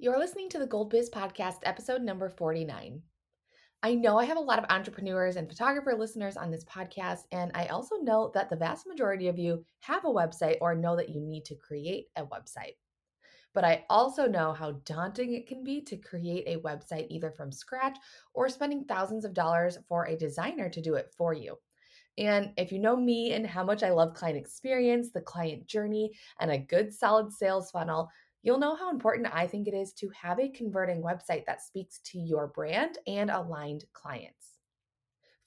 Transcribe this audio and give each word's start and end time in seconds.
You're 0.00 0.16
listening 0.16 0.48
to 0.50 0.60
the 0.60 0.66
Gold 0.66 0.90
Biz 0.90 1.10
Podcast, 1.10 1.56
episode 1.64 2.02
number 2.02 2.28
49. 2.28 3.02
I 3.82 3.94
know 3.96 4.16
I 4.16 4.26
have 4.26 4.36
a 4.36 4.40
lot 4.40 4.60
of 4.60 4.70
entrepreneurs 4.70 5.34
and 5.34 5.48
photographer 5.48 5.92
listeners 5.92 6.36
on 6.36 6.52
this 6.52 6.64
podcast, 6.66 7.22
and 7.32 7.50
I 7.52 7.66
also 7.66 7.96
know 7.96 8.30
that 8.32 8.48
the 8.48 8.54
vast 8.54 8.86
majority 8.86 9.26
of 9.26 9.40
you 9.40 9.64
have 9.80 10.04
a 10.04 10.08
website 10.08 10.58
or 10.60 10.76
know 10.76 10.94
that 10.94 11.08
you 11.08 11.20
need 11.20 11.44
to 11.46 11.56
create 11.56 12.06
a 12.14 12.24
website. 12.24 12.76
But 13.54 13.64
I 13.64 13.86
also 13.90 14.28
know 14.28 14.52
how 14.52 14.80
daunting 14.84 15.32
it 15.32 15.48
can 15.48 15.64
be 15.64 15.80
to 15.86 15.96
create 15.96 16.44
a 16.46 16.60
website 16.60 17.08
either 17.10 17.32
from 17.32 17.50
scratch 17.50 17.98
or 18.34 18.48
spending 18.48 18.84
thousands 18.84 19.24
of 19.24 19.34
dollars 19.34 19.78
for 19.88 20.04
a 20.04 20.16
designer 20.16 20.68
to 20.68 20.80
do 20.80 20.94
it 20.94 21.12
for 21.18 21.34
you. 21.34 21.56
And 22.18 22.52
if 22.56 22.70
you 22.70 22.78
know 22.78 22.96
me 22.96 23.32
and 23.32 23.46
how 23.46 23.64
much 23.64 23.82
I 23.82 23.90
love 23.90 24.14
client 24.14 24.38
experience, 24.38 25.10
the 25.10 25.20
client 25.20 25.66
journey, 25.66 26.12
and 26.40 26.52
a 26.52 26.58
good 26.58 26.92
solid 26.92 27.32
sales 27.32 27.70
funnel, 27.72 28.10
you'll 28.42 28.58
know 28.58 28.76
how 28.76 28.90
important 28.90 29.28
I 29.32 29.46
think 29.46 29.68
it 29.68 29.74
is 29.74 29.92
to 29.94 30.10
have 30.20 30.38
a 30.38 30.48
converting 30.48 31.02
website 31.02 31.46
that 31.46 31.62
speaks 31.62 32.00
to 32.06 32.18
your 32.18 32.46
brand 32.48 32.98
and 33.06 33.30
aligned 33.30 33.84
clients. 33.92 34.58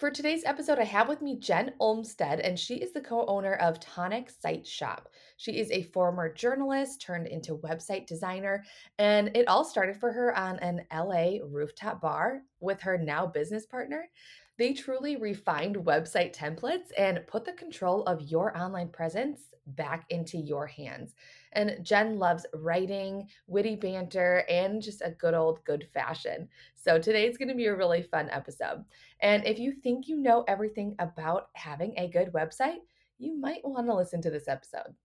For 0.02 0.10
today's 0.10 0.44
episode, 0.46 0.80
I 0.80 0.86
have 0.86 1.08
with 1.08 1.22
me 1.22 1.38
Jen 1.38 1.74
Olmstead, 1.80 2.40
and 2.40 2.58
she 2.58 2.78
is 2.78 2.92
the 2.92 3.02
co 3.02 3.24
owner 3.28 3.54
of 3.54 3.80
Tonic 3.80 4.32
Site 4.32 4.66
Shop. 4.66 5.08
She 5.38 5.60
is 5.60 5.70
a 5.70 5.84
former 5.84 6.34
journalist 6.34 7.04
turned 7.04 7.28
into 7.28 7.60
website 7.60 8.08
designer, 8.08 8.64
and 8.98 9.30
it 9.38 9.48
all 9.48 9.64
started 9.64 9.96
for 9.96 10.12
her 10.12 10.36
on 10.36 10.58
an 10.58 10.82
LA 10.92 11.38
rooftop 11.48 12.02
bar 12.02 12.42
with 12.60 12.82
her 12.82 12.98
now 12.98 13.28
business 13.28 13.68
partner. 13.68 14.10
They 14.58 14.74
truly 14.74 15.16
refined 15.16 15.76
website 15.78 16.36
templates 16.36 16.90
and 16.98 17.26
put 17.28 17.46
the 17.46 17.54
control 17.54 18.04
of 18.04 18.22
your 18.22 18.56
online 18.58 18.90
presence 18.90 19.42
back 19.68 20.06
into 20.10 20.38
your 20.38 20.68
hands. 20.68 21.16
And 21.54 21.78
Jen 21.84 22.20
loves 22.20 22.46
writing, 22.54 23.28
witty 23.48 23.76
banter, 23.76 24.44
and 24.50 24.82
just 24.82 25.02
a 25.02 25.12
good 25.12 25.34
old 25.34 25.64
good 25.66 25.88
fashion. 25.94 26.48
So 26.76 27.00
today's 27.00 27.38
going 27.38 27.50
to 27.50 27.56
be 27.56 27.68
a 27.68 27.76
really 27.76 28.04
fun 28.04 28.30
episode. 28.32 28.84
And 29.22 29.46
if 29.46 29.60
you 29.60 29.72
think 29.72 30.08
you 30.08 30.18
know 30.18 30.44
everything 30.48 30.96
about 31.00 31.50
having 31.54 31.94
a 31.98 32.10
good 32.10 32.32
website, 32.34 32.80
you 33.18 33.40
might 33.40 33.64
want 33.64 33.88
to 33.88 33.96
listen 33.96 34.22
to 34.22 34.30
this 34.30 34.48
episode. 34.48 34.96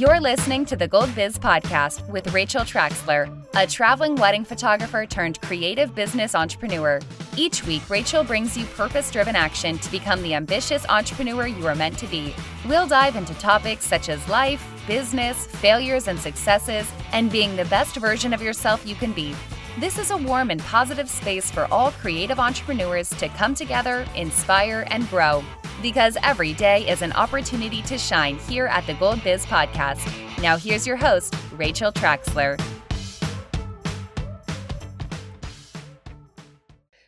You're 0.00 0.18
listening 0.18 0.64
to 0.64 0.76
the 0.76 0.88
Gold 0.88 1.14
Biz 1.14 1.38
Podcast 1.38 2.08
with 2.08 2.32
Rachel 2.32 2.62
Traxler, 2.62 3.30
a 3.54 3.66
traveling 3.66 4.14
wedding 4.14 4.46
photographer 4.46 5.04
turned 5.04 5.38
creative 5.42 5.94
business 5.94 6.34
entrepreneur. 6.34 7.00
Each 7.36 7.66
week, 7.66 7.82
Rachel 7.90 8.24
brings 8.24 8.56
you 8.56 8.64
purpose 8.64 9.10
driven 9.10 9.36
action 9.36 9.78
to 9.78 9.90
become 9.90 10.22
the 10.22 10.32
ambitious 10.32 10.86
entrepreneur 10.88 11.46
you 11.46 11.66
are 11.66 11.74
meant 11.74 11.98
to 11.98 12.06
be. 12.06 12.34
We'll 12.66 12.86
dive 12.86 13.14
into 13.14 13.34
topics 13.34 13.84
such 13.84 14.08
as 14.08 14.26
life, 14.26 14.66
business, 14.86 15.46
failures 15.46 16.08
and 16.08 16.18
successes, 16.18 16.90
and 17.12 17.30
being 17.30 17.54
the 17.54 17.66
best 17.66 17.96
version 17.96 18.32
of 18.32 18.40
yourself 18.40 18.86
you 18.86 18.94
can 18.94 19.12
be. 19.12 19.36
This 19.78 19.98
is 19.98 20.12
a 20.12 20.16
warm 20.16 20.48
and 20.48 20.62
positive 20.62 21.10
space 21.10 21.50
for 21.50 21.68
all 21.70 21.90
creative 21.90 22.40
entrepreneurs 22.40 23.10
to 23.10 23.28
come 23.28 23.54
together, 23.54 24.06
inspire, 24.16 24.86
and 24.88 25.06
grow 25.10 25.44
because 25.82 26.16
every 26.22 26.52
day 26.52 26.88
is 26.88 27.02
an 27.02 27.12
opportunity 27.12 27.82
to 27.82 27.96
shine 27.96 28.36
here 28.40 28.66
at 28.66 28.86
the 28.86 28.94
Gold 28.94 29.22
Biz 29.24 29.46
Podcast. 29.46 30.00
Now, 30.40 30.56
here's 30.56 30.86
your 30.86 30.96
host, 30.96 31.34
Rachel 31.52 31.92
Traxler. 31.92 32.60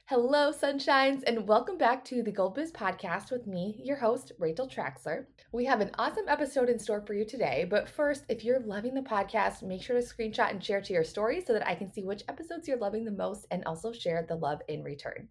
Hello, 0.07 0.53
sunshines, 0.53 1.23
and 1.27 1.49
welcome 1.49 1.79
back 1.79 2.05
to 2.05 2.23
the 2.23 2.31
Gold 2.31 2.55
Biz 2.55 2.71
Podcast 2.73 3.31
with 3.31 3.47
me, 3.47 3.81
your 3.83 3.97
host, 3.97 4.33
Rachel 4.39 4.69
Traxler. 4.69 5.25
We 5.53 5.65
have 5.65 5.81
an 5.81 5.91
awesome 5.99 6.29
episode 6.29 6.69
in 6.69 6.79
store 6.79 7.01
for 7.07 7.15
you 7.15 7.25
today, 7.25 7.67
but 7.69 7.89
first, 7.89 8.25
if 8.29 8.45
you're 8.45 8.61
loving 8.61 8.93
the 8.93 9.01
podcast, 9.01 9.63
make 9.63 9.83
sure 9.83 9.99
to 9.99 10.07
screenshot 10.07 10.51
and 10.51 10.63
share 10.63 10.83
to 10.83 10.93
your 10.93 11.05
stories 11.05 11.47
so 11.47 11.55
that 11.55 11.67
I 11.67 11.75
can 11.75 11.91
see 11.91 12.05
which 12.05 12.25
episodes 12.29 12.69
you're 12.69 12.77
loving 12.77 13.07
the 13.07 13.11
most 13.11 13.47
and 13.51 13.65
also 13.65 13.91
share 13.91 14.27
the 14.29 14.37
love 14.37 14.61
in 14.69 14.83
return. 14.83 15.29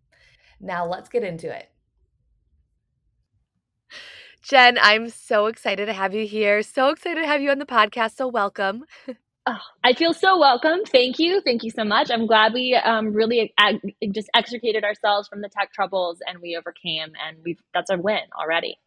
Now, 0.59 0.87
let's 0.87 1.09
get 1.09 1.23
into 1.23 1.55
it. 1.55 1.69
Jen, 4.41 4.77
I'm 4.81 5.09
so 5.09 5.45
excited 5.45 5.85
to 5.85 5.93
have 5.93 6.15
you 6.15 6.25
here. 6.25 6.63
So 6.63 6.89
excited 6.89 7.21
to 7.21 7.27
have 7.27 7.41
you 7.41 7.51
on 7.51 7.59
the 7.59 7.65
podcast. 7.65 8.15
So 8.15 8.27
welcome. 8.27 8.85
Oh, 9.47 9.57
I 9.83 9.93
feel 9.93 10.13
so 10.13 10.39
welcome. 10.39 10.79
Thank 10.85 11.19
you. 11.19 11.41
Thank 11.41 11.63
you 11.63 11.71
so 11.71 11.83
much. 11.83 12.11
I'm 12.11 12.27
glad 12.27 12.53
we 12.53 12.75
um, 12.75 13.13
really 13.13 13.53
ag- 13.57 13.95
just 14.11 14.29
extricated 14.35 14.83
ourselves 14.83 15.27
from 15.27 15.41
the 15.41 15.49
tech 15.49 15.73
troubles 15.73 16.19
and 16.27 16.39
we 16.41 16.55
overcame, 16.55 17.13
and 17.25 17.37
we've 17.43 17.59
that's 17.73 17.89
our 17.89 17.99
win 17.99 18.21
already. 18.39 18.77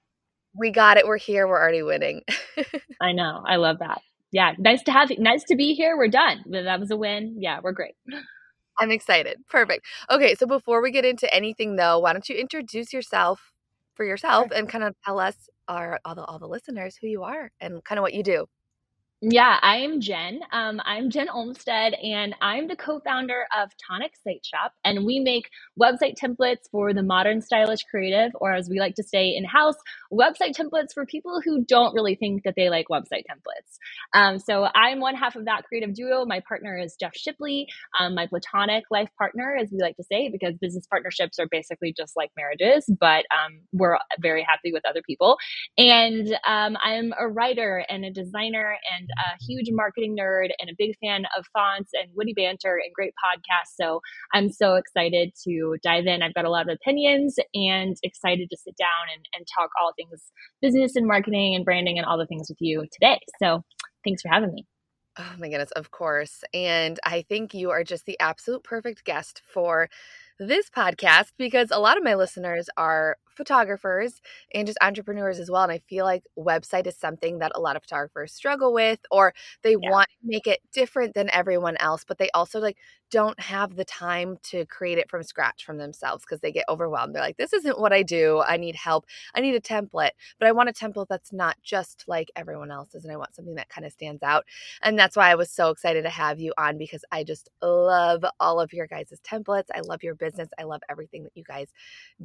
We 0.57 0.71
got 0.71 0.97
it. 0.97 1.07
We're 1.07 1.17
here. 1.17 1.49
We're 1.49 1.61
already 1.61 1.83
winning. 1.83 2.23
I 3.01 3.13
know. 3.13 3.43
I 3.47 3.57
love 3.57 3.79
that. 3.81 4.01
Yeah, 4.31 4.53
nice 4.59 4.83
to 4.85 4.93
have 4.93 5.11
you. 5.11 5.19
Nice 5.19 5.45
to 5.45 5.57
be 5.57 5.75
here. 5.75 5.97
We're 5.97 6.09
done. 6.09 6.45
That 6.51 6.79
was 6.81 6.91
a 6.91 6.97
win. 6.97 7.37
Yeah, 7.39 7.61
we're 7.63 7.73
great. 7.73 7.95
I'm 8.81 8.91
excited. 8.91 9.39
Perfect. 9.49 9.87
Okay, 10.11 10.35
so 10.35 10.47
before 10.47 10.83
we 10.83 10.91
get 10.91 11.05
into 11.05 11.33
anything, 11.33 11.77
though, 11.77 11.99
why 12.01 12.13
don't 12.13 12.29
you 12.29 12.37
introduce 12.37 12.93
yourself 12.93 13.54
for 13.97 14.05
yourself 14.05 14.51
and 14.55 14.69
kind 14.69 14.85
of 14.85 14.95
tell 15.05 15.19
us 15.19 15.37
our 15.69 15.99
all 16.05 16.15
the 16.15 16.25
all 16.25 16.39
the 16.39 16.49
listeners 16.49 16.97
who 17.01 17.09
you 17.09 17.23
are 17.25 17.51
and 17.61 17.83
kind 17.85 17.99
of 17.99 18.03
what 18.03 18.15
you 18.15 18.23
do. 18.23 18.47
Yeah, 19.25 19.59
I 19.63 19.79
am 19.79 20.01
Jen. 20.01 20.43
Um, 20.53 20.81
I'm 20.87 21.11
Jen 21.11 21.29
Olmstead, 21.31 21.95
and 21.95 22.37
I'm 22.43 22.69
the 22.69 22.77
co 22.77 23.01
founder 23.01 23.47
of 23.59 23.71
Tonic 23.87 24.13
Site 24.25 24.47
Shop. 24.47 24.75
And 24.85 25.07
we 25.07 25.21
make 25.21 25.51
website 25.81 26.17
templates 26.23 26.71
for 26.73 26.95
the 26.95 27.03
modern 27.03 27.43
stylish 27.43 27.83
creative, 27.91 28.33
or 28.37 28.55
as 28.55 28.71
we 28.71 28.81
like 28.81 28.97
to 28.97 29.05
say 29.05 29.35
in 29.37 29.45
house, 29.45 29.77
website 30.13 30.57
templates 30.57 30.95
for 30.95 31.07
people 31.07 31.43
who 31.45 31.65
don't 31.67 31.95
really 31.95 32.17
think 32.17 32.45
that 32.45 32.55
they 32.57 32.71
like 32.71 32.87
website 32.93 33.25
templates. 33.31 33.79
Um, 34.15 34.39
so 34.39 34.69
I'm 34.75 35.01
one 35.01 35.17
half 35.17 35.37
of 35.37 35.47
that 35.47 35.65
creative 35.65 35.95
duo. 35.97 36.25
My 36.27 36.41
partner 36.49 36.79
is 36.79 36.97
Jeff 37.01 37.17
Shipley, 37.17 37.69
um, 38.01 38.15
my 38.15 38.29
platonic 38.29 38.85
life 38.93 39.11
partner, 39.19 39.57
as 39.61 39.71
we 39.73 39.81
like 39.81 39.99
to 39.99 40.05
say, 40.05 40.31
because 40.31 40.57
business 40.63 40.87
partnerships 40.89 41.41
are 41.41 41.49
basically 41.51 41.95
just 41.97 42.15
like 42.17 42.31
marriages, 42.39 42.87
but 43.01 43.27
um, 43.35 43.61
we're 43.75 43.99
very 44.23 44.45
happy 44.49 44.73
with 44.73 44.85
other 44.89 45.03
people. 45.07 45.39
And 45.79 46.29
um, 46.49 46.79
I'm 46.85 47.13
a 47.21 47.29
writer 47.29 47.85
and 47.91 48.07
a 48.07 48.13
designer 48.13 48.77
and 48.97 49.11
a 49.19 49.45
huge 49.45 49.69
marketing 49.71 50.17
nerd 50.19 50.51
and 50.59 50.71
a 50.71 50.75
big 50.77 50.97
fan 51.03 51.25
of 51.37 51.45
fonts 51.53 51.91
and 51.95 52.11
witty 52.15 52.35
banter 52.35 52.81
and 52.83 52.93
great 52.95 53.15
podcasts. 53.25 53.75
So 53.81 54.01
I'm 54.33 54.51
so 54.51 54.75
excited 54.75 55.33
to 55.45 55.77
dive 55.83 56.07
in. 56.07 56.23
I've 56.23 56.35
got 56.35 56.45
a 56.45 56.51
lot 56.51 56.69
of 56.69 56.75
opinions 56.75 57.37
and 57.55 57.97
excited 58.03 58.51
to 58.51 58.57
sit 58.57 58.77
down 58.77 58.89
and, 59.15 59.27
and 59.35 59.47
talk 59.57 59.71
all 59.81 59.93
things 59.97 60.33
business 60.61 60.97
and 60.97 61.07
marketing 61.07 61.55
and 61.55 61.65
branding 61.65 61.99
and 61.99 62.07
all 62.07 62.19
the 62.19 62.27
things 62.27 62.49
with 62.49 62.59
you 62.61 62.87
today. 62.93 63.19
So 63.43 63.63
thanks 64.05 64.23
for 64.23 64.29
having 64.29 64.53
me. 64.53 64.67
Oh 65.17 65.35
my 65.39 65.49
goodness, 65.49 65.71
of 65.73 65.93
course. 65.93 66.43
And 66.53 66.99
I 67.05 67.23
think 67.23 67.55
you 67.55 67.71
are 67.71 67.85
just 67.85 68.05
the 68.05 68.19
absolute 68.19 68.65
perfect 68.65 69.05
guest 69.05 69.43
for 69.45 69.89
this 70.39 70.69
podcast 70.71 71.33
because 71.39 71.71
a 71.71 71.79
lot 71.79 71.97
of 71.97 72.05
my 72.05 72.15
listeners 72.15 72.69
are 72.77 73.17
photographers 73.29 74.21
and 74.55 74.67
just 74.67 74.79
entrepreneurs 74.81 75.39
as 75.39 75.51
well. 75.51 75.63
And 75.63 75.73
I 75.73 75.79
feel 75.89 76.05
like 76.05 76.25
website 76.39 76.87
is 76.87 76.97
something 76.97 77.39
that 77.39 77.53
a 77.55 77.61
lot 77.61 77.77
of 77.77 77.83
photographers 77.83 78.33
struggle 78.33 78.73
with, 78.73 79.01
or 79.11 79.35
they 79.63 79.77
yeah. 79.81 79.91
want 79.91 80.09
to 80.09 80.17
make 80.25 80.47
it 80.47 80.61
different 80.73 81.15
than 81.15 81.31
everyone 81.33 81.77
else, 81.79 82.05
but 82.07 82.19
they 82.19 82.31
also 82.35 82.61
like 82.61 82.77
don't 83.15 83.39
have 83.39 83.77
the 83.77 83.85
time 83.85 84.37
to 84.43 84.67
create 84.67 84.99
it 84.99 85.09
from 85.09 85.23
scratch 85.23 85.65
from 85.65 85.79
themselves 85.79 86.25
because 86.25 86.41
they 86.41 86.51
get 86.51 86.65
overwhelmed. 86.69 87.15
They're 87.15 87.23
like, 87.23 87.37
this 87.37 87.53
isn't 87.53 87.79
what 87.79 87.93
I 87.93 88.03
do. 88.03 88.43
I 88.45 88.57
need 88.57 88.75
help. 88.75 89.07
I 89.37 89.41
need 89.41 89.55
a 89.55 89.61
template, 89.61 90.11
but 90.41 90.49
I 90.49 90.51
want 90.51 90.69
a 90.69 90.73
template 90.73 91.07
that's 91.09 91.33
not 91.33 91.57
just 91.63 92.03
like 92.09 92.33
everyone 92.35 92.73
else's. 92.73 93.05
And 93.05 93.13
I 93.13 93.17
want 93.17 93.37
something 93.37 93.55
that 93.55 93.69
kind 93.69 93.87
of 93.87 93.93
stands 93.93 94.25
out. 94.25 94.47
And 94.83 94.99
that's 94.99 95.17
why 95.17 95.31
I 95.31 95.37
was 95.37 95.49
so 95.49 95.71
excited 95.71 96.03
to 96.03 96.11
have 96.11 96.41
you 96.41 96.53
on 96.59 96.77
because 96.77 97.05
I 97.13 97.23
just 97.23 97.51
love 97.63 98.25
all 98.41 98.59
of 98.59 98.73
your 98.73 98.89
guys' 98.89 99.21
templates. 99.25 99.69
I 99.73 99.83
love 99.83 100.03
your 100.03 100.17
business. 100.17 100.49
I 100.59 100.65
love 100.65 100.81
everything 100.91 101.23
that 101.23 101.37
you 101.37 101.45
guys 101.45 101.69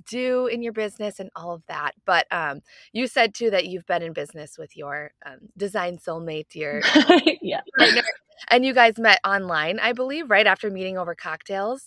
do 0.07 0.47
in 0.47 0.63
your 0.63 0.73
business 0.73 1.19
and 1.19 1.29
all 1.35 1.53
of 1.53 1.61
that. 1.67 1.91
But 2.07 2.25
um, 2.31 2.61
you 2.93 3.05
said 3.05 3.35
too 3.35 3.51
that 3.51 3.67
you've 3.67 3.85
been 3.85 4.01
in 4.01 4.13
business 4.13 4.57
with 4.57 4.75
your 4.75 5.11
um, 5.23 5.37
design 5.55 5.99
soulmate, 5.99 6.55
your 6.55 6.81
yeah. 7.43 7.61
partner 7.77 8.01
and 8.49 8.65
you 8.65 8.73
guys 8.73 8.97
met 8.97 9.19
online, 9.25 9.79
I 9.79 9.93
believe, 9.93 10.29
right 10.29 10.47
after 10.47 10.69
meeting 10.69 10.97
over 10.97 11.15
cocktails. 11.15 11.85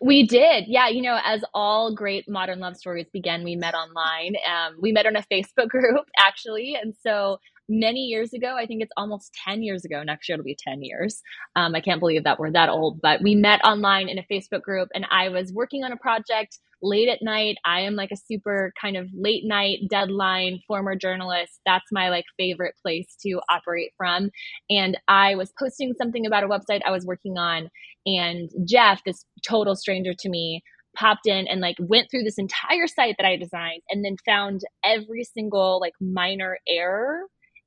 We 0.00 0.26
did. 0.26 0.64
Yeah. 0.66 0.88
You 0.88 1.02
know, 1.02 1.18
as 1.24 1.44
all 1.52 1.94
great 1.94 2.28
modern 2.28 2.58
love 2.60 2.76
stories 2.76 3.06
begin, 3.12 3.44
we 3.44 3.56
met 3.56 3.74
online. 3.74 4.34
Um, 4.46 4.76
we 4.80 4.92
met 4.92 5.06
in 5.06 5.16
a 5.16 5.24
Facebook 5.30 5.68
group, 5.68 6.06
actually. 6.18 6.76
And 6.80 6.94
so 7.02 7.38
many 7.68 8.00
years 8.00 8.32
ago, 8.32 8.56
I 8.56 8.66
think 8.66 8.82
it's 8.82 8.92
almost 8.96 9.32
10 9.44 9.62
years 9.62 9.84
ago. 9.84 10.02
Next 10.02 10.28
year, 10.28 10.34
it'll 10.34 10.44
be 10.44 10.56
10 10.58 10.82
years. 10.82 11.22
Um, 11.56 11.74
I 11.74 11.80
can't 11.80 12.00
believe 12.00 12.24
that 12.24 12.38
we're 12.38 12.52
that 12.52 12.68
old, 12.68 13.00
but 13.00 13.22
we 13.22 13.34
met 13.34 13.64
online 13.64 14.08
in 14.08 14.18
a 14.18 14.26
Facebook 14.30 14.62
group, 14.62 14.88
and 14.94 15.06
I 15.10 15.28
was 15.28 15.52
working 15.52 15.84
on 15.84 15.92
a 15.92 15.96
project 15.96 16.58
late 16.82 17.08
at 17.08 17.22
night. 17.22 17.56
I 17.64 17.80
am 17.80 17.94
like 17.94 18.10
a 18.12 18.16
super 18.16 18.72
kind 18.78 18.96
of 18.96 19.08
late 19.14 19.44
night 19.44 19.78
deadline 19.88 20.60
former 20.66 20.94
journalist. 20.94 21.60
That's 21.64 21.86
my 21.90 22.10
like 22.10 22.26
favorite 22.36 22.74
place 22.82 23.16
to 23.22 23.40
operate 23.50 23.92
from. 23.96 24.30
And 24.68 24.98
I 25.08 25.34
was 25.34 25.52
posting 25.58 25.94
something 25.96 26.26
about 26.26 26.44
a 26.44 26.48
website 26.48 26.82
I 26.86 26.90
was 26.90 27.06
working 27.06 27.38
on, 27.38 27.70
and 28.06 28.50
Jeff, 28.68 29.02
this 29.04 29.24
total 29.46 29.76
stranger 29.76 30.12
to 30.18 30.28
me, 30.28 30.62
popped 30.94 31.26
in 31.26 31.46
and 31.48 31.60
like 31.60 31.76
went 31.80 32.08
through 32.10 32.22
this 32.22 32.38
entire 32.38 32.86
site 32.86 33.16
that 33.18 33.26
I 33.26 33.36
designed 33.36 33.82
and 33.90 34.04
then 34.04 34.16
found 34.24 34.60
every 34.84 35.24
single 35.24 35.80
like 35.80 35.94
minor 36.00 36.58
error 36.68 37.22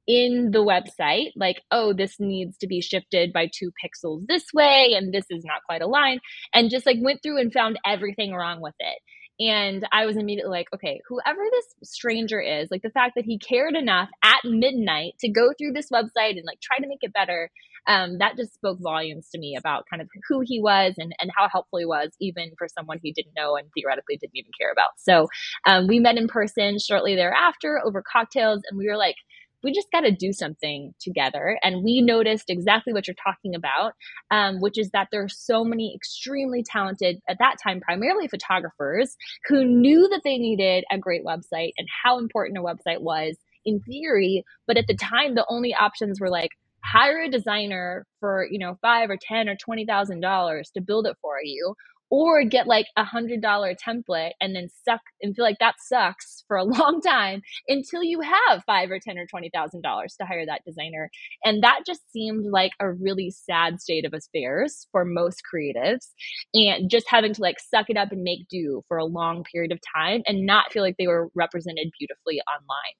in 0.07 0.51
the 0.51 0.63
website, 0.63 1.31
like, 1.36 1.62
oh, 1.69 1.94
this 1.94 2.15
needs 2.19 2.57
to 2.59 2.68
be 2.68 2.81
shifted 2.81 3.33
by 3.33 3.50
two 3.54 3.71
pixels 3.83 4.25
this 4.27 4.45
way, 4.54 4.94
and 4.95 5.13
this 5.13 5.25
is 5.30 5.44
not 5.44 5.63
quite 5.65 5.81
aligned, 5.81 6.21
and 6.54 6.69
just 6.69 6.86
like 6.86 6.98
went 7.01 7.21
through 7.21 7.39
and 7.39 7.51
found 7.51 7.77
everything 7.86 8.33
wrong 8.33 8.62
with 8.62 8.75
it. 8.80 9.00
And 9.39 9.88
I 9.92 10.07
was 10.07 10.18
immediately 10.18 10.50
like, 10.50 10.68
okay, 10.74 11.00
whoever 11.07 11.42
this 11.51 11.89
stranger 11.89 12.42
is, 12.42 12.69
like 12.71 12.81
the 12.81 12.89
fact 12.89 13.13
that 13.15 13.25
he 13.25 13.38
cared 13.38 13.75
enough 13.75 14.09
at 14.24 14.39
midnight 14.44 15.13
to 15.19 15.30
go 15.30 15.51
through 15.56 15.74
this 15.74 15.89
website 15.92 16.38
and 16.38 16.45
like 16.45 16.59
try 16.59 16.80
to 16.80 16.88
make 16.88 17.00
it 17.01 17.13
better, 17.13 17.51
um, 17.86 18.18
that 18.18 18.36
just 18.36 18.56
spoke 18.56 18.80
volumes 18.81 19.30
to 19.30 19.39
me 19.39 19.56
about 19.56 19.86
kind 19.89 20.01
of 20.01 20.09
who 20.27 20.42
he 20.44 20.59
was 20.59 20.95
and, 20.98 21.13
and 21.21 21.30
how 21.38 21.48
helpful 21.51 21.77
he 21.77 21.86
was, 21.86 22.09
even 22.19 22.51
for 22.57 22.68
someone 22.68 23.00
he 23.04 23.12
didn't 23.12 23.36
know 23.38 23.56
and 23.56 23.68
theoretically 23.75 24.18
didn't 24.18 24.36
even 24.36 24.51
care 24.59 24.71
about. 24.71 24.89
So 24.98 25.27
um, 25.68 25.88
we 25.88 26.00
met 26.00 26.18
in 26.18 26.27
person 26.27 26.80
shortly 26.80 27.15
thereafter 27.15 27.80
over 27.86 28.01
cocktails, 28.01 28.62
and 28.68 28.77
we 28.77 28.88
were 28.88 28.98
like, 28.98 29.15
we 29.63 29.74
just 29.74 29.92
got 29.92 30.01
to 30.01 30.12
do 30.12 30.33
something 30.33 30.94
together. 31.00 31.59
And 31.63 31.83
we 31.83 32.01
noticed 32.01 32.50
exactly 32.50 32.94
what 32.94 33.07
you're 33.07 33.15
talking 33.24 33.56
about, 33.56 33.94
um, 34.31 34.59
which 34.59 34.77
is 34.77 34.89
that 34.92 35.09
there 35.12 35.24
are 35.24 35.30
so 35.30 35.63
many 35.63 35.94
extremely 35.95 36.63
talented, 36.63 37.19
at 37.27 37.39
that 37.39 37.57
time, 37.62 37.81
primarily 37.81 38.27
photographers 38.27 39.15
who 39.48 39.65
knew 39.65 40.07
that 40.09 40.21
they 40.24 40.38
needed 40.38 40.86
a 40.92 40.98
great 40.98 41.25
website 41.25 41.71
and 41.77 41.88
how 42.04 42.19
important 42.19 42.57
a 42.57 42.62
website 42.62 43.01
was 43.01 43.38
in 43.65 43.80
theory. 43.81 44.44
But 44.68 44.77
at 44.77 44.88
the 44.88 44.95
time, 44.95 45.36
the 45.36 45.45
only 45.50 45.74
options 45.74 46.19
were 46.19 46.30
like, 46.30 46.51
hire 46.83 47.24
a 47.24 47.30
designer 47.30 48.06
for 48.19 48.48
you 48.50 48.59
know 48.59 48.77
five 48.81 49.09
or 49.09 49.18
ten 49.19 49.50
or 49.50 49.56
twenty 49.56 49.86
thousand 49.86 50.21
dollars 50.21 50.69
to 50.74 50.80
build 50.80 51.07
it 51.07 51.18
for 51.21 51.38
you 51.44 51.75
or 52.09 52.44
get 52.44 52.68
like 52.68 52.88
a 52.95 53.04
hundred 53.04 53.42
dollar 53.42 53.75
template 53.75 54.31
and 54.39 54.56
then 54.56 54.69
suck 54.88 55.01
and 55.21 55.36
feel 55.36 55.44
like 55.44 55.59
that 55.59 55.75
sucks 55.80 56.44
for 56.48 56.57
a 56.57 56.63
long 56.77 57.01
time 57.01 57.42
until 57.68 58.04
you 58.04 58.21
have 58.21 58.63
five 58.65 58.89
or 58.92 59.00
ten 59.00 59.18
or 59.18 59.25
twenty 59.25 59.50
thousand 59.54 59.81
dollars 59.81 60.15
to 60.19 60.25
hire 60.25 60.45
that 60.45 60.62
designer 60.65 61.09
and 61.44 61.63
that 61.63 61.81
just 61.86 62.09
seemed 62.12 62.45
like 62.51 62.71
a 62.80 62.92
really 62.92 63.30
sad 63.31 63.80
state 63.81 64.06
of 64.06 64.13
affairs 64.13 64.88
for 64.92 65.06
most 65.06 65.42
creatives 65.54 66.09
and 66.54 66.89
just 66.89 67.06
having 67.09 67.33
to 67.33 67.42
like 67.42 67.57
suck 67.59 67.89
it 67.89 67.98
up 67.98 68.12
and 68.12 68.24
make 68.24 68.48
do 68.50 68.81
for 68.88 68.98
a 68.98 69.06
long 69.06 69.44
period 69.51 69.71
of 69.71 69.80
time 69.95 70.21
and 70.25 70.45
not 70.45 70.71
feel 70.71 70.83
like 70.83 70.95
they 70.98 71.07
were 71.07 71.30
represented 71.36 71.89
beautifully 72.00 72.39
online 72.42 72.94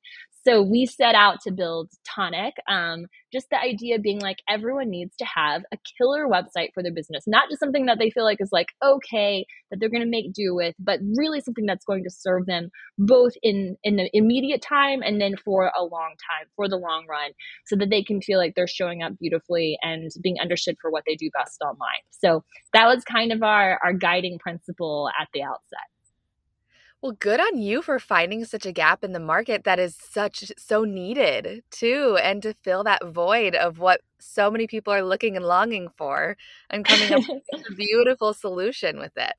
so 0.48 0.62
we 0.62 0.86
set 0.86 1.14
out 1.14 1.42
to 1.42 1.52
build 1.52 1.90
Tonic. 2.06 2.54
Um, 2.70 3.08
just 3.34 3.50
the 3.50 3.60
idea 3.60 4.00
being 4.00 4.22
like 4.22 4.38
everyone 4.48 4.90
needs 4.90 5.14
to 5.18 5.26
have 5.26 5.64
a 5.74 5.78
killer 5.98 6.26
website 6.26 6.70
for 6.74 6.82
their 6.82 6.94
business, 6.94 7.26
not 7.28 7.50
just 7.50 7.60
something 7.60 7.88
that 7.88 8.00
they 8.00 8.10
feel 8.10 8.24
like 8.24 8.38
is 8.40 8.54
like 8.54 8.68
okay 8.98 9.46
that 9.70 9.80
they're 9.80 9.90
going 9.90 10.04
to 10.04 10.10
make 10.10 10.34
do 10.34 10.56
with, 10.56 10.76
but 10.80 11.00
really 11.16 11.42
something 11.42 11.66
that's 11.66 11.86
going 11.86 12.04
to 12.04 12.10
serve 12.10 12.46
them 12.46 12.70
both 12.98 13.34
in 13.42 13.76
in 13.84 13.96
the 13.96 14.10
immediate 14.14 14.62
time 14.62 15.02
and 15.02 15.20
then 15.20 15.36
for 15.44 15.72
a 15.78 15.84
long 15.84 16.16
time, 16.30 16.48
for 16.56 16.68
the 16.68 16.78
long 16.78 17.06
run, 17.10 17.32
so 17.66 17.76
that 17.76 17.90
they 17.90 18.04
can 18.04 18.22
feel 18.22 18.40
like 18.40 18.54
they're 18.56 18.68
showing 18.68 19.02
up 19.02 19.14
beautifully 19.20 19.78
and 19.82 20.10
being 20.22 20.38
understood 20.42 20.76
for 20.82 20.92
what 20.92 21.04
they 21.06 21.16
do 21.16 21.30
best 21.38 21.62
online. 21.62 22.04
So 22.12 22.44
that 22.74 22.86
was 22.86 23.04
kind 23.04 23.32
of 23.32 23.44
our 23.44 23.80
our 23.84 23.94
guiding 23.94 24.40
principle 24.40 25.10
at 25.20 25.28
the 25.34 25.44
outset. 25.44 25.88
Well, 27.02 27.12
good 27.12 27.40
on 27.40 27.60
you 27.60 27.82
for 27.84 28.00
finding 28.00 28.44
such 28.46 28.66
a 28.66 28.72
gap 28.72 29.04
in 29.04 29.12
the 29.14 29.20
market 29.20 29.64
that 29.66 29.78
is 29.80 29.96
such 29.96 30.52
so 30.58 30.84
needed 30.84 31.64
too, 31.70 32.18
and 32.22 32.42
to 32.42 32.54
fill 32.64 32.84
that 32.86 33.06
void 33.06 33.54
of 33.56 33.78
what 33.80 34.02
so 34.20 34.50
many 34.50 34.66
people 34.68 34.92
are 34.94 35.04
looking 35.04 35.36
and 35.36 35.46
longing 35.46 35.90
for 35.96 36.38
and 36.72 36.86
coming 36.86 37.14
up 37.14 37.22
with 37.30 37.62
a 37.72 37.76
beautiful 37.76 38.34
solution 38.34 38.98
with 38.98 39.16
it. 39.16 39.34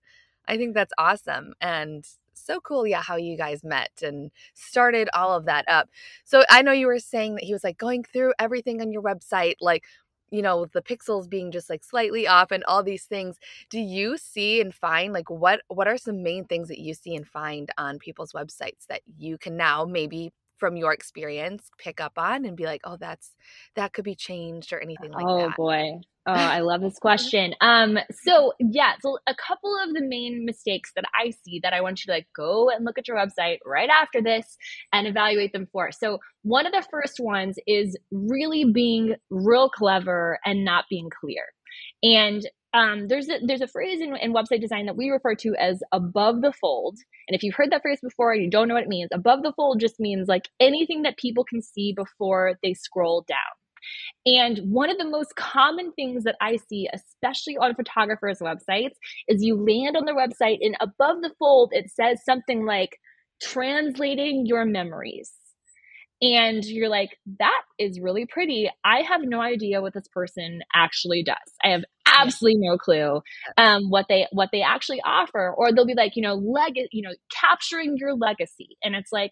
I 0.46 0.56
think 0.56 0.74
that's 0.74 0.92
awesome 0.98 1.54
and 1.60 2.06
so 2.32 2.60
cool, 2.60 2.86
yeah, 2.86 3.02
how 3.02 3.16
you 3.16 3.36
guys 3.36 3.64
met 3.64 3.90
and 4.02 4.30
started 4.54 5.08
all 5.12 5.36
of 5.36 5.44
that 5.46 5.64
up. 5.68 5.88
So 6.24 6.44
I 6.48 6.62
know 6.62 6.72
you 6.72 6.86
were 6.86 7.00
saying 7.00 7.34
that 7.34 7.44
he 7.44 7.52
was 7.52 7.64
like 7.64 7.76
going 7.76 8.04
through 8.04 8.32
everything 8.38 8.80
on 8.80 8.92
your 8.92 9.02
website, 9.02 9.54
like 9.60 9.84
you 10.30 10.42
know 10.42 10.66
the 10.72 10.82
pixels 10.82 11.28
being 11.28 11.50
just 11.50 11.70
like 11.70 11.84
slightly 11.84 12.26
off 12.26 12.50
and 12.50 12.64
all 12.64 12.82
these 12.82 13.04
things 13.04 13.38
do 13.70 13.80
you 13.80 14.16
see 14.16 14.60
and 14.60 14.74
find 14.74 15.12
like 15.12 15.30
what 15.30 15.60
what 15.68 15.88
are 15.88 15.98
some 15.98 16.22
main 16.22 16.44
things 16.44 16.68
that 16.68 16.78
you 16.78 16.94
see 16.94 17.14
and 17.14 17.26
find 17.26 17.70
on 17.78 17.98
people's 17.98 18.32
websites 18.32 18.86
that 18.88 19.02
you 19.16 19.38
can 19.38 19.56
now 19.56 19.84
maybe 19.84 20.32
from 20.56 20.76
your 20.76 20.92
experience 20.92 21.70
pick 21.78 22.00
up 22.00 22.12
on 22.16 22.44
and 22.44 22.56
be 22.56 22.64
like 22.64 22.80
oh 22.84 22.96
that's 22.96 23.34
that 23.74 23.92
could 23.92 24.04
be 24.04 24.14
changed 24.14 24.72
or 24.72 24.80
anything 24.80 25.12
like 25.12 25.24
oh, 25.26 25.38
that? 25.38 25.46
oh 25.46 25.52
boy 25.56 26.00
Oh, 26.30 26.34
I 26.34 26.60
love 26.60 26.82
this 26.82 26.98
question. 26.98 27.54
Um, 27.62 27.98
so 28.12 28.52
yeah, 28.60 28.92
so 29.00 29.16
a 29.26 29.34
couple 29.34 29.74
of 29.82 29.94
the 29.94 30.02
main 30.02 30.44
mistakes 30.44 30.92
that 30.94 31.06
I 31.18 31.30
see 31.30 31.58
that 31.62 31.72
I 31.72 31.80
want 31.80 32.00
you 32.00 32.12
to 32.12 32.18
like 32.18 32.26
go 32.36 32.68
and 32.68 32.84
look 32.84 32.98
at 32.98 33.08
your 33.08 33.16
website 33.16 33.60
right 33.64 33.88
after 33.88 34.20
this 34.20 34.58
and 34.92 35.06
evaluate 35.06 35.54
them 35.54 35.66
for. 35.72 35.90
So 35.90 36.18
one 36.42 36.66
of 36.66 36.72
the 36.72 36.86
first 36.90 37.18
ones 37.18 37.56
is 37.66 37.96
really 38.12 38.66
being 38.70 39.14
real 39.30 39.70
clever 39.70 40.38
and 40.44 40.66
not 40.66 40.84
being 40.90 41.08
clear. 41.18 41.44
And 42.02 42.46
um, 42.74 43.08
there's 43.08 43.30
a 43.30 43.38
there's 43.46 43.62
a 43.62 43.66
phrase 43.66 44.02
in, 44.02 44.14
in 44.16 44.34
website 44.34 44.60
design 44.60 44.84
that 44.84 44.98
we 44.98 45.08
refer 45.08 45.34
to 45.36 45.54
as 45.58 45.80
above 45.92 46.42
the 46.42 46.52
fold. 46.52 46.98
And 47.26 47.34
if 47.34 47.42
you've 47.42 47.54
heard 47.54 47.72
that 47.72 47.80
phrase 47.80 48.00
before 48.02 48.32
and 48.32 48.42
you 48.42 48.50
don't 48.50 48.68
know 48.68 48.74
what 48.74 48.82
it 48.82 48.90
means, 48.90 49.08
above 49.14 49.42
the 49.42 49.54
fold 49.56 49.80
just 49.80 49.98
means 49.98 50.28
like 50.28 50.50
anything 50.60 51.02
that 51.04 51.16
people 51.16 51.44
can 51.44 51.62
see 51.62 51.94
before 51.96 52.58
they 52.62 52.74
scroll 52.74 53.24
down. 53.26 53.38
And 54.26 54.58
one 54.70 54.90
of 54.90 54.98
the 54.98 55.08
most 55.08 55.36
common 55.36 55.92
things 55.92 56.24
that 56.24 56.36
I 56.40 56.56
see, 56.56 56.88
especially 56.92 57.56
on 57.56 57.74
photographers' 57.74 58.40
websites, 58.40 58.94
is 59.28 59.42
you 59.42 59.56
land 59.56 59.96
on 59.96 60.04
their 60.04 60.16
website 60.16 60.58
and 60.60 60.76
above 60.80 61.22
the 61.22 61.32
fold, 61.38 61.70
it 61.72 61.90
says 61.90 62.24
something 62.24 62.64
like 62.64 62.98
translating 63.42 64.46
your 64.46 64.64
memories. 64.64 65.32
And 66.20 66.64
you're 66.64 66.88
like, 66.88 67.10
that 67.38 67.62
is 67.78 68.00
really 68.00 68.26
pretty. 68.26 68.68
I 68.84 69.02
have 69.02 69.20
no 69.22 69.40
idea 69.40 69.80
what 69.80 69.94
this 69.94 70.08
person 70.12 70.60
actually 70.74 71.22
does. 71.22 71.36
I 71.62 71.68
have 71.68 71.84
absolutely 72.06 72.58
no 72.58 72.76
clue 72.76 73.20
um, 73.56 73.84
what 73.88 74.06
they 74.08 74.26
what 74.32 74.48
they 74.50 74.62
actually 74.62 75.00
offer. 75.06 75.54
Or 75.56 75.72
they'll 75.72 75.86
be 75.86 75.94
like, 75.94 76.16
you 76.16 76.22
know, 76.22 76.34
leg, 76.34 76.74
you 76.90 77.02
know, 77.02 77.14
capturing 77.32 77.96
your 77.98 78.14
legacy, 78.14 78.76
and 78.82 78.96
it's 78.96 79.12
like, 79.12 79.30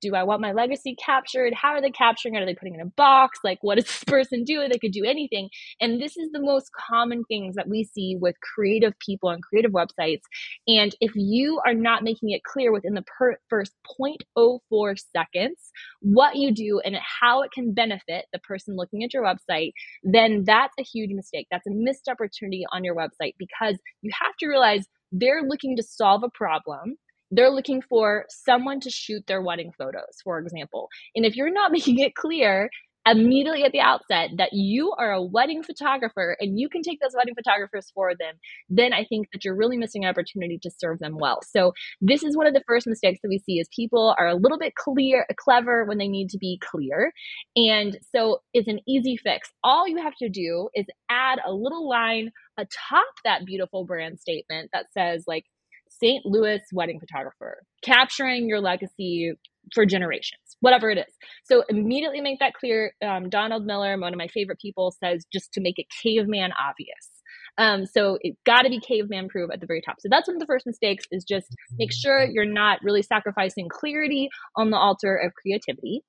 do 0.00 0.14
I 0.14 0.24
want 0.24 0.40
my 0.40 0.52
legacy 0.52 0.96
captured? 1.04 1.54
How 1.54 1.70
are 1.70 1.80
they 1.80 1.90
capturing 1.90 2.34
it? 2.34 2.42
Are 2.42 2.46
they 2.46 2.54
putting 2.54 2.74
in 2.74 2.80
a 2.80 2.86
box? 2.86 3.40
Like, 3.44 3.58
what 3.62 3.76
does 3.76 3.86
this 3.86 4.04
person 4.06 4.44
do? 4.44 4.66
They 4.68 4.78
could 4.78 4.92
do 4.92 5.04
anything. 5.04 5.50
And 5.80 6.00
this 6.00 6.16
is 6.16 6.30
the 6.32 6.40
most 6.40 6.70
common 6.88 7.24
things 7.24 7.56
that 7.56 7.68
we 7.68 7.84
see 7.84 8.16
with 8.20 8.36
creative 8.40 8.98
people 8.98 9.30
and 9.30 9.42
creative 9.42 9.72
websites. 9.72 10.22
And 10.68 10.94
if 11.00 11.12
you 11.14 11.60
are 11.66 11.74
not 11.74 12.02
making 12.04 12.30
it 12.30 12.42
clear 12.44 12.72
within 12.72 12.94
the 12.94 13.04
per- 13.18 13.38
first 13.48 13.72
0.04 14.00 14.96
seconds 15.14 15.58
what 16.00 16.36
you 16.36 16.52
do 16.52 16.80
and 16.84 16.96
how 16.96 17.42
it 17.42 17.52
can 17.52 17.72
benefit 17.72 18.26
the 18.32 18.38
person 18.40 18.76
looking 18.76 19.04
at 19.04 19.14
your 19.14 19.24
website, 19.24 19.72
then 20.02 20.44
that's 20.46 20.74
a 20.78 20.82
huge 20.82 21.10
mistake. 21.12 21.46
That's 21.50 21.66
a 21.66 21.70
missed 21.72 22.08
opportunity 22.08 22.64
on 22.72 22.84
your 22.84 22.94
website 22.94 23.34
because 23.38 23.76
you 24.02 24.10
have 24.20 24.36
to 24.40 24.46
realize 24.48 24.86
they're 25.12 25.42
looking 25.42 25.76
to 25.76 25.82
solve 25.82 26.22
a 26.22 26.30
problem 26.30 26.96
they're 27.30 27.50
looking 27.50 27.82
for 27.82 28.24
someone 28.28 28.80
to 28.80 28.90
shoot 28.90 29.26
their 29.26 29.42
wedding 29.42 29.72
photos, 29.76 30.20
for 30.22 30.38
example. 30.38 30.88
And 31.14 31.24
if 31.24 31.36
you're 31.36 31.52
not 31.52 31.72
making 31.76 31.98
it 31.98 32.14
clear 32.14 32.70
immediately 33.06 33.62
at 33.62 33.72
the 33.72 33.80
outset 33.80 34.30
that 34.36 34.52
you 34.52 34.92
are 34.98 35.12
a 35.12 35.22
wedding 35.22 35.62
photographer 35.62 36.36
and 36.40 36.58
you 36.58 36.68
can 36.68 36.82
take 36.82 37.00
those 37.00 37.14
wedding 37.16 37.34
photographers 37.34 37.90
for 37.94 38.12
them, 38.18 38.34
then 38.68 38.92
I 38.92 39.04
think 39.04 39.28
that 39.32 39.44
you're 39.44 39.54
really 39.54 39.76
missing 39.76 40.04
an 40.04 40.10
opportunity 40.10 40.58
to 40.62 40.70
serve 40.76 40.98
them 40.98 41.16
well. 41.18 41.38
So 41.42 41.72
this 42.00 42.24
is 42.24 42.36
one 42.36 42.46
of 42.46 42.54
the 42.54 42.64
first 42.66 42.86
mistakes 42.86 43.20
that 43.22 43.28
we 43.28 43.38
see 43.38 43.60
is 43.60 43.68
people 43.74 44.14
are 44.18 44.26
a 44.26 44.34
little 44.34 44.58
bit 44.58 44.74
clear, 44.74 45.24
clever 45.36 45.84
when 45.84 45.98
they 45.98 46.08
need 46.08 46.30
to 46.30 46.38
be 46.38 46.58
clear. 46.60 47.12
And 47.54 47.96
so 48.14 48.40
it's 48.52 48.68
an 48.68 48.80
easy 48.88 49.16
fix. 49.16 49.50
All 49.62 49.86
you 49.86 49.98
have 49.98 50.16
to 50.16 50.28
do 50.28 50.68
is 50.74 50.86
add 51.08 51.38
a 51.46 51.52
little 51.52 51.88
line 51.88 52.32
atop 52.58 53.06
that 53.24 53.44
beautiful 53.44 53.84
brand 53.84 54.18
statement 54.18 54.70
that 54.72 54.86
says 54.92 55.24
like 55.26 55.44
St. 56.00 56.24
Louis 56.24 56.60
wedding 56.72 57.00
photographer, 57.00 57.62
capturing 57.82 58.48
your 58.48 58.60
legacy 58.60 59.32
for 59.74 59.84
generations, 59.84 60.56
whatever 60.60 60.90
it 60.90 60.98
is. 60.98 61.14
So 61.44 61.64
immediately 61.68 62.20
make 62.20 62.38
that 62.40 62.54
clear. 62.54 62.92
Um, 63.04 63.28
Donald 63.28 63.66
Miller, 63.66 63.98
one 63.98 64.12
of 64.12 64.18
my 64.18 64.28
favorite 64.28 64.60
people, 64.60 64.94
says 65.02 65.24
just 65.32 65.52
to 65.54 65.60
make 65.60 65.78
it 65.78 65.86
caveman 66.02 66.52
obvious. 66.52 67.10
Um, 67.58 67.86
so 67.86 68.18
it 68.20 68.36
got 68.44 68.62
to 68.62 68.68
be 68.68 68.80
caveman 68.80 69.28
proof 69.28 69.50
at 69.52 69.60
the 69.60 69.66
very 69.66 69.80
top. 69.80 69.96
So 70.00 70.08
that's 70.10 70.28
one 70.28 70.36
of 70.36 70.40
the 70.40 70.46
first 70.46 70.66
mistakes 70.66 71.04
is 71.10 71.24
just 71.24 71.46
make 71.78 71.92
sure 71.92 72.24
you're 72.24 72.44
not 72.44 72.80
really 72.82 73.02
sacrificing 73.02 73.68
clarity 73.68 74.28
on 74.56 74.70
the 74.70 74.76
altar 74.76 75.16
of 75.16 75.32
creativity. 75.34 76.02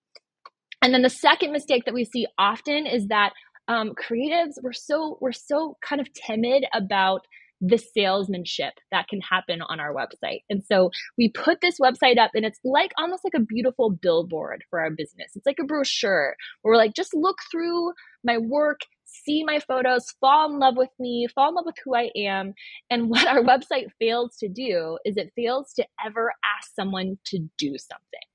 And 0.81 0.93
then 0.93 1.01
the 1.01 1.09
second 1.09 1.51
mistake 1.51 1.85
that 1.85 1.93
we 1.93 2.05
see 2.05 2.27
often 2.37 2.85
is 2.85 3.07
that 3.07 3.31
um, 3.67 3.93
creatives 3.95 4.53
we're 4.61 4.73
so 4.73 5.17
we're 5.19 5.33
so 5.33 5.75
kind 5.81 5.99
of 5.99 6.07
timid 6.13 6.65
about 6.73 7.21
the 7.61 7.77
salesmanship 7.77 8.73
that 8.91 9.07
can 9.07 9.21
happen 9.21 9.61
on 9.61 9.79
our 9.79 9.93
website. 9.93 10.41
And 10.49 10.63
so 10.63 10.91
we 11.17 11.29
put 11.29 11.61
this 11.61 11.79
website 11.79 12.17
up 12.17 12.31
and 12.35 12.45
it's 12.45 12.59
like 12.63 12.91
almost 12.97 13.23
like 13.23 13.33
a 13.35 13.43
beautiful 13.45 13.89
billboard 13.89 14.63
for 14.69 14.79
our 14.79 14.91
business. 14.91 15.31
It's 15.35 15.45
like 15.45 15.57
a 15.61 15.65
brochure 15.65 16.35
where 16.61 16.73
we're 16.73 16.77
like, 16.77 16.93
just 16.93 17.13
look 17.13 17.37
through 17.51 17.93
my 18.23 18.37
work, 18.37 18.81
see 19.05 19.43
my 19.43 19.59
photos, 19.59 20.05
fall 20.19 20.51
in 20.51 20.59
love 20.59 20.77
with 20.77 20.91
me, 20.99 21.27
fall 21.33 21.49
in 21.49 21.55
love 21.55 21.65
with 21.65 21.75
who 21.83 21.95
I 21.95 22.11
am. 22.15 22.53
And 22.89 23.09
what 23.09 23.27
our 23.27 23.41
website 23.43 23.87
fails 23.99 24.37
to 24.37 24.49
do 24.49 24.97
is 25.05 25.17
it 25.17 25.31
fails 25.35 25.73
to 25.75 25.85
ever 26.05 26.31
ask 26.57 26.71
someone 26.75 27.17
to 27.27 27.39
do 27.57 27.75
something. 27.77 28.26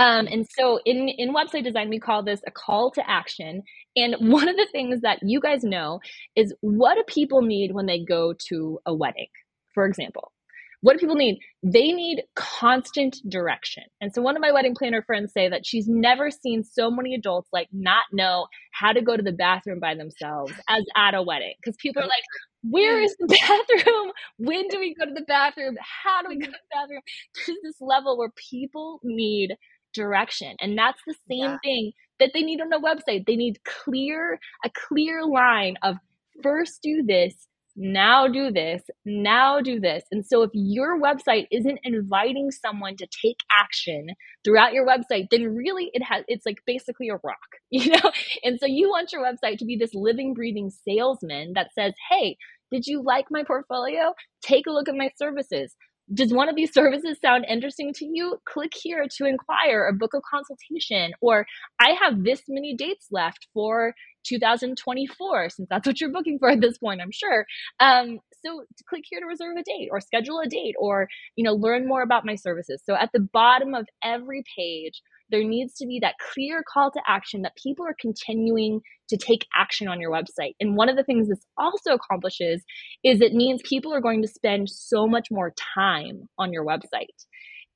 Um, 0.00 0.26
and 0.28 0.46
so 0.58 0.80
in, 0.86 1.10
in 1.10 1.34
website 1.34 1.64
design, 1.64 1.90
we 1.90 2.00
call 2.00 2.22
this 2.22 2.40
a 2.46 2.50
call 2.50 2.90
to 2.92 3.08
action. 3.08 3.62
And 3.96 4.16
one 4.18 4.48
of 4.48 4.56
the 4.56 4.66
things 4.72 5.02
that 5.02 5.18
you 5.22 5.40
guys 5.40 5.62
know 5.62 6.00
is 6.34 6.54
what 6.62 6.94
do 6.94 7.04
people 7.06 7.42
need 7.42 7.72
when 7.74 7.84
they 7.86 8.02
go 8.02 8.32
to 8.48 8.80
a 8.86 8.94
wedding, 8.94 9.28
for 9.74 9.84
example? 9.84 10.32
What 10.80 10.94
do 10.94 11.00
people 11.00 11.16
need? 11.16 11.38
They 11.62 11.92
need 11.92 12.22
constant 12.36 13.18
direction. 13.28 13.82
And 14.00 14.14
so 14.14 14.22
one 14.22 14.36
of 14.36 14.40
my 14.40 14.50
wedding 14.50 14.74
planner 14.74 15.02
friends 15.02 15.34
say 15.34 15.46
that 15.50 15.66
she's 15.66 15.86
never 15.86 16.30
seen 16.30 16.64
so 16.64 16.90
many 16.90 17.14
adults 17.14 17.50
like 17.52 17.68
not 17.70 18.04
know 18.12 18.46
how 18.72 18.94
to 18.94 19.02
go 19.02 19.14
to 19.14 19.22
the 19.22 19.32
bathroom 19.32 19.78
by 19.78 19.94
themselves 19.94 20.54
as 20.70 20.86
at 20.96 21.14
a 21.14 21.22
wedding. 21.22 21.52
Because 21.60 21.76
people 21.76 22.02
are 22.02 22.06
like, 22.06 22.24
where 22.62 22.98
is 22.98 23.14
the 23.18 23.26
bathroom? 23.76 24.12
When 24.38 24.68
do 24.68 24.78
we 24.80 24.94
go 24.94 25.04
to 25.04 25.12
the 25.12 25.26
bathroom? 25.28 25.76
How 25.82 26.22
do 26.22 26.28
we 26.30 26.38
go 26.38 26.46
to 26.46 26.52
the 26.52 26.58
bathroom? 26.72 27.02
There's 27.46 27.58
this 27.62 27.76
level 27.82 28.16
where 28.16 28.32
people 28.50 29.00
need 29.04 29.56
direction. 29.92 30.56
And 30.60 30.76
that's 30.76 31.00
the 31.06 31.14
same 31.28 31.50
yeah. 31.50 31.58
thing 31.62 31.92
that 32.18 32.30
they 32.34 32.42
need 32.42 32.60
on 32.60 32.72
a 32.72 32.80
website. 32.80 33.26
They 33.26 33.36
need 33.36 33.58
clear, 33.64 34.38
a 34.64 34.70
clear 34.88 35.24
line 35.24 35.76
of 35.82 35.96
first 36.42 36.80
do 36.82 37.02
this, 37.06 37.34
now 37.76 38.28
do 38.28 38.50
this, 38.50 38.82
now 39.04 39.60
do 39.60 39.80
this. 39.80 40.04
And 40.10 40.24
so 40.24 40.42
if 40.42 40.50
your 40.52 41.00
website 41.00 41.46
isn't 41.50 41.78
inviting 41.82 42.50
someone 42.50 42.96
to 42.96 43.06
take 43.22 43.38
action 43.50 44.08
throughout 44.44 44.72
your 44.72 44.86
website, 44.86 45.28
then 45.30 45.54
really 45.54 45.90
it 45.92 46.02
has 46.02 46.24
it's 46.28 46.44
like 46.44 46.58
basically 46.66 47.08
a 47.08 47.14
rock, 47.24 47.38
you 47.70 47.90
know? 47.90 48.12
And 48.44 48.58
so 48.60 48.66
you 48.66 48.88
want 48.88 49.12
your 49.12 49.22
website 49.22 49.58
to 49.58 49.64
be 49.64 49.76
this 49.76 49.94
living 49.94 50.34
breathing 50.34 50.70
salesman 50.86 51.52
that 51.54 51.68
says, 51.74 51.94
"Hey, 52.10 52.36
did 52.70 52.86
you 52.86 53.02
like 53.02 53.26
my 53.30 53.44
portfolio? 53.44 54.14
Take 54.42 54.66
a 54.66 54.72
look 54.72 54.88
at 54.88 54.94
my 54.94 55.10
services 55.16 55.74
does 56.12 56.32
one 56.32 56.48
of 56.48 56.56
these 56.56 56.72
services 56.72 57.18
sound 57.20 57.44
interesting 57.48 57.92
to 57.94 58.04
you? 58.04 58.38
Click 58.44 58.72
here 58.74 59.06
to 59.16 59.24
inquire 59.26 59.84
or 59.86 59.92
book 59.92 60.12
a 60.14 60.20
consultation. 60.20 61.12
Or 61.20 61.46
I 61.78 61.90
have 62.02 62.24
this 62.24 62.42
many 62.48 62.74
dates 62.74 63.06
left 63.10 63.46
for 63.54 63.94
2024, 64.24 65.50
since 65.50 65.68
that's 65.70 65.86
what 65.86 66.00
you're 66.00 66.12
booking 66.12 66.38
for 66.38 66.50
at 66.50 66.60
this 66.60 66.78
point, 66.78 67.00
I'm 67.00 67.12
sure. 67.12 67.46
Um, 67.78 68.18
so 68.44 68.64
click 68.88 69.04
here 69.08 69.20
to 69.20 69.26
reserve 69.26 69.56
a 69.56 69.62
date 69.62 69.88
or 69.90 70.00
schedule 70.00 70.40
a 70.40 70.48
date 70.48 70.74
or, 70.78 71.08
you 71.36 71.44
know, 71.44 71.52
learn 71.52 71.86
more 71.86 72.02
about 72.02 72.26
my 72.26 72.34
services. 72.34 72.82
So 72.84 72.94
at 72.94 73.10
the 73.12 73.20
bottom 73.20 73.74
of 73.74 73.86
every 74.02 74.44
page, 74.56 75.02
there 75.30 75.44
needs 75.44 75.74
to 75.74 75.86
be 75.86 75.98
that 76.00 76.16
clear 76.32 76.62
call 76.72 76.90
to 76.90 77.00
action 77.06 77.42
that 77.42 77.56
people 77.56 77.86
are 77.86 77.96
continuing 78.00 78.80
to 79.08 79.16
take 79.16 79.46
action 79.54 79.88
on 79.88 80.00
your 80.00 80.10
website. 80.10 80.54
And 80.60 80.76
one 80.76 80.88
of 80.88 80.96
the 80.96 81.04
things 81.04 81.28
this 81.28 81.44
also 81.58 81.92
accomplishes 81.94 82.62
is 83.04 83.20
it 83.20 83.32
means 83.32 83.60
people 83.64 83.92
are 83.94 84.00
going 84.00 84.22
to 84.22 84.28
spend 84.28 84.68
so 84.68 85.06
much 85.06 85.28
more 85.30 85.52
time 85.74 86.28
on 86.38 86.52
your 86.52 86.64
website. 86.64 87.08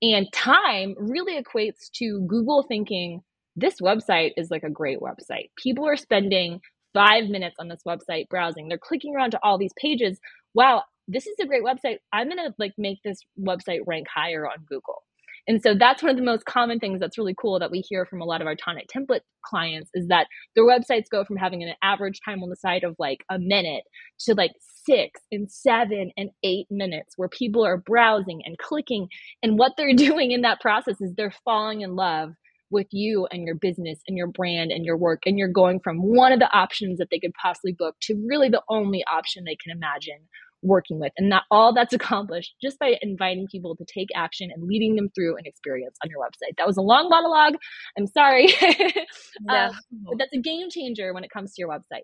And 0.03 0.31
time 0.33 0.95
really 0.99 1.41
equates 1.41 1.91
to 1.97 2.25
Google 2.29 2.65
thinking, 2.67 3.21
this 3.57 3.77
website 3.81 4.33
is 4.37 4.51
like 4.51 4.65
a 4.65 4.71
great 4.71 4.99
website. 4.99 5.51
People 5.57 5.87
are 5.89 5.97
spending 5.97 6.61
five 6.93 7.29
minutes 7.29 7.57
on 7.59 7.69
this 7.69 7.83
website 7.87 8.29
browsing. 8.29 8.69
They're 8.69 8.79
clicking 8.79 9.15
around 9.15 9.33
to 9.33 9.41
all 9.43 9.59
these 9.59 9.73
pages. 9.81 10.19
Wow, 10.55 10.83
this 11.09 11.27
is 11.27 11.37
a 11.41 11.47
great 11.47 11.63
website. 11.63 11.99
I'm 12.13 12.29
gonna 12.29 12.55
like 12.59 12.75
make 12.79 12.99
this 13.05 13.19
website 13.39 13.81
rank 13.87 14.07
higher 14.13 14.47
on 14.47 14.65
Google. 14.69 15.03
And 15.47 15.63
so 15.63 15.75
that's 15.75 16.03
one 16.03 16.11
of 16.11 16.17
the 16.17 16.23
most 16.23 16.47
common 16.47 16.79
things 16.79 17.01
that's 17.01 17.19
really 17.19 17.35
cool 17.39 17.59
that 17.59 17.71
we 17.71 17.81
hear 17.81 18.07
from 18.07 18.21
a 18.21 18.25
lot 18.25 18.41
of 18.41 18.47
our 18.47 18.55
Tonic 18.55 18.87
template 18.89 19.21
clients 19.45 19.91
is 19.95 20.09
that 20.09 20.27
their 20.55 20.65
websites 20.65 21.11
go 21.11 21.25
from 21.25 21.37
having 21.37 21.63
an 21.63 21.75
average 21.83 22.21
time 22.25 22.43
on 22.43 22.49
the 22.49 22.57
site 22.57 22.85
of 22.85 22.97
like 22.99 23.25
a 23.31 23.39
minute 23.39 23.85
to 24.21 24.35
like 24.35 24.53
six 24.87 25.21
and 25.31 25.51
seven 25.51 26.11
and 26.17 26.31
eight 26.43 26.67
minutes 26.71 27.15
where 27.17 27.29
people 27.29 27.65
are 27.65 27.77
browsing 27.77 28.43
and 28.45 28.57
clicking. 28.59 29.09
And 29.43 29.59
what 29.59 29.73
they're 29.77 29.95
doing 29.97 30.33
in 30.33 30.43
that 30.43 30.61
process 30.61 31.01
is 31.01 31.13
they're 31.15 31.35
falling 31.45 31.83
in 31.83 31.95
love 31.95 32.31
with 32.71 32.87
you 32.91 33.27
and 33.31 33.45
your 33.45 33.55
business 33.55 34.01
and 34.09 34.17
your 34.17 34.27
brand 34.27 34.73
and 34.73 34.85
your 34.85 34.97
work. 34.97 35.23
And 35.27 35.39
you're 35.39 35.49
going 35.49 35.81
from 35.81 35.99
one 35.99 36.33
of 36.33 36.41
the 36.41 36.51
options 36.53 36.99
that 36.99 37.09
they 37.11 37.19
could 37.19 37.35
possibly 37.41 37.73
book 37.73 37.95
to 38.03 38.23
really 38.27 38.49
the 38.49 38.63
only 38.69 39.05
option 39.11 39.45
they 39.45 39.57
can 39.57 39.77
imagine 39.77 40.19
working 40.65 40.99
with. 40.99 41.13
And 41.17 41.29
not 41.29 41.45
all 41.51 41.73
that's 41.73 41.93
accomplished 41.93 42.55
just 42.61 42.79
by 42.79 42.97
inviting 43.03 43.47
people 43.51 43.77
to 43.77 43.85
take 43.85 44.09
action 44.17 44.51
and 44.53 44.67
leading 44.67 44.97
them 44.97 45.11
through 45.15 45.37
an 45.37 45.47
experience 45.47 45.97
on 46.03 46.11
your 46.11 46.21
website. 46.21 46.57
That 46.59 46.67
was 46.67 46.77
a 46.77 46.83
long 46.83 47.09
monologue. 47.09 47.57
I'm 47.97 48.07
sorry. 48.07 48.49
yeah. 48.63 49.69
um, 49.69 49.79
but 50.09 50.19
that's 50.19 50.33
a 50.35 50.41
game 50.41 50.71
changer 50.71 51.13
when 51.15 51.25
it 51.25 51.31
comes 51.31 51.55
to 51.55 51.61
your 51.61 51.69
website. 51.69 52.03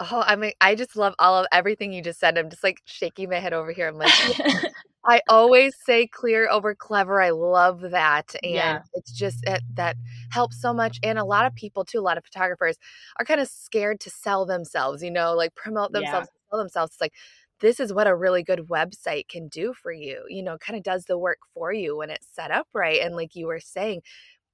Oh, 0.00 0.22
I 0.24 0.36
mean, 0.36 0.52
I 0.60 0.76
just 0.76 0.94
love 0.94 1.14
all 1.18 1.40
of 1.40 1.46
everything 1.50 1.92
you 1.92 2.02
just 2.02 2.20
said. 2.20 2.38
I'm 2.38 2.50
just 2.50 2.62
like 2.62 2.80
shaking 2.84 3.30
my 3.30 3.40
head 3.40 3.52
over 3.52 3.72
here. 3.72 3.88
I'm 3.88 3.96
like, 3.96 4.12
I 5.04 5.20
always 5.28 5.74
say 5.84 6.06
clear 6.06 6.48
over 6.48 6.72
clever. 6.74 7.20
I 7.20 7.30
love 7.30 7.80
that. 7.80 8.32
And 8.44 8.52
yeah. 8.52 8.82
it's 8.94 9.10
just 9.10 9.42
it, 9.44 9.62
that 9.74 9.96
helps 10.30 10.60
so 10.60 10.72
much. 10.72 11.00
And 11.02 11.18
a 11.18 11.24
lot 11.24 11.46
of 11.46 11.54
people, 11.56 11.84
too, 11.84 11.98
a 11.98 12.00
lot 12.00 12.16
of 12.16 12.24
photographers 12.24 12.76
are 13.18 13.24
kind 13.24 13.40
of 13.40 13.48
scared 13.48 13.98
to 14.00 14.10
sell 14.10 14.46
themselves, 14.46 15.02
you 15.02 15.10
know, 15.10 15.34
like 15.34 15.56
promote 15.56 15.90
themselves, 15.90 16.28
yeah. 16.32 16.50
sell 16.50 16.58
themselves. 16.60 16.92
It's 16.92 17.00
like, 17.00 17.14
this 17.60 17.80
is 17.80 17.92
what 17.92 18.06
a 18.06 18.14
really 18.14 18.42
good 18.42 18.68
website 18.68 19.28
can 19.28 19.48
do 19.48 19.72
for 19.74 19.92
you. 19.92 20.24
You 20.28 20.42
know, 20.42 20.58
kind 20.58 20.76
of 20.76 20.82
does 20.82 21.04
the 21.04 21.18
work 21.18 21.38
for 21.54 21.72
you 21.72 21.96
when 21.96 22.10
it's 22.10 22.26
set 22.32 22.50
up 22.50 22.68
right. 22.74 23.00
And 23.00 23.16
like 23.16 23.34
you 23.34 23.46
were 23.46 23.60
saying, 23.60 24.02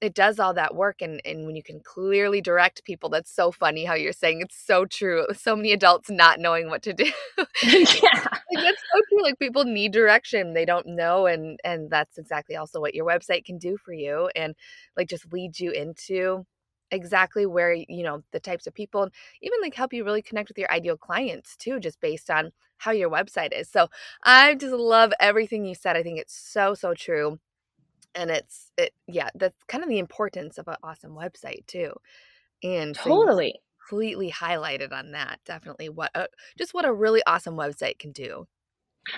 it 0.00 0.14
does 0.14 0.38
all 0.38 0.52
that 0.54 0.74
work 0.74 1.00
and 1.00 1.20
and 1.24 1.46
when 1.46 1.56
you 1.56 1.62
can 1.62 1.80
clearly 1.80 2.40
direct 2.40 2.84
people 2.84 3.08
that's 3.08 3.34
so 3.34 3.50
funny 3.50 3.84
how 3.84 3.94
you're 3.94 4.12
saying 4.12 4.40
it's 4.40 4.56
so 4.66 4.84
true 4.84 5.26
so 5.32 5.56
many 5.56 5.72
adults 5.72 6.10
not 6.10 6.38
knowing 6.38 6.68
what 6.68 6.82
to 6.82 6.92
do 6.92 7.04
yeah 7.36 7.44
like, 7.72 8.64
that's 8.64 8.82
so 8.92 9.00
true 9.08 9.22
like 9.22 9.38
people 9.38 9.64
need 9.64 9.92
direction 9.92 10.52
they 10.52 10.64
don't 10.64 10.86
know 10.86 11.26
and 11.26 11.58
and 11.64 11.90
that's 11.90 12.18
exactly 12.18 12.56
also 12.56 12.80
what 12.80 12.94
your 12.94 13.06
website 13.06 13.44
can 13.44 13.56
do 13.56 13.76
for 13.78 13.92
you 13.92 14.28
and 14.36 14.54
like 14.96 15.08
just 15.08 15.32
lead 15.32 15.58
you 15.58 15.70
into 15.70 16.44
exactly 16.90 17.46
where 17.46 17.72
you 17.72 18.02
know 18.02 18.22
the 18.32 18.40
types 18.40 18.66
of 18.66 18.74
people 18.74 19.02
and 19.02 19.12
even 19.40 19.58
like 19.62 19.74
help 19.74 19.92
you 19.92 20.04
really 20.04 20.22
connect 20.22 20.48
with 20.48 20.58
your 20.58 20.70
ideal 20.70 20.96
clients 20.96 21.56
too 21.56 21.80
just 21.80 22.00
based 22.00 22.30
on 22.30 22.50
how 22.84 22.90
your 22.90 23.10
website 23.10 23.52
is 23.52 23.68
so 23.68 23.88
i 24.24 24.54
just 24.54 24.72
love 24.74 25.12
everything 25.20 25.64
you 25.64 25.74
said 25.74 25.96
i 25.96 26.02
think 26.02 26.18
it's 26.18 26.36
so 26.36 26.74
so 26.74 26.94
true 26.94 27.38
and 28.14 28.30
it's 28.30 28.70
it 28.76 28.92
yeah 29.06 29.30
that's 29.34 29.62
kind 29.68 29.82
of 29.82 29.88
the 29.88 29.98
importance 29.98 30.58
of 30.58 30.68
an 30.68 30.76
awesome 30.82 31.12
website 31.12 31.66
too 31.66 31.92
and 32.62 32.94
totally 32.94 33.60
completely 33.88 34.30
highlighted 34.30 34.92
on 34.92 35.12
that 35.12 35.38
definitely 35.44 35.88
what 35.88 36.10
a, 36.14 36.26
just 36.58 36.74
what 36.74 36.84
a 36.84 36.92
really 36.92 37.22
awesome 37.26 37.56
website 37.56 37.98
can 37.98 38.12
do 38.12 38.46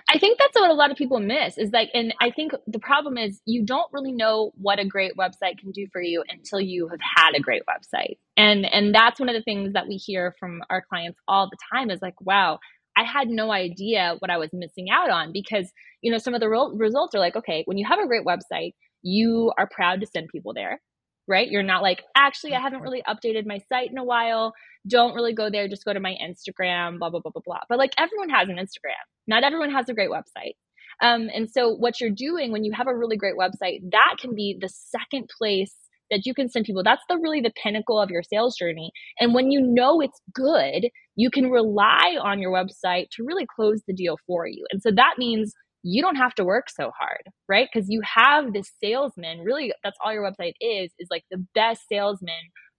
I 0.08 0.18
think 0.18 0.38
that's 0.38 0.54
what 0.54 0.70
a 0.70 0.74
lot 0.74 0.90
of 0.90 0.96
people 0.96 1.20
miss 1.20 1.58
is 1.58 1.70
like, 1.70 1.90
and 1.94 2.14
I 2.20 2.30
think 2.30 2.52
the 2.66 2.78
problem 2.78 3.16
is 3.16 3.40
you 3.44 3.64
don't 3.64 3.90
really 3.92 4.12
know 4.12 4.52
what 4.56 4.78
a 4.78 4.84
great 4.84 5.16
website 5.16 5.58
can 5.58 5.70
do 5.70 5.86
for 5.92 6.02
you 6.02 6.24
until 6.28 6.60
you 6.60 6.88
have 6.88 7.00
had 7.00 7.34
a 7.34 7.40
great 7.40 7.62
website. 7.68 8.18
And, 8.36 8.66
and 8.66 8.94
that's 8.94 9.20
one 9.20 9.28
of 9.28 9.34
the 9.34 9.42
things 9.42 9.74
that 9.74 9.86
we 9.86 9.96
hear 9.96 10.34
from 10.38 10.62
our 10.70 10.82
clients 10.82 11.20
all 11.28 11.48
the 11.48 11.56
time 11.72 11.90
is 11.90 12.02
like, 12.02 12.20
wow, 12.20 12.58
I 12.96 13.04
had 13.04 13.28
no 13.28 13.52
idea 13.52 14.16
what 14.18 14.30
I 14.30 14.38
was 14.38 14.50
missing 14.52 14.88
out 14.90 15.10
on 15.10 15.32
because, 15.32 15.70
you 16.02 16.10
know, 16.10 16.18
some 16.18 16.34
of 16.34 16.40
the 16.40 16.48
re- 16.48 16.72
results 16.74 17.14
are 17.14 17.18
like, 17.18 17.36
okay, 17.36 17.62
when 17.66 17.76
you 17.76 17.86
have 17.86 17.98
a 17.98 18.06
great 18.06 18.24
website, 18.24 18.72
you 19.02 19.52
are 19.58 19.68
proud 19.70 20.00
to 20.00 20.06
send 20.06 20.28
people 20.28 20.54
there, 20.54 20.80
right? 21.28 21.48
You're 21.48 21.62
not 21.62 21.82
like, 21.82 22.02
actually, 22.16 22.54
I 22.54 22.60
haven't 22.60 22.80
really 22.80 23.02
updated 23.06 23.46
my 23.46 23.58
site 23.68 23.90
in 23.90 23.98
a 23.98 24.04
while. 24.04 24.54
Don't 24.88 25.14
really 25.14 25.34
go 25.34 25.50
there. 25.50 25.68
Just 25.68 25.84
go 25.84 25.92
to 25.92 26.00
my 26.00 26.16
Instagram, 26.22 26.98
blah, 26.98 27.10
blah, 27.10 27.20
blah, 27.20 27.32
blah, 27.32 27.42
blah. 27.44 27.60
But 27.68 27.78
like 27.78 27.92
everyone 27.98 28.30
has 28.30 28.48
an 28.48 28.56
Instagram. 28.56 29.04
Not 29.26 29.44
everyone 29.44 29.72
has 29.72 29.88
a 29.88 29.94
great 29.94 30.10
website. 30.10 30.54
Um, 31.02 31.28
and 31.34 31.50
so 31.50 31.74
what 31.74 32.00
you're 32.00 32.10
doing 32.10 32.52
when 32.52 32.64
you 32.64 32.72
have 32.72 32.86
a 32.86 32.96
really 32.96 33.16
great 33.16 33.36
website, 33.36 33.80
that 33.90 34.14
can 34.18 34.34
be 34.34 34.56
the 34.58 34.68
second 34.68 35.28
place 35.36 35.74
that 36.10 36.24
you 36.24 36.34
can 36.34 36.48
send 36.48 36.64
people. 36.64 36.82
That's 36.82 37.02
the 37.08 37.18
really 37.18 37.40
the 37.40 37.52
pinnacle 37.62 38.00
of 38.00 38.10
your 38.10 38.22
sales 38.22 38.56
journey. 38.56 38.92
And 39.20 39.34
when 39.34 39.50
you 39.50 39.60
know 39.60 40.00
it's 40.00 40.20
good, 40.32 40.88
you 41.16 41.30
can 41.30 41.50
rely 41.50 42.16
on 42.20 42.40
your 42.40 42.52
website 42.52 43.08
to 43.12 43.24
really 43.24 43.46
close 43.54 43.82
the 43.86 43.94
deal 43.94 44.18
for 44.26 44.46
you. 44.46 44.64
And 44.70 44.82
so 44.82 44.90
that 44.94 45.14
means 45.18 45.54
you 45.82 46.02
don't 46.02 46.16
have 46.16 46.34
to 46.34 46.44
work 46.44 46.68
so 46.68 46.90
hard, 46.98 47.22
right? 47.48 47.68
Because 47.72 47.88
you 47.88 48.00
have 48.02 48.52
this 48.52 48.72
salesman, 48.82 49.40
really, 49.40 49.72
that's 49.84 49.96
all 50.04 50.12
your 50.12 50.28
website 50.28 50.54
is, 50.60 50.92
is 50.98 51.08
like 51.10 51.24
the 51.30 51.44
best 51.54 51.82
salesman 51.88 52.34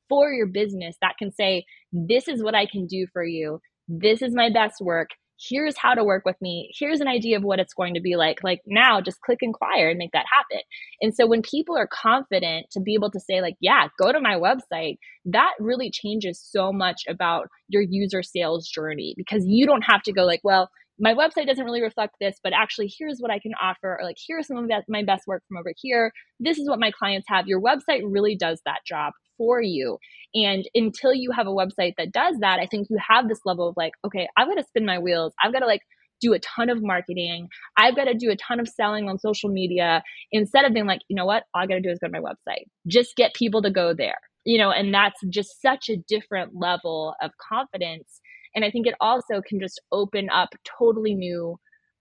for 0.10 0.32
your 0.34 0.48
business 0.48 0.96
that 1.02 1.16
can 1.18 1.32
say, 1.32 1.64
This 1.92 2.28
is 2.28 2.44
what 2.44 2.56
I 2.56 2.66
can 2.66 2.86
do 2.86 3.08
for 3.14 3.24
you. 3.24 3.60
This 3.88 4.22
is 4.22 4.34
my 4.34 4.50
best 4.50 4.82
work. 4.82 5.10
Here's 5.40 5.78
how 5.78 5.94
to 5.94 6.04
work 6.04 6.26
with 6.26 6.36
me. 6.42 6.72
Here's 6.78 7.00
an 7.00 7.08
idea 7.08 7.38
of 7.38 7.44
what 7.44 7.60
it's 7.60 7.74
going 7.74 7.94
to 7.94 8.02
be 8.02 8.16
like. 8.16 8.44
Like 8.44 8.62
now, 8.66 9.02
just 9.02 9.22
click 9.22 9.40
inquire 9.42 9.90
and 9.90 9.98
make 9.98 10.12
that 10.14 10.26
happen. 10.32 10.64
And 11.02 11.14
so 11.14 11.28
when 11.28 11.42
people 11.42 11.78
are 11.78 11.88
confident 11.88 12.68
to 12.72 12.80
be 12.80 12.94
able 12.96 13.12
to 13.12 13.20
say, 13.20 13.42
like, 13.42 13.56
yeah, 13.60 13.88
go 14.02 14.12
to 14.12 14.20
my 14.20 14.36
website, 14.36 14.98
that 15.26 15.54
really 15.60 15.92
changes 15.92 16.42
so 16.44 16.74
much 16.74 17.04
about 17.08 17.48
your 17.68 17.84
user 17.84 18.24
sales 18.24 18.68
journey 18.68 19.14
because 19.16 19.44
you 19.46 19.66
don't 19.66 19.84
have 19.84 20.02
to 20.04 20.14
go, 20.14 20.24
like, 20.24 20.42
well, 20.44 20.70
my 21.00 21.14
website 21.14 21.46
doesn't 21.46 21.66
really 21.66 21.84
reflect 21.84 22.16
this, 22.20 22.40
but 22.44 22.54
actually, 22.54 22.92
here's 22.98 23.20
what 23.20 23.30
I 23.30 23.38
can 23.38 23.54
offer, 23.62 24.00
or 24.00 24.04
like, 24.04 24.18
here's 24.28 24.48
some 24.48 24.58
of 24.58 24.70
my 24.90 25.04
best 25.04 25.28
work 25.28 25.44
from 25.48 25.58
over 25.58 25.72
here. 25.78 26.12
This 26.40 26.58
is 26.58 26.68
what 26.68 26.80
my 26.80 26.90
clients 26.90 27.28
have. 27.30 27.48
Your 27.48 27.62
website 27.62 28.02
really 28.04 28.36
does 28.36 28.62
that 28.66 28.80
job 28.88 29.14
for 29.38 29.62
you. 29.62 29.98
And 30.34 30.66
until 30.76 31.14
you 31.14 31.32
have 31.32 31.48
a 31.48 31.52
website 31.52 31.94
that 31.98 32.12
does 32.12 32.38
that, 32.42 32.60
I 32.60 32.66
think 32.66 32.88
you 32.90 32.98
have 33.08 33.28
this 33.28 33.40
level 33.46 33.70
of 33.70 33.78
like, 33.78 33.94
okay, 34.06 34.28
I've 34.38 34.48
got 34.48 34.56
to 34.56 34.64
spin 34.64 34.86
my 34.86 35.00
wheels. 35.00 35.34
I've 35.44 35.54
got 35.54 35.60
to 35.60 35.68
like 35.68 35.82
do 36.20 36.34
a 36.34 36.40
ton 36.40 36.70
of 36.70 36.82
marketing. 36.82 37.48
I've 37.78 37.96
got 37.96 38.06
to 38.06 38.14
do 38.14 38.32
a 38.32 38.36
ton 38.36 38.60
of 38.60 38.68
selling 38.68 39.08
on 39.08 39.20
social 39.20 39.50
media 39.50 40.04
instead 40.32 40.66
of 40.66 40.74
being 40.74 40.88
like, 40.88 41.02
you 41.08 41.16
know 41.16 41.26
what, 41.26 41.44
all 41.54 41.62
I 41.62 41.68
got 41.68 41.76
to 41.76 41.82
do 41.82 41.90
is 41.90 42.00
go 42.00 42.08
to 42.08 42.14
my 42.14 42.20
website. 42.20 42.66
Just 42.88 43.16
get 43.16 43.34
people 43.34 43.62
to 43.62 43.72
go 43.72 43.94
there. 43.94 44.18
You 44.46 44.58
know, 44.58 44.72
and 44.72 44.94
that's 44.94 45.20
just 45.30 45.62
such 45.62 45.90
a 45.90 45.98
different 46.08 46.52
level 46.56 47.14
of 47.22 47.32
confidence. 47.50 48.22
And 48.56 48.64
I 48.64 48.72
think 48.72 48.88
it 48.88 48.96
also 49.02 49.42
can 49.48 49.60
just 49.60 49.82
open 49.92 50.30
up 50.34 50.50
totally 50.80 51.14
new 51.14 51.60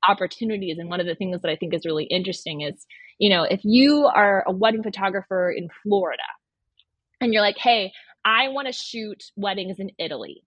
opportunities. 0.09 0.79
And 0.79 0.89
one 0.89 1.01
of 1.01 1.07
the 1.07 1.17
things 1.17 1.41
that 1.43 1.51
I 1.51 1.57
think 1.57 1.75
is 1.75 1.85
really 1.85 2.05
interesting 2.05 2.61
is, 2.61 2.87
you 3.19 3.29
know, 3.31 3.43
if 3.43 3.61
you 3.65 4.07
are 4.07 4.45
a 4.47 4.53
wedding 4.53 4.83
photographer 4.83 5.51
in 5.51 5.69
Florida 5.83 6.23
and 7.21 7.33
you're 7.33 7.43
like, 7.43 7.59
hey, 7.59 7.93
I 8.25 8.49
want 8.49 8.67
to 8.67 8.73
shoot 8.73 9.25
weddings 9.37 9.79
in 9.79 9.91
Italy. 9.99 10.43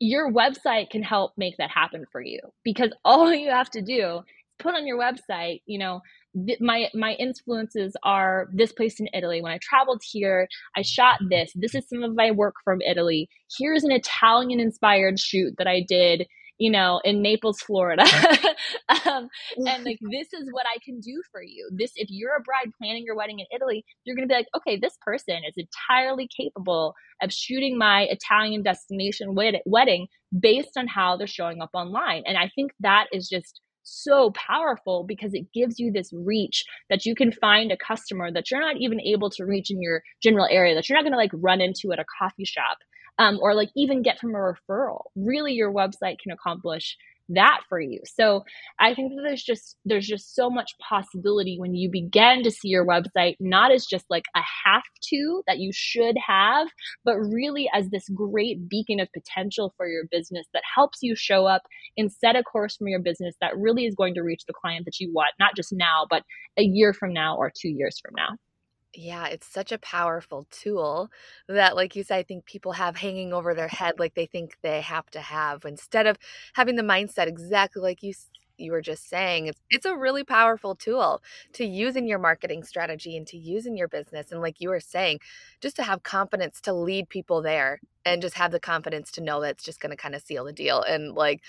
Your 0.00 0.32
website 0.32 0.90
can 0.90 1.02
help 1.02 1.32
make 1.36 1.56
that 1.58 1.70
happen 1.70 2.04
for 2.10 2.20
you 2.20 2.40
because 2.64 2.92
all 3.04 3.32
you 3.32 3.50
have 3.50 3.70
to 3.70 3.82
do 3.82 4.18
is 4.18 4.24
put 4.58 4.74
on 4.74 4.86
your 4.86 4.98
website 4.98 5.62
you 5.66 5.78
know 5.78 6.00
th- 6.46 6.60
my 6.60 6.88
my 6.94 7.12
influences 7.14 7.96
are 8.02 8.48
this 8.52 8.72
place 8.72 9.00
in 9.00 9.08
italy. 9.14 9.40
When 9.40 9.52
i 9.52 9.58
traveled 9.62 10.02
here 10.04 10.48
i 10.76 10.82
shot 10.82 11.20
this. 11.30 11.52
This 11.54 11.74
is 11.74 11.88
some 11.88 12.02
of 12.02 12.14
my 12.14 12.30
work 12.32 12.56
from 12.64 12.80
italy. 12.82 13.28
Here's 13.56 13.84
an 13.84 13.92
italian 13.92 14.60
inspired 14.60 15.18
shoot 15.20 15.54
that 15.58 15.68
i 15.68 15.80
did 15.88 16.26
you 16.58 16.70
know, 16.70 17.00
in 17.04 17.22
Naples, 17.22 17.60
Florida. 17.60 18.02
um, 19.06 19.28
and 19.56 19.84
like, 19.84 19.98
this 20.10 20.28
is 20.32 20.48
what 20.50 20.66
I 20.66 20.78
can 20.84 21.00
do 21.00 21.22
for 21.30 21.42
you. 21.42 21.68
This, 21.72 21.92
if 21.96 22.08
you're 22.10 22.36
a 22.36 22.42
bride 22.42 22.72
planning 22.80 23.04
your 23.04 23.16
wedding 23.16 23.38
in 23.38 23.46
Italy, 23.54 23.84
you're 24.04 24.16
going 24.16 24.28
to 24.28 24.32
be 24.32 24.36
like, 24.36 24.48
okay, 24.56 24.78
this 24.78 24.96
person 25.04 25.36
is 25.46 25.54
entirely 25.56 26.28
capable 26.36 26.94
of 27.22 27.32
shooting 27.32 27.78
my 27.78 28.02
Italian 28.10 28.62
destination 28.62 29.34
wed- 29.34 29.62
wedding 29.66 30.08
based 30.38 30.76
on 30.76 30.86
how 30.86 31.16
they're 31.16 31.26
showing 31.26 31.62
up 31.62 31.70
online. 31.74 32.22
And 32.26 32.36
I 32.36 32.50
think 32.54 32.72
that 32.80 33.06
is 33.12 33.28
just 33.28 33.60
so 33.84 34.32
powerful 34.32 35.04
because 35.06 35.32
it 35.32 35.46
gives 35.54 35.78
you 35.78 35.90
this 35.90 36.10
reach 36.12 36.64
that 36.90 37.06
you 37.06 37.14
can 37.14 37.32
find 37.32 37.72
a 37.72 37.76
customer 37.76 38.30
that 38.30 38.50
you're 38.50 38.60
not 38.60 38.76
even 38.78 39.00
able 39.00 39.30
to 39.30 39.44
reach 39.44 39.70
in 39.70 39.80
your 39.80 40.02
general 40.22 40.46
area 40.50 40.74
that 40.74 40.88
you're 40.88 40.98
not 40.98 41.04
going 41.04 41.12
to 41.12 41.18
like 41.18 41.30
run 41.32 41.60
into 41.60 41.90
at 41.92 41.98
a 41.98 42.04
coffee 42.18 42.44
shop 42.44 42.76
um, 43.18 43.38
or 43.40 43.54
like 43.54 43.70
even 43.76 44.02
get 44.02 44.18
from 44.18 44.34
a 44.34 44.38
referral. 44.38 45.02
Really, 45.16 45.52
your 45.52 45.72
website 45.72 46.18
can 46.20 46.32
accomplish 46.32 46.96
that 47.30 47.60
for 47.68 47.80
you. 47.80 48.00
So 48.06 48.44
I 48.78 48.94
think 48.94 49.12
that 49.14 49.22
there's 49.22 49.42
just 49.42 49.76
there's 49.84 50.06
just 50.06 50.34
so 50.34 50.48
much 50.48 50.72
possibility 50.86 51.58
when 51.58 51.74
you 51.74 51.90
begin 51.90 52.42
to 52.42 52.50
see 52.50 52.68
your 52.68 52.86
website 52.86 53.36
not 53.40 53.70
as 53.70 53.84
just 53.84 54.06
like 54.08 54.24
a 54.34 54.40
have 54.64 54.82
to 55.10 55.42
that 55.46 55.58
you 55.58 55.70
should 55.72 56.16
have, 56.26 56.68
but 57.04 57.16
really 57.16 57.68
as 57.74 57.90
this 57.90 58.08
great 58.14 58.68
beacon 58.68 59.00
of 59.00 59.08
potential 59.12 59.74
for 59.76 59.86
your 59.86 60.04
business 60.10 60.46
that 60.54 60.62
helps 60.74 60.98
you 61.02 61.14
show 61.14 61.46
up 61.46 61.62
and 61.96 62.10
set 62.10 62.36
a 62.36 62.42
course 62.42 62.76
from 62.76 62.88
your 62.88 63.00
business 63.00 63.34
that 63.40 63.56
really 63.56 63.84
is 63.84 63.94
going 63.94 64.14
to 64.14 64.22
reach 64.22 64.44
the 64.46 64.54
client 64.54 64.84
that 64.86 64.98
you 64.98 65.12
want, 65.12 65.32
not 65.38 65.54
just 65.54 65.72
now, 65.72 66.06
but 66.08 66.22
a 66.56 66.62
year 66.62 66.92
from 66.94 67.12
now 67.12 67.36
or 67.36 67.52
2 67.54 67.68
years 67.68 68.00
from 68.00 68.14
now. 68.16 68.47
Yeah, 68.94 69.26
it's 69.28 69.46
such 69.46 69.70
a 69.70 69.78
powerful 69.78 70.46
tool 70.50 71.10
that, 71.46 71.76
like 71.76 71.94
you 71.94 72.02
said, 72.02 72.16
I 72.18 72.22
think 72.22 72.46
people 72.46 72.72
have 72.72 72.96
hanging 72.96 73.32
over 73.34 73.54
their 73.54 73.68
head 73.68 73.98
like 73.98 74.14
they 74.14 74.26
think 74.26 74.56
they 74.62 74.80
have 74.80 75.10
to 75.10 75.20
have 75.20 75.64
instead 75.66 76.06
of 76.06 76.16
having 76.54 76.76
the 76.76 76.82
mindset 76.82 77.26
exactly 77.26 77.82
like 77.82 78.02
you 78.02 78.14
you 78.56 78.72
were 78.72 78.80
just 78.80 79.08
saying. 79.08 79.46
It's 79.46 79.60
it's 79.70 79.86
a 79.86 79.96
really 79.96 80.24
powerful 80.24 80.74
tool 80.74 81.22
to 81.52 81.64
use 81.66 81.96
in 81.96 82.06
your 82.08 82.18
marketing 82.18 82.64
strategy 82.64 83.16
and 83.16 83.26
to 83.28 83.36
use 83.36 83.66
in 83.66 83.76
your 83.76 83.88
business. 83.88 84.32
And 84.32 84.40
like 84.40 84.60
you 84.60 84.70
were 84.70 84.80
saying, 84.80 85.20
just 85.60 85.76
to 85.76 85.82
have 85.82 86.02
confidence 86.02 86.60
to 86.62 86.72
lead 86.72 87.08
people 87.08 87.42
there 87.42 87.80
and 88.04 88.22
just 88.22 88.36
have 88.36 88.50
the 88.52 88.58
confidence 88.60 89.10
to 89.12 89.20
know 89.22 89.40
that 89.42 89.50
it's 89.50 89.64
just 89.64 89.80
going 89.80 89.90
to 89.90 89.96
kind 89.96 90.14
of 90.14 90.22
seal 90.22 90.44
the 90.44 90.52
deal. 90.52 90.82
And 90.82 91.14
like 91.14 91.42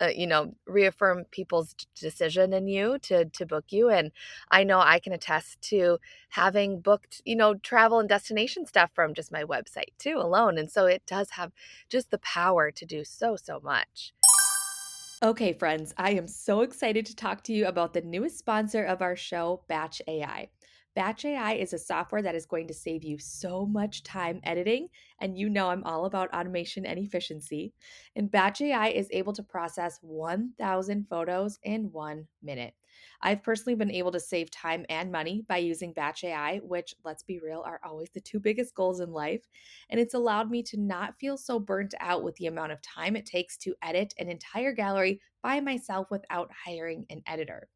uh, 0.00 0.08
you 0.14 0.26
know 0.26 0.54
reaffirm 0.66 1.24
people's 1.30 1.74
decision 1.94 2.52
in 2.52 2.66
you 2.66 2.98
to 2.98 3.24
to 3.26 3.46
book 3.46 3.66
you 3.70 3.88
and 3.88 4.10
i 4.50 4.64
know 4.64 4.80
i 4.80 4.98
can 4.98 5.12
attest 5.12 5.60
to 5.60 5.98
having 6.30 6.80
booked 6.80 7.22
you 7.24 7.36
know 7.36 7.54
travel 7.54 8.00
and 8.00 8.08
destination 8.08 8.66
stuff 8.66 8.90
from 8.94 9.14
just 9.14 9.32
my 9.32 9.44
website 9.44 9.92
too 9.98 10.16
alone 10.18 10.58
and 10.58 10.70
so 10.70 10.86
it 10.86 11.02
does 11.06 11.30
have 11.30 11.52
just 11.88 12.10
the 12.10 12.18
power 12.18 12.70
to 12.70 12.84
do 12.84 13.04
so 13.04 13.36
so 13.36 13.60
much. 13.62 14.12
Okay 15.22 15.52
friends 15.52 15.94
i 15.96 16.10
am 16.10 16.28
so 16.28 16.60
excited 16.60 17.06
to 17.06 17.16
talk 17.16 17.42
to 17.44 17.52
you 17.52 17.66
about 17.66 17.94
the 17.94 18.02
newest 18.02 18.38
sponsor 18.38 18.84
of 18.84 19.00
our 19.00 19.16
show 19.16 19.62
batch 19.68 20.02
ai 20.06 20.48
Batch 20.94 21.24
AI 21.24 21.52
is 21.54 21.72
a 21.72 21.78
software 21.78 22.22
that 22.22 22.34
is 22.36 22.46
going 22.46 22.68
to 22.68 22.74
save 22.74 23.02
you 23.04 23.18
so 23.18 23.66
much 23.66 24.02
time 24.04 24.40
editing, 24.44 24.88
and 25.20 25.36
you 25.36 25.48
know 25.50 25.70
I'm 25.70 25.82
all 25.84 26.04
about 26.04 26.32
automation 26.32 26.86
and 26.86 26.98
efficiency. 26.98 27.74
And 28.14 28.30
Batch 28.30 28.60
AI 28.60 28.88
is 28.88 29.08
able 29.10 29.32
to 29.34 29.42
process 29.42 29.98
1,000 30.02 31.08
photos 31.08 31.58
in 31.62 31.90
one 31.92 32.28
minute. 32.42 32.74
I've 33.20 33.42
personally 33.42 33.74
been 33.74 33.90
able 33.90 34.12
to 34.12 34.20
save 34.20 34.50
time 34.50 34.86
and 34.88 35.10
money 35.10 35.42
by 35.48 35.58
using 35.58 35.92
Batch 35.92 36.22
AI, 36.24 36.58
which, 36.58 36.94
let's 37.04 37.22
be 37.24 37.40
real, 37.40 37.62
are 37.66 37.80
always 37.84 38.10
the 38.10 38.20
two 38.20 38.38
biggest 38.40 38.74
goals 38.74 39.00
in 39.00 39.12
life. 39.12 39.48
And 39.90 39.98
it's 40.00 40.14
allowed 40.14 40.50
me 40.50 40.62
to 40.64 40.76
not 40.80 41.18
feel 41.18 41.36
so 41.36 41.58
burnt 41.58 41.94
out 42.00 42.22
with 42.22 42.36
the 42.36 42.46
amount 42.46 42.72
of 42.72 42.82
time 42.82 43.16
it 43.16 43.26
takes 43.26 43.56
to 43.58 43.74
edit 43.82 44.14
an 44.18 44.28
entire 44.28 44.72
gallery 44.72 45.20
by 45.42 45.60
myself 45.60 46.10
without 46.10 46.50
hiring 46.52 47.06
an 47.10 47.22
editor. 47.26 47.68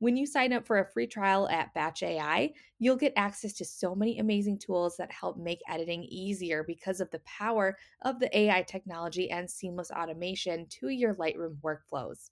When 0.00 0.16
you 0.16 0.26
sign 0.26 0.52
up 0.52 0.64
for 0.64 0.78
a 0.78 0.86
free 0.86 1.08
trial 1.08 1.48
at 1.48 1.74
Batch 1.74 2.04
AI, 2.04 2.52
you'll 2.78 2.96
get 2.96 3.12
access 3.16 3.52
to 3.54 3.64
so 3.64 3.96
many 3.96 4.20
amazing 4.20 4.58
tools 4.58 4.96
that 4.96 5.10
help 5.10 5.36
make 5.36 5.58
editing 5.68 6.04
easier 6.04 6.62
because 6.62 7.00
of 7.00 7.10
the 7.10 7.18
power 7.20 7.76
of 8.02 8.20
the 8.20 8.36
AI 8.36 8.62
technology 8.62 9.28
and 9.30 9.50
seamless 9.50 9.90
automation 9.90 10.66
to 10.68 10.90
your 10.90 11.14
Lightroom 11.16 11.56
workflows. 11.64 12.30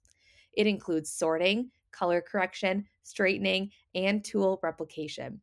It 0.53 0.69
includes 0.69 1.11
sorting, 1.11 1.73
color 1.91 2.21
correction, 2.21 2.87
straightening, 3.03 3.73
and 3.97 4.25
tool 4.25 4.61
replication. 4.63 5.41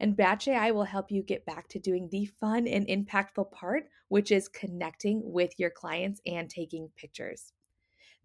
And 0.00 0.16
Batch 0.16 0.48
AI 0.48 0.70
will 0.70 0.84
help 0.84 1.10
you 1.10 1.22
get 1.22 1.44
back 1.44 1.68
to 1.68 1.78
doing 1.78 2.08
the 2.10 2.24
fun 2.24 2.66
and 2.66 2.86
impactful 2.86 3.50
part, 3.50 3.88
which 4.08 4.32
is 4.32 4.48
connecting 4.48 5.20
with 5.30 5.52
your 5.58 5.70
clients 5.70 6.22
and 6.26 6.48
taking 6.48 6.88
pictures. 6.96 7.52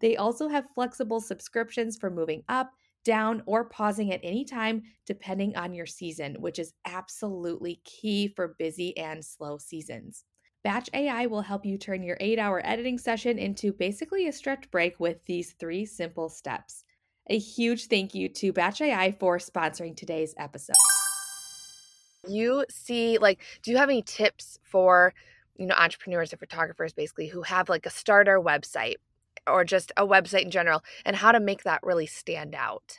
They 0.00 0.16
also 0.16 0.48
have 0.48 0.70
flexible 0.74 1.20
subscriptions 1.20 1.96
for 1.96 2.10
moving 2.10 2.42
up 2.48 2.72
down, 3.04 3.42
or 3.46 3.64
pausing 3.64 4.12
at 4.12 4.20
any 4.22 4.44
time, 4.44 4.82
depending 5.06 5.56
on 5.56 5.74
your 5.74 5.86
season, 5.86 6.36
which 6.40 6.58
is 6.58 6.74
absolutely 6.84 7.80
key 7.84 8.28
for 8.28 8.56
busy 8.58 8.96
and 8.96 9.24
slow 9.24 9.58
seasons. 9.58 10.24
Batch 10.64 10.88
AI 10.94 11.26
will 11.26 11.42
help 11.42 11.66
you 11.66 11.76
turn 11.76 12.04
your 12.04 12.16
eight 12.20 12.38
hour 12.38 12.62
editing 12.64 12.96
session 12.96 13.38
into 13.38 13.72
basically 13.72 14.28
a 14.28 14.32
stretch 14.32 14.70
break 14.70 15.00
with 15.00 15.24
these 15.26 15.52
three 15.52 15.84
simple 15.84 16.28
steps. 16.28 16.84
A 17.28 17.38
huge 17.38 17.86
thank 17.86 18.14
you 18.14 18.28
to 18.28 18.52
Batch 18.52 18.80
AI 18.80 19.12
for 19.12 19.38
sponsoring 19.38 19.96
today's 19.96 20.34
episode. 20.36 20.76
You 22.28 22.64
see, 22.70 23.18
like, 23.18 23.40
do 23.62 23.72
you 23.72 23.76
have 23.76 23.88
any 23.88 24.02
tips 24.02 24.58
for, 24.62 25.12
you 25.56 25.66
know, 25.66 25.74
entrepreneurs 25.74 26.32
or 26.32 26.36
photographers 26.36 26.92
basically 26.92 27.26
who 27.26 27.42
have 27.42 27.68
like 27.68 27.86
a 27.86 27.90
starter 27.90 28.40
website 28.40 28.96
or 29.46 29.64
just 29.64 29.92
a 29.96 30.06
website 30.06 30.42
in 30.42 30.50
general 30.50 30.82
and 31.04 31.16
how 31.16 31.32
to 31.32 31.40
make 31.40 31.64
that 31.64 31.80
really 31.82 32.06
stand 32.06 32.54
out. 32.54 32.98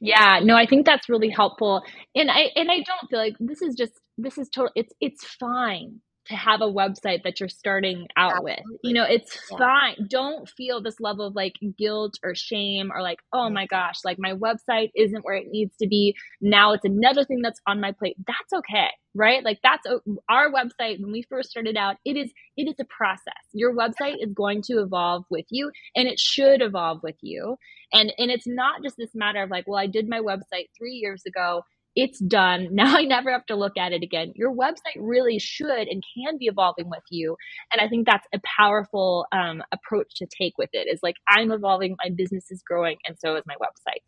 Yeah 0.00 0.40
no 0.42 0.56
i 0.56 0.66
think 0.66 0.86
that's 0.86 1.08
really 1.08 1.30
helpful 1.30 1.82
and 2.14 2.30
i 2.30 2.50
and 2.56 2.70
i 2.70 2.76
don't 2.76 3.10
feel 3.10 3.18
like 3.18 3.36
this 3.40 3.62
is 3.62 3.74
just 3.74 3.92
this 4.18 4.38
is 4.38 4.48
total 4.48 4.70
it's 4.76 4.92
it's 5.00 5.24
fine 5.24 6.00
to 6.26 6.34
have 6.34 6.60
a 6.60 6.66
website 6.66 7.24
that 7.24 7.40
you're 7.40 7.48
starting 7.48 8.06
out 8.16 8.32
Absolutely. 8.32 8.64
with. 8.70 8.80
You 8.84 8.94
know, 8.94 9.04
it's 9.04 9.38
yeah. 9.50 9.58
fine. 9.58 10.06
Don't 10.08 10.48
feel 10.48 10.80
this 10.80 11.00
level 11.00 11.26
of 11.26 11.34
like 11.34 11.54
guilt 11.76 12.14
or 12.22 12.34
shame 12.34 12.90
or 12.92 13.02
like, 13.02 13.18
oh 13.32 13.50
my 13.50 13.66
gosh, 13.66 13.96
like 14.04 14.18
my 14.18 14.32
website 14.32 14.90
isn't 14.94 15.24
where 15.24 15.34
it 15.34 15.48
needs 15.48 15.76
to 15.78 15.88
be. 15.88 16.14
Now 16.40 16.72
it's 16.72 16.84
another 16.84 17.24
thing 17.24 17.40
that's 17.42 17.60
on 17.66 17.80
my 17.80 17.92
plate. 17.92 18.16
That's 18.26 18.52
okay, 18.52 18.88
right? 19.14 19.42
Like 19.42 19.58
that's 19.62 19.86
our 20.28 20.52
website 20.52 21.00
when 21.00 21.12
we 21.12 21.22
first 21.28 21.50
started 21.50 21.76
out, 21.76 21.96
it 22.04 22.16
is 22.16 22.32
it 22.56 22.68
is 22.68 22.76
a 22.80 22.84
process. 22.84 23.42
Your 23.52 23.74
website 23.74 24.16
is 24.20 24.32
going 24.32 24.62
to 24.62 24.80
evolve 24.80 25.24
with 25.30 25.46
you 25.50 25.72
and 25.96 26.06
it 26.06 26.20
should 26.20 26.62
evolve 26.62 27.02
with 27.02 27.16
you. 27.20 27.56
And 27.92 28.12
and 28.16 28.30
it's 28.30 28.46
not 28.46 28.82
just 28.82 28.96
this 28.96 29.14
matter 29.14 29.42
of 29.42 29.50
like, 29.50 29.64
well, 29.66 29.80
I 29.80 29.86
did 29.86 30.08
my 30.08 30.20
website 30.20 30.68
3 30.78 30.92
years 30.92 31.22
ago 31.26 31.64
it's 31.94 32.18
done. 32.18 32.68
Now 32.82 32.96
I 32.96 33.02
never 33.04 33.30
have 33.30 33.46
to 33.46 33.56
look 33.56 33.76
at 33.76 33.92
it 33.92 34.02
again. 34.02 34.32
Your 34.34 34.52
website 34.52 34.96
really 34.98 35.38
should 35.38 35.88
and 35.88 36.02
can 36.14 36.38
be 36.38 36.46
evolving 36.46 36.88
with 36.88 37.02
you. 37.10 37.36
And 37.72 37.80
I 37.80 37.88
think 37.88 38.06
that's 38.06 38.26
a 38.34 38.40
powerful 38.44 39.26
um, 39.32 39.62
approach 39.72 40.14
to 40.16 40.26
take 40.26 40.58
with 40.58 40.70
it 40.72 40.88
is 40.92 41.00
like, 41.02 41.16
I'm 41.28 41.52
evolving, 41.52 41.96
my 42.02 42.10
business 42.10 42.50
is 42.50 42.62
growing, 42.62 42.96
and 43.06 43.16
so 43.18 43.36
is 43.36 43.44
my 43.46 43.54
website. 43.54 44.02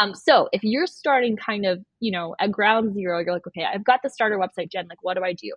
Um, 0.00 0.14
so 0.14 0.48
if 0.52 0.62
you're 0.64 0.86
starting 0.86 1.36
kind 1.36 1.64
of, 1.64 1.82
you 2.00 2.10
know, 2.12 2.34
at 2.40 2.50
ground 2.52 2.94
zero, 2.94 3.20
you're 3.20 3.32
like, 3.32 3.46
okay, 3.46 3.64
I've 3.64 3.84
got 3.84 4.00
the 4.02 4.10
starter 4.10 4.38
website, 4.38 4.70
Jen, 4.70 4.88
like, 4.88 5.02
what 5.02 5.14
do 5.16 5.24
I 5.24 5.32
do? 5.32 5.52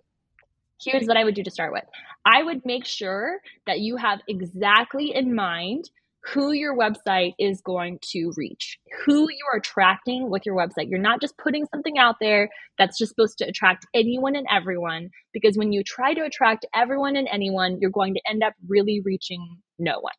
Here's 0.82 1.06
what 1.06 1.16
I 1.16 1.24
would 1.24 1.34
do 1.34 1.44
to 1.44 1.50
start 1.50 1.72
with. 1.72 1.84
I 2.24 2.42
would 2.42 2.64
make 2.64 2.84
sure 2.84 3.38
that 3.66 3.80
you 3.80 3.96
have 3.96 4.20
exactly 4.28 5.14
in 5.14 5.34
mind 5.34 5.90
who 6.24 6.52
your 6.52 6.76
website 6.76 7.34
is 7.38 7.60
going 7.62 7.98
to 8.12 8.32
reach, 8.36 8.78
who 9.04 9.22
you 9.30 9.44
are 9.52 9.58
attracting 9.58 10.30
with 10.30 10.46
your 10.46 10.56
website. 10.56 10.88
You're 10.88 11.00
not 11.00 11.20
just 11.20 11.36
putting 11.38 11.66
something 11.66 11.98
out 11.98 12.16
there 12.20 12.48
that's 12.78 12.98
just 12.98 13.10
supposed 13.10 13.38
to 13.38 13.48
attract 13.48 13.86
anyone 13.94 14.36
and 14.36 14.46
everyone, 14.50 15.10
because 15.32 15.56
when 15.56 15.72
you 15.72 15.82
try 15.82 16.14
to 16.14 16.22
attract 16.22 16.64
everyone 16.74 17.16
and 17.16 17.28
anyone, 17.32 17.78
you're 17.80 17.90
going 17.90 18.14
to 18.14 18.20
end 18.28 18.42
up 18.44 18.54
really 18.68 19.00
reaching 19.04 19.58
no 19.78 20.00
one. 20.00 20.12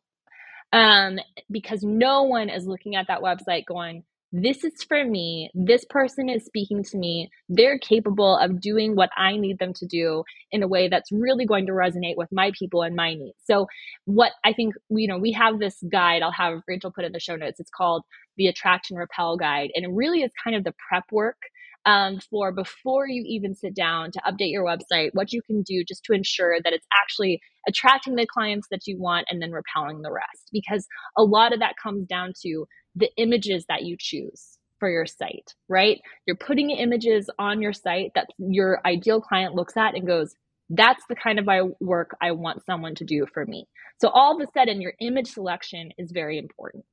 um, 0.74 1.18
because 1.50 1.82
no 1.84 2.24
one 2.24 2.50
is 2.50 2.66
looking 2.66 2.96
at 2.96 3.06
that 3.06 3.20
website 3.20 3.64
going, 3.64 4.02
this 4.36 4.64
is 4.64 4.82
for 4.82 5.04
me. 5.04 5.48
This 5.54 5.84
person 5.84 6.28
is 6.28 6.44
speaking 6.44 6.82
to 6.82 6.98
me. 6.98 7.30
They're 7.48 7.78
capable 7.78 8.36
of 8.36 8.60
doing 8.60 8.96
what 8.96 9.10
I 9.16 9.36
need 9.36 9.60
them 9.60 9.72
to 9.74 9.86
do 9.86 10.24
in 10.50 10.64
a 10.64 10.66
way 10.66 10.88
that's 10.88 11.12
really 11.12 11.46
going 11.46 11.66
to 11.66 11.72
resonate 11.72 12.16
with 12.16 12.30
my 12.32 12.50
people 12.58 12.82
and 12.82 12.96
my 12.96 13.14
needs. 13.14 13.38
So, 13.44 13.68
what 14.06 14.32
I 14.44 14.52
think, 14.52 14.74
you 14.90 15.06
know, 15.06 15.18
we 15.18 15.30
have 15.32 15.60
this 15.60 15.76
guide, 15.88 16.22
I'll 16.22 16.32
have 16.32 16.62
Rachel 16.66 16.90
put 16.90 17.04
in 17.04 17.12
the 17.12 17.20
show 17.20 17.36
notes. 17.36 17.60
It's 17.60 17.70
called 17.70 18.02
the 18.36 18.48
Attract 18.48 18.90
and 18.90 18.98
Repel 18.98 19.36
Guide. 19.36 19.70
And 19.76 19.84
it 19.84 19.90
really 19.92 20.22
is 20.22 20.32
kind 20.42 20.56
of 20.56 20.64
the 20.64 20.74
prep 20.88 21.04
work 21.12 21.38
um, 21.86 22.18
for 22.18 22.50
before 22.50 23.06
you 23.06 23.22
even 23.26 23.54
sit 23.54 23.76
down 23.76 24.10
to 24.10 24.20
update 24.26 24.50
your 24.50 24.64
website, 24.64 25.10
what 25.12 25.32
you 25.32 25.42
can 25.42 25.62
do 25.62 25.84
just 25.86 26.02
to 26.06 26.12
ensure 26.12 26.56
that 26.64 26.72
it's 26.72 26.86
actually 27.00 27.40
attracting 27.68 28.16
the 28.16 28.26
clients 28.26 28.66
that 28.72 28.86
you 28.86 28.98
want 28.98 29.26
and 29.30 29.40
then 29.40 29.52
repelling 29.52 30.02
the 30.02 30.10
rest. 30.10 30.48
Because 30.52 30.88
a 31.16 31.22
lot 31.22 31.52
of 31.52 31.60
that 31.60 31.74
comes 31.80 32.08
down 32.08 32.32
to 32.42 32.66
the 32.94 33.10
images 33.16 33.64
that 33.68 33.82
you 33.82 33.96
choose 33.98 34.58
for 34.78 34.90
your 34.90 35.06
site, 35.06 35.54
right? 35.68 36.00
You're 36.26 36.36
putting 36.36 36.70
images 36.70 37.30
on 37.38 37.62
your 37.62 37.72
site 37.72 38.12
that 38.14 38.28
your 38.38 38.80
ideal 38.84 39.20
client 39.20 39.54
looks 39.54 39.76
at 39.76 39.94
and 39.94 40.06
goes, 40.06 40.34
that's 40.70 41.04
the 41.08 41.14
kind 41.16 41.38
of 41.38 41.48
work 41.80 42.16
I 42.20 42.32
want 42.32 42.64
someone 42.64 42.94
to 42.96 43.04
do 43.04 43.26
for 43.32 43.44
me. 43.44 43.66
So 44.00 44.08
all 44.08 44.34
of 44.34 44.46
a 44.46 44.50
sudden, 44.52 44.80
your 44.80 44.94
image 45.00 45.28
selection 45.28 45.90
is 45.98 46.10
very 46.10 46.38
important. 46.38 46.86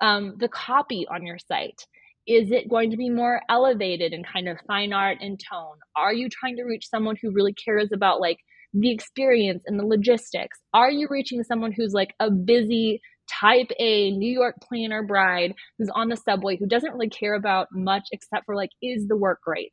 Um, 0.00 0.34
the 0.38 0.48
copy 0.48 1.06
on 1.08 1.24
your 1.24 1.38
site 1.38 1.86
is 2.26 2.50
it 2.50 2.70
going 2.70 2.90
to 2.90 2.96
be 2.96 3.10
more 3.10 3.42
elevated 3.50 4.12
and 4.12 4.26
kind 4.26 4.48
of 4.48 4.56
fine 4.66 4.92
art 4.92 5.18
and 5.20 5.38
tone? 5.38 5.76
Are 5.94 6.12
you 6.12 6.28
trying 6.30 6.56
to 6.56 6.64
reach 6.64 6.88
someone 6.88 7.16
who 7.20 7.30
really 7.30 7.52
cares 7.52 7.90
about 7.92 8.20
like 8.20 8.38
the 8.72 8.90
experience 8.90 9.62
and 9.66 9.78
the 9.78 9.86
logistics? 9.86 10.58
Are 10.72 10.90
you 10.90 11.06
reaching 11.10 11.44
someone 11.44 11.72
who's 11.72 11.92
like 11.92 12.14
a 12.20 12.30
busy 12.30 13.02
type 13.28 13.70
A 13.78 14.10
New 14.10 14.30
York 14.30 14.56
planner 14.66 15.02
bride 15.02 15.54
who's 15.78 15.90
on 15.94 16.08
the 16.08 16.16
subway 16.16 16.56
who 16.56 16.66
doesn't 16.66 16.92
really 16.92 17.08
care 17.08 17.34
about 17.34 17.68
much 17.72 18.04
except 18.12 18.46
for 18.46 18.54
like, 18.54 18.70
is 18.82 19.06
the 19.08 19.16
work 19.16 19.40
great? 19.42 19.72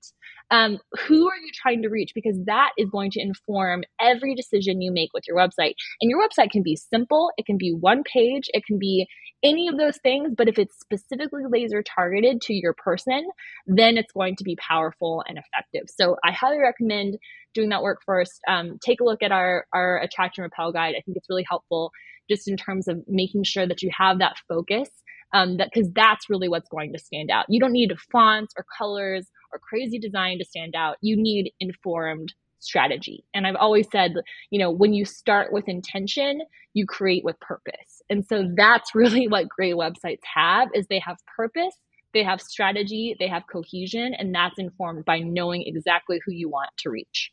Um, 0.50 0.80
who 1.08 1.28
are 1.30 1.38
you 1.38 1.50
trying 1.62 1.82
to 1.84 1.90
reach? 1.90 2.12
Because 2.14 2.38
that 2.46 2.72
is 2.78 2.90
going 2.90 3.12
to 3.12 3.22
inform 3.22 3.84
every 4.00 4.36
decision 4.36 4.82
you 4.82 4.92
make 4.92 5.10
with 5.14 5.24
your 5.28 5.38
website. 5.38 5.74
And 6.02 6.10
your 6.10 6.20
website 6.20 6.52
can 6.52 6.64
be 6.64 6.76
simple, 6.76 7.32
it 7.38 7.46
can 7.46 7.58
be 7.58 7.74
one 7.74 8.04
page, 8.04 8.50
it 8.54 8.66
can 8.66 8.78
be 8.78 9.08
any 9.44 9.68
of 9.68 9.78
those 9.78 9.98
things, 9.98 10.34
but 10.38 10.48
if 10.48 10.60
it's 10.60 10.80
specifically 10.80 11.44
laser 11.50 11.84
targeted 11.84 12.42
to 12.42 12.54
your 12.54 12.74
person, 12.74 13.28
then 13.66 13.98
it's 13.98 14.12
going 14.12 14.36
to 14.36 14.44
be 14.44 14.56
powerful 14.58 15.24
and 15.28 15.38
effective. 15.38 15.84
So 15.88 16.18
I 16.24 16.32
highly 16.32 16.60
recommend 16.60 17.18
doing 17.54 17.70
that 17.70 17.84
work 17.84 18.02
first. 18.06 18.40
Um, 18.48 18.78
take 18.84 19.02
a 19.02 19.04
look 19.04 19.24
at 19.24 19.32
our, 19.32 19.66
our 19.74 20.00
attract 20.00 20.38
and 20.38 20.44
repel 20.44 20.72
guide. 20.72 20.96
I 20.98 21.02
think 21.02 21.18
it's 21.18 21.30
really 21.30 21.46
helpful 21.48 21.92
just 22.30 22.48
in 22.48 22.56
terms 22.56 22.88
of 22.88 23.04
making 23.08 23.44
sure 23.44 23.68
that 23.68 23.82
you 23.82 23.90
have 23.98 24.20
that 24.20 24.38
focus 24.48 24.90
um, 25.34 25.58
that 25.58 25.70
because 25.74 25.90
that's 25.94 26.30
really 26.30 26.50
what's 26.50 26.70
going 26.70 26.94
to 26.94 27.00
stand 27.00 27.32
out. 27.32 27.46
You 27.50 27.60
don't 27.60 27.72
need 27.72 27.94
fonts 28.12 28.54
or 28.58 28.66
colors 28.78 29.28
or 29.54 29.60
crazy 29.60 30.00
design 30.00 30.38
to 30.40 30.46
stand 30.46 30.76
out. 30.76 30.98
You 31.02 31.16
need 31.18 31.52
informed 31.60 32.34
strategy. 32.62 33.24
And 33.34 33.46
I've 33.46 33.56
always 33.56 33.88
said, 33.92 34.14
you 34.50 34.60
know, 34.60 34.72
when 34.72 34.94
you 34.94 35.06
start 35.06 35.52
with 35.52 35.68
intention, 35.68 36.42
you 36.74 36.86
create 36.86 37.24
with 37.24 37.40
purpose. 37.40 38.02
And 38.10 38.26
so 38.26 38.50
that's 38.56 38.96
really 38.96 39.28
what 39.28 39.50
great 39.50 39.76
websites 39.76 40.22
have 40.36 40.70
is 40.74 40.88
they 40.88 41.00
have 41.00 41.18
purpose, 41.36 41.76
they 42.14 42.24
have 42.24 42.42
strategy, 42.42 43.16
they 43.20 43.28
have 43.28 43.44
cohesion, 43.52 44.14
and 44.14 44.34
that's 44.34 44.58
informed 44.58 45.06
by 45.06 45.20
knowing 45.20 45.64
exactly 45.66 46.20
who 46.26 46.32
you 46.32 46.50
want 46.50 46.70
to 46.78 46.90
reach. 46.90 47.32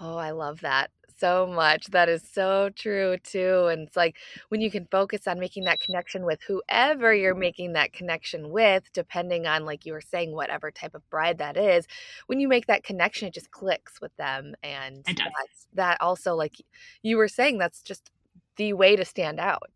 Oh, 0.00 0.16
I 0.16 0.32
love 0.32 0.60
that 0.60 0.90
so 1.18 1.46
much. 1.46 1.86
That 1.88 2.08
is 2.08 2.22
so 2.30 2.70
true 2.74 3.16
too. 3.18 3.66
And 3.66 3.86
it's 3.86 3.96
like 3.96 4.16
when 4.48 4.60
you 4.60 4.70
can 4.70 4.86
focus 4.90 5.26
on 5.26 5.38
making 5.38 5.64
that 5.64 5.80
connection 5.80 6.24
with 6.24 6.40
whoever 6.42 7.14
you're 7.14 7.34
making 7.34 7.72
that 7.74 7.92
connection 7.92 8.50
with, 8.50 8.84
depending 8.92 9.46
on 9.46 9.64
like 9.64 9.86
you 9.86 9.92
were 9.92 10.00
saying, 10.00 10.32
whatever 10.32 10.70
type 10.70 10.94
of 10.94 11.08
bride 11.10 11.38
that 11.38 11.56
is, 11.56 11.86
when 12.26 12.40
you 12.40 12.48
make 12.48 12.66
that 12.66 12.84
connection, 12.84 13.28
it 13.28 13.34
just 13.34 13.50
clicks 13.50 14.00
with 14.00 14.16
them. 14.16 14.54
And 14.62 15.04
that's 15.04 15.66
that 15.74 16.00
also 16.00 16.34
like 16.34 16.56
you 17.02 17.16
were 17.16 17.28
saying, 17.28 17.58
that's 17.58 17.82
just 17.82 18.10
the 18.56 18.72
way 18.72 18.96
to 18.96 19.04
stand 19.04 19.40
out. 19.40 19.70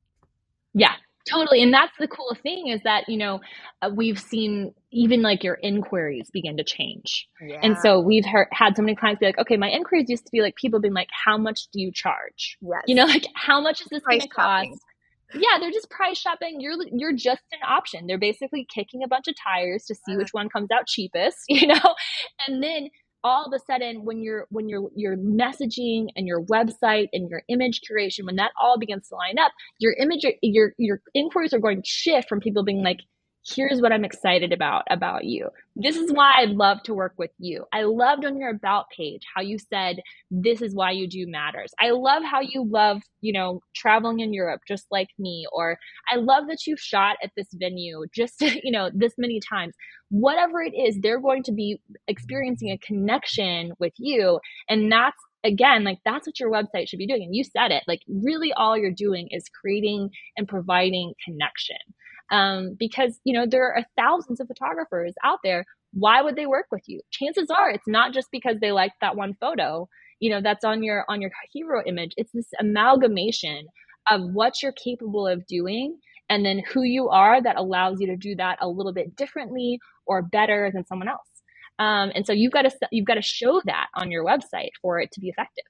Yeah, 0.72 0.94
Totally. 1.30 1.62
And 1.62 1.72
that's 1.72 1.92
the 1.98 2.08
cool 2.08 2.36
thing 2.42 2.68
is 2.68 2.80
that, 2.84 3.08
you 3.08 3.16
know, 3.16 3.40
uh, 3.82 3.90
we've 3.94 4.18
seen 4.18 4.74
even 4.90 5.22
like 5.22 5.44
your 5.44 5.58
inquiries 5.62 6.30
begin 6.32 6.56
to 6.56 6.64
change. 6.64 7.28
Yeah. 7.40 7.60
And 7.62 7.76
so 7.78 8.00
we've 8.00 8.24
heard, 8.24 8.48
had 8.52 8.76
so 8.76 8.82
many 8.82 8.96
clients 8.96 9.20
be 9.20 9.26
like, 9.26 9.38
okay, 9.38 9.56
my 9.56 9.68
inquiries 9.68 10.06
used 10.08 10.26
to 10.26 10.32
be 10.32 10.40
like 10.40 10.56
people 10.56 10.80
being 10.80 10.94
like, 10.94 11.08
how 11.24 11.38
much 11.38 11.68
do 11.72 11.80
you 11.80 11.92
charge? 11.92 12.58
Yes. 12.60 12.82
You 12.86 12.94
know, 12.96 13.04
like 13.04 13.26
how 13.34 13.60
much 13.60 13.80
is 13.80 13.88
this 13.90 14.02
going 14.02 14.20
to 14.20 14.28
cost? 14.28 14.70
Yeah, 15.32 15.58
they're 15.60 15.70
just 15.70 15.90
price 15.90 16.18
shopping. 16.18 16.60
You're 16.60 16.74
you're 16.92 17.14
just 17.14 17.42
an 17.52 17.60
option. 17.66 18.08
They're 18.08 18.18
basically 18.18 18.66
kicking 18.68 19.04
a 19.04 19.08
bunch 19.08 19.28
of 19.28 19.34
tires 19.42 19.84
to 19.84 19.94
see 19.94 20.16
which 20.16 20.30
one 20.32 20.48
comes 20.48 20.70
out 20.72 20.88
cheapest, 20.88 21.38
you 21.48 21.68
know? 21.68 21.94
And 22.48 22.62
then 22.62 22.88
all 23.22 23.44
of 23.44 23.52
a 23.52 23.58
sudden 23.64 24.04
when 24.04 24.22
you're 24.22 24.46
when 24.50 24.68
you're 24.68 24.90
your 24.94 25.16
messaging 25.16 26.08
and 26.16 26.26
your 26.26 26.42
website 26.44 27.08
and 27.12 27.28
your 27.30 27.42
image 27.48 27.80
curation 27.88 28.24
when 28.24 28.36
that 28.36 28.52
all 28.60 28.78
begins 28.78 29.08
to 29.08 29.14
line 29.14 29.38
up 29.38 29.52
your 29.78 29.92
image 29.94 30.24
your 30.42 30.72
your 30.78 31.00
inquiries 31.14 31.52
are 31.52 31.58
going 31.58 31.82
to 31.82 31.88
shift 31.88 32.28
from 32.28 32.40
people 32.40 32.64
being 32.64 32.82
like 32.82 33.00
here's 33.46 33.80
what 33.80 33.92
I'm 33.92 34.04
excited 34.04 34.52
about 34.52 34.84
about 34.90 35.24
you. 35.24 35.48
This 35.74 35.96
is 35.96 36.12
why 36.12 36.34
I 36.36 36.44
love 36.44 36.82
to 36.84 36.94
work 36.94 37.14
with 37.16 37.30
you. 37.38 37.64
I 37.72 37.82
loved 37.84 38.24
on 38.24 38.38
your 38.38 38.50
about 38.50 38.86
page 38.90 39.22
how 39.34 39.40
you 39.40 39.58
said 39.58 40.00
this 40.30 40.60
is 40.60 40.74
why 40.74 40.90
you 40.90 41.08
do 41.08 41.26
matters. 41.26 41.72
I 41.80 41.90
love 41.90 42.22
how 42.22 42.40
you 42.40 42.64
love, 42.68 43.00
you 43.20 43.32
know, 43.32 43.62
traveling 43.74 44.20
in 44.20 44.34
Europe 44.34 44.62
just 44.68 44.86
like 44.90 45.08
me 45.18 45.46
or 45.52 45.78
I 46.10 46.16
love 46.16 46.48
that 46.48 46.66
you've 46.66 46.80
shot 46.80 47.16
at 47.22 47.30
this 47.36 47.48
venue 47.54 48.04
just, 48.14 48.40
you 48.62 48.70
know, 48.70 48.90
this 48.92 49.14
many 49.16 49.40
times. 49.40 49.74
Whatever 50.10 50.60
it 50.60 50.74
is, 50.74 50.98
they're 51.00 51.20
going 51.20 51.44
to 51.44 51.52
be 51.52 51.80
experiencing 52.08 52.70
a 52.70 52.78
connection 52.78 53.72
with 53.78 53.92
you 53.96 54.40
and 54.68 54.90
that's 54.90 55.16
again, 55.42 55.84
like 55.84 55.98
that's 56.04 56.26
what 56.26 56.38
your 56.38 56.50
website 56.50 56.86
should 56.86 56.98
be 56.98 57.06
doing. 57.06 57.22
And 57.22 57.34
you 57.34 57.44
said 57.44 57.70
it, 57.70 57.82
like 57.88 58.00
really 58.06 58.52
all 58.52 58.76
you're 58.76 58.90
doing 58.90 59.28
is 59.30 59.44
creating 59.48 60.10
and 60.36 60.46
providing 60.46 61.14
connection 61.24 61.78
um, 62.30 62.76
because 62.78 63.18
you 63.24 63.34
know 63.34 63.46
there 63.48 63.74
are 63.74 63.84
thousands 63.96 64.40
of 64.40 64.48
photographers 64.48 65.14
out 65.24 65.38
there. 65.44 65.64
Why 65.92 66.22
would 66.22 66.36
they 66.36 66.46
work 66.46 66.66
with 66.70 66.82
you? 66.86 67.00
Chances 67.10 67.50
are 67.50 67.70
it's 67.70 67.88
not 67.88 68.12
just 68.14 68.28
because 68.30 68.56
they 68.60 68.72
liked 68.72 68.96
that 69.00 69.16
one 69.16 69.34
photo 69.40 69.88
you 70.20 70.30
know 70.30 70.40
that's 70.42 70.64
on 70.64 70.82
your 70.82 71.04
on 71.08 71.20
your 71.20 71.30
hero 71.52 71.82
image. 71.86 72.12
It's 72.16 72.32
this 72.32 72.48
amalgamation 72.60 73.66
of 74.10 74.20
what 74.32 74.62
you're 74.62 74.72
capable 74.72 75.26
of 75.26 75.46
doing 75.46 75.98
and 76.28 76.44
then 76.44 76.62
who 76.72 76.82
you 76.82 77.08
are 77.08 77.42
that 77.42 77.56
allows 77.56 78.00
you 78.00 78.06
to 78.06 78.16
do 78.16 78.36
that 78.36 78.58
a 78.60 78.68
little 78.68 78.92
bit 78.92 79.16
differently 79.16 79.78
or 80.06 80.22
better 80.22 80.70
than 80.72 80.86
someone 80.86 81.08
else. 81.08 81.20
Um, 81.78 82.12
and 82.14 82.26
so 82.26 82.32
you've 82.32 82.52
got 82.52 82.62
to 82.62 82.70
you've 82.92 83.06
got 83.06 83.14
to 83.14 83.22
show 83.22 83.60
that 83.64 83.86
on 83.94 84.10
your 84.10 84.24
website 84.24 84.70
for 84.82 85.00
it 85.00 85.10
to 85.12 85.20
be 85.20 85.28
effective 85.28 85.64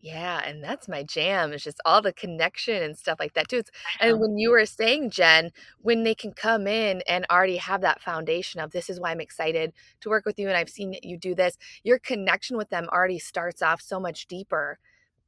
yeah, 0.00 0.40
and 0.44 0.62
that's 0.62 0.88
my 0.88 1.02
jam. 1.02 1.52
It's 1.52 1.64
just 1.64 1.80
all 1.84 2.00
the 2.00 2.12
connection 2.12 2.82
and 2.82 2.96
stuff 2.96 3.18
like 3.18 3.34
that 3.34 3.48
too. 3.48 3.58
It's, 3.58 3.70
and 4.00 4.20
when 4.20 4.38
you 4.38 4.50
were 4.50 4.64
saying, 4.64 5.10
Jen, 5.10 5.50
when 5.80 6.04
they 6.04 6.14
can 6.14 6.32
come 6.32 6.68
in 6.68 7.02
and 7.08 7.26
already 7.30 7.56
have 7.56 7.80
that 7.80 8.00
foundation 8.00 8.60
of 8.60 8.70
this 8.70 8.88
is 8.88 9.00
why 9.00 9.10
I'm 9.10 9.20
excited 9.20 9.72
to 10.00 10.08
work 10.08 10.24
with 10.24 10.38
you 10.38 10.48
and 10.48 10.56
I've 10.56 10.70
seen 10.70 10.94
you 11.02 11.16
do 11.16 11.34
this, 11.34 11.58
your 11.82 11.98
connection 11.98 12.56
with 12.56 12.70
them 12.70 12.88
already 12.92 13.18
starts 13.18 13.60
off 13.60 13.80
so 13.80 13.98
much 13.98 14.28
deeper 14.28 14.78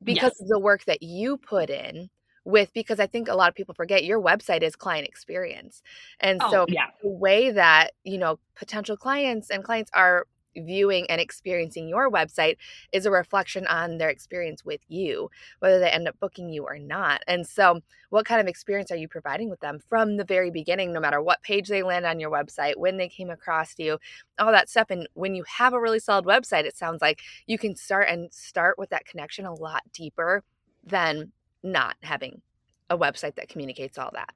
because 0.05 0.35
yes. 0.35 0.41
of 0.41 0.49
the 0.49 0.59
work 0.59 0.85
that 0.85 1.03
you 1.03 1.37
put 1.37 1.69
in 1.69 2.09
with 2.45 2.73
because 2.73 3.01
I 3.01 3.07
think 3.07 3.29
a 3.29 3.35
lot 3.35 3.49
of 3.49 3.55
people 3.55 3.75
forget 3.75 4.05
your 4.05 4.21
website 4.23 4.63
is 4.63 4.77
client 4.77 5.07
experience. 5.07 5.83
And 6.21 6.41
oh, 6.43 6.51
so 6.51 6.67
yeah. 6.69 6.87
the 7.03 7.11
way 7.11 7.51
that, 7.51 7.91
you 8.05 8.19
know, 8.19 8.39
potential 8.55 8.97
clients 8.97 9.51
and 9.51 9.65
clients 9.65 9.91
are 9.95 10.27
viewing 10.57 11.07
and 11.11 11.21
experiencing 11.21 11.89
your 11.89 12.11
website 12.11 12.57
is 12.93 13.07
a 13.07 13.11
reflection 13.11 13.67
on 13.67 13.99
their 13.99 14.09
experience 14.09 14.65
with 14.65 14.81
you, 14.89 15.31
whether 15.61 15.79
they 15.79 15.91
end 15.91 16.09
up 16.09 16.19
booking 16.21 16.49
you 16.49 16.65
or 16.65 16.79
not. 16.79 17.23
And 17.27 17.47
so, 17.47 17.81
what 18.11 18.27
kind 18.27 18.41
of 18.41 18.49
experience 18.49 18.91
are 18.91 18.97
you 18.97 19.09
providing 19.09 19.51
with 19.51 19.61
them 19.61 19.79
from 19.89 20.17
the 20.17 20.25
very 20.25 20.51
beginning, 20.51 20.93
no 20.93 21.01
matter 21.01 21.23
what 21.23 21.43
page 21.43 21.69
they 21.69 21.83
land 21.83 22.07
on 22.07 22.19
your 22.19 22.31
website, 22.31 22.77
when 22.77 22.97
they 22.97 23.09
came 23.09 23.31
across 23.31 23.75
you, 23.79 23.99
all 24.39 24.53
that 24.53 24.69
stuff? 24.69 24.91
And 24.91 25.09
when 25.15 25.35
you 25.35 25.45
have 25.59 25.73
a 25.73 25.81
really 25.81 26.01
solid 26.01 26.25
website, 26.25 26.65
it 26.65 26.77
sounds 26.77 27.01
like 27.01 27.23
you 27.47 27.59
can 27.59 27.77
start 27.77 28.09
and 28.09 28.33
start 28.33 28.79
with 28.79 28.91
that 28.91 29.07
connection 29.07 29.47
a 29.47 29.55
lot 29.55 29.83
deeper 29.93 30.43
than 30.85 31.33
not 31.63 31.97
having 32.03 32.43
a 32.89 32.99
website 32.99 33.37
that 33.37 33.49
communicates 33.49 33.99
all 33.99 34.11
that. 34.13 34.35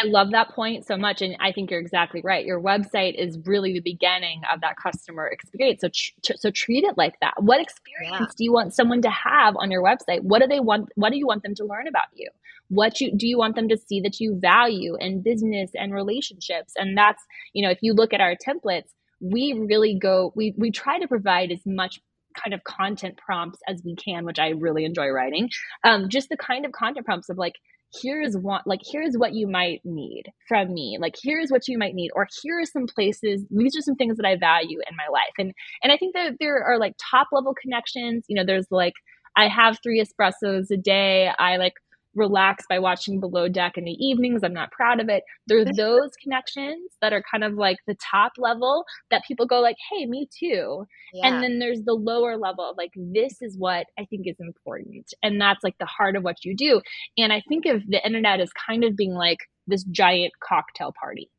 I 0.00 0.06
love 0.06 0.30
that 0.32 0.50
point 0.50 0.86
so 0.86 0.96
much. 0.96 1.20
And 1.22 1.36
I 1.40 1.52
think 1.52 1.70
you're 1.70 1.80
exactly 1.80 2.22
right. 2.22 2.44
Your 2.44 2.60
website 2.60 3.14
is 3.14 3.38
really 3.44 3.72
the 3.72 3.80
beginning 3.80 4.42
of 4.52 4.60
that 4.62 4.76
customer 4.76 5.26
experience. 5.26 5.80
So, 5.82 5.88
tr- 5.88 6.36
so 6.36 6.50
treat 6.50 6.84
it 6.84 6.96
like 6.96 7.14
that. 7.20 7.34
What 7.38 7.60
experience 7.60 8.20
yeah. 8.20 8.34
do 8.36 8.44
you 8.44 8.52
want 8.52 8.74
someone 8.74 9.02
to 9.02 9.10
have 9.10 9.56
on 9.56 9.70
your 9.70 9.82
website? 9.82 10.22
What 10.22 10.40
do 10.40 10.48
they 10.48 10.60
want? 10.60 10.88
What 10.94 11.10
do 11.10 11.18
you 11.18 11.26
want 11.26 11.42
them 11.42 11.54
to 11.56 11.64
learn 11.64 11.86
about 11.86 12.06
you? 12.14 12.28
What 12.68 13.00
you, 13.00 13.16
do 13.16 13.26
you 13.26 13.36
want 13.36 13.56
them 13.56 13.68
to 13.68 13.76
see 13.76 14.00
that 14.02 14.20
you 14.20 14.38
value 14.40 14.96
in 14.98 15.22
business 15.22 15.70
and 15.74 15.92
relationships? 15.92 16.74
And 16.76 16.96
that's, 16.96 17.22
you 17.52 17.64
know, 17.64 17.70
if 17.70 17.78
you 17.82 17.92
look 17.92 18.12
at 18.12 18.20
our 18.20 18.36
templates, 18.36 18.90
we 19.20 19.52
really 19.52 19.98
go, 19.98 20.32
we, 20.34 20.54
we 20.56 20.70
try 20.70 20.98
to 20.98 21.08
provide 21.08 21.50
as 21.50 21.60
much 21.66 22.00
kind 22.42 22.54
of 22.54 22.62
content 22.64 23.18
prompts 23.18 23.58
as 23.66 23.82
we 23.84 23.96
can, 23.96 24.24
which 24.24 24.38
I 24.38 24.50
really 24.50 24.84
enjoy 24.84 25.08
writing. 25.08 25.50
Um, 25.82 26.08
just 26.08 26.28
the 26.28 26.36
kind 26.36 26.64
of 26.64 26.72
content 26.72 27.04
prompts 27.04 27.28
of 27.28 27.38
like, 27.38 27.54
here's 28.00 28.36
what 28.36 28.66
like 28.66 28.80
here's 28.84 29.16
what 29.16 29.34
you 29.34 29.46
might 29.46 29.80
need 29.84 30.24
from 30.48 30.72
me. 30.72 30.98
Like 31.00 31.14
here's 31.22 31.50
what 31.50 31.68
you 31.68 31.78
might 31.78 31.94
need 31.94 32.10
or 32.14 32.26
here 32.42 32.60
are 32.60 32.66
some 32.66 32.86
places 32.86 33.44
these 33.50 33.76
are 33.76 33.82
some 33.82 33.96
things 33.96 34.16
that 34.16 34.26
i 34.26 34.36
value 34.36 34.78
in 34.88 34.96
my 34.96 35.10
life. 35.12 35.32
And 35.38 35.52
and 35.82 35.92
i 35.92 35.96
think 35.96 36.14
that 36.14 36.36
there 36.40 36.62
are 36.64 36.78
like 36.78 36.94
top 37.10 37.28
level 37.32 37.54
connections. 37.60 38.24
You 38.28 38.36
know 38.36 38.44
there's 38.44 38.70
like 38.70 38.94
i 39.36 39.48
have 39.48 39.78
three 39.82 40.02
espressos 40.02 40.70
a 40.70 40.76
day. 40.76 41.30
I 41.38 41.56
like 41.56 41.74
relax 42.14 42.64
by 42.68 42.78
watching 42.78 43.20
below 43.20 43.48
deck 43.48 43.76
in 43.76 43.84
the 43.84 43.96
evenings. 44.04 44.42
I'm 44.42 44.52
not 44.52 44.70
proud 44.72 45.00
of 45.00 45.08
it. 45.08 45.22
There's 45.46 45.68
those 45.76 46.10
connections 46.22 46.90
that 47.00 47.12
are 47.12 47.22
kind 47.30 47.44
of 47.44 47.54
like 47.54 47.78
the 47.86 47.96
top 47.96 48.32
level 48.38 48.84
that 49.10 49.24
people 49.26 49.46
go 49.46 49.60
like 49.60 49.76
hey 49.90 50.06
me 50.06 50.28
too. 50.38 50.86
Yeah. 51.12 51.28
and 51.28 51.42
then 51.42 51.58
there's 51.58 51.82
the 51.82 51.94
lower 51.94 52.36
level 52.36 52.68
of 52.70 52.76
like 52.76 52.92
this 52.94 53.42
is 53.42 53.56
what 53.58 53.86
i 53.98 54.04
think 54.04 54.26
is 54.26 54.36
important. 54.40 55.12
And 55.22 55.40
that's 55.40 55.64
like 55.64 55.76
the 55.78 55.86
heart 55.86 56.16
of 56.16 56.22
what 56.22 56.44
you 56.44 56.54
do. 56.56 56.80
And 57.18 57.32
i 57.32 57.42
think 57.48 57.66
of 57.66 57.82
the 57.88 58.04
internet 58.04 58.40
as 58.40 58.50
kind 58.52 58.84
of 58.84 58.96
being 58.96 59.14
like 59.14 59.38
this 59.66 59.84
giant 59.84 60.32
cocktail 60.42 60.92
party. 60.98 61.30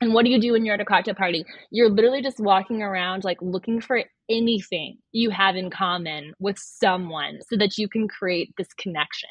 And 0.00 0.12
what 0.14 0.24
do 0.24 0.32
you 0.32 0.40
do 0.40 0.52
when 0.52 0.64
you're 0.64 0.74
at 0.74 0.80
a 0.80 0.84
cocktail 0.84 1.14
party? 1.14 1.44
You're 1.70 1.88
literally 1.88 2.22
just 2.22 2.40
walking 2.40 2.82
around, 2.82 3.22
like 3.22 3.38
looking 3.40 3.80
for 3.80 4.02
anything 4.32 4.98
you 5.12 5.30
have 5.30 5.56
in 5.56 5.70
common 5.70 6.32
with 6.38 6.58
someone 6.58 7.40
so 7.48 7.56
that 7.56 7.76
you 7.78 7.88
can 7.88 8.08
create 8.08 8.54
this 8.56 8.72
connection. 8.74 9.28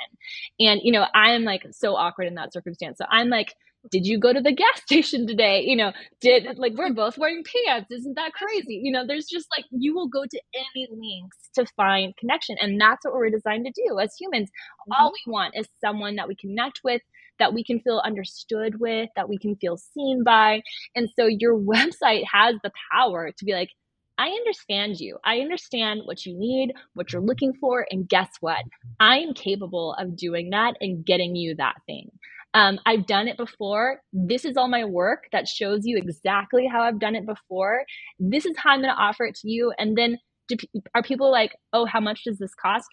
And, 0.59 0.79
you 0.83 0.91
know, 0.91 1.05
I'm 1.13 1.43
like 1.43 1.65
so 1.71 1.95
awkward 1.95 2.27
in 2.27 2.35
that 2.35 2.53
circumstance. 2.53 2.97
So 2.97 3.05
I'm 3.09 3.29
like, 3.29 3.55
did 3.89 4.05
you 4.05 4.19
go 4.19 4.31
to 4.31 4.41
the 4.41 4.51
gas 4.55 4.81
station 4.83 5.25
today? 5.25 5.63
You 5.65 5.75
know, 5.75 5.91
did 6.19 6.57
like 6.57 6.73
we're 6.75 6.93
both 6.93 7.17
wearing 7.17 7.43
pants. 7.43 7.89
Isn't 7.91 8.15
that 8.15 8.33
crazy? 8.33 8.79
You 8.83 8.91
know, 8.91 9.05
there's 9.05 9.25
just 9.25 9.47
like 9.55 9.65
you 9.71 9.95
will 9.95 10.07
go 10.07 10.23
to 10.23 10.41
any 10.53 10.87
links 10.91 11.37
to 11.55 11.65
find 11.75 12.15
connection. 12.17 12.57
And 12.61 12.79
that's 12.79 13.03
what 13.03 13.15
we're 13.15 13.29
designed 13.29 13.65
to 13.65 13.71
do 13.87 13.99
as 13.99 14.15
humans. 14.19 14.49
Mm-hmm. 14.49 14.91
All 15.01 15.11
we 15.11 15.31
want 15.31 15.55
is 15.57 15.67
someone 15.83 16.15
that 16.17 16.27
we 16.27 16.35
connect 16.35 16.81
with 16.83 17.01
that 17.39 17.53
we 17.53 17.63
can 17.63 17.79
feel 17.79 18.01
understood 18.05 18.79
with, 18.79 19.09
that 19.15 19.27
we 19.27 19.37
can 19.37 19.55
feel 19.55 19.75
seen 19.75 20.23
by. 20.23 20.61
And 20.95 21.09
so 21.17 21.25
your 21.25 21.57
website 21.59 22.23
has 22.31 22.55
the 22.63 22.71
power 22.91 23.31
to 23.35 23.45
be 23.45 23.53
like, 23.53 23.69
I 24.17 24.27
understand 24.27 24.99
you. 24.99 25.17
I 25.25 25.39
understand 25.39 26.01
what 26.05 26.25
you 26.25 26.37
need, 26.37 26.73
what 26.93 27.11
you're 27.11 27.21
looking 27.21 27.53
for. 27.59 27.85
And 27.89 28.07
guess 28.07 28.29
what? 28.39 28.63
I 28.99 29.17
am 29.17 29.33
capable 29.33 29.95
of 29.97 30.15
doing 30.15 30.49
that 30.51 30.75
and 30.81 31.05
getting 31.05 31.35
you 31.35 31.55
that 31.55 31.75
thing. 31.85 32.11
Um, 32.53 32.79
I've 32.85 33.07
done 33.07 33.27
it 33.27 33.37
before. 33.37 34.01
This 34.11 34.43
is 34.45 34.57
all 34.57 34.67
my 34.67 34.83
work 34.83 35.23
that 35.31 35.47
shows 35.47 35.85
you 35.85 35.97
exactly 35.97 36.67
how 36.67 36.81
I've 36.81 36.99
done 36.99 37.15
it 37.15 37.25
before. 37.25 37.85
This 38.19 38.45
is 38.45 38.55
how 38.57 38.71
I'm 38.71 38.81
going 38.81 38.93
to 38.93 39.01
offer 39.01 39.25
it 39.25 39.35
to 39.35 39.49
you. 39.49 39.73
And 39.77 39.97
then 39.97 40.17
do, 40.49 40.57
are 40.93 41.01
people 41.01 41.31
like, 41.31 41.55
oh, 41.71 41.85
how 41.85 42.01
much 42.01 42.25
does 42.25 42.37
this 42.37 42.53
cost? 42.53 42.87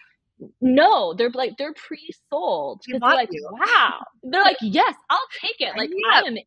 no, 0.61 1.13
they're 1.13 1.29
like 1.31 1.57
they're 1.57 1.73
pre-sold 1.73 2.81
because 2.85 3.01
they're 3.01 3.09
like, 3.09 3.29
you. 3.31 3.47
wow. 3.51 3.99
They're 4.23 4.43
like, 4.43 4.57
yes, 4.61 4.95
I'll 5.09 5.19
take 5.41 5.55
it. 5.59 5.77
Like. 5.77 5.89
I 6.11 6.21
am 6.21 6.37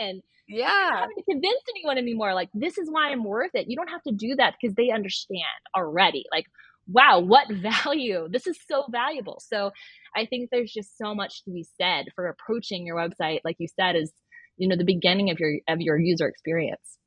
in. 0.00 0.22
Yeah. 0.52 0.66
I 0.66 0.90
don't 0.90 0.98
have 1.00 1.10
to 1.16 1.22
convince 1.30 1.60
anyone 1.74 1.98
anymore. 1.98 2.34
Like 2.34 2.50
this 2.54 2.78
is 2.78 2.88
why 2.90 3.10
I'm 3.10 3.24
worth 3.24 3.52
it. 3.54 3.68
You 3.68 3.76
don't 3.76 3.88
have 3.88 4.02
to 4.02 4.12
do 4.12 4.36
that 4.36 4.54
because 4.60 4.74
they 4.74 4.90
understand 4.90 5.42
already. 5.76 6.24
Like, 6.30 6.46
wow, 6.86 7.20
what 7.20 7.48
value? 7.84 8.28
This 8.30 8.46
is 8.46 8.58
so 8.68 8.84
valuable. 8.90 9.42
So 9.46 9.72
I 10.14 10.26
think 10.26 10.50
there's 10.50 10.72
just 10.72 10.98
so 10.98 11.14
much 11.14 11.44
to 11.44 11.50
be 11.50 11.66
said 11.80 12.06
for 12.14 12.28
approaching 12.28 12.86
your 12.86 12.96
website, 12.96 13.40
like 13.44 13.56
you 13.58 13.68
said, 13.68 13.96
is 13.96 14.12
you 14.58 14.68
know 14.68 14.76
the 14.76 14.84
beginning 14.84 15.30
of 15.30 15.40
your 15.40 15.54
of 15.68 15.80
your 15.80 15.98
user 15.98 16.28
experience. 16.28 16.98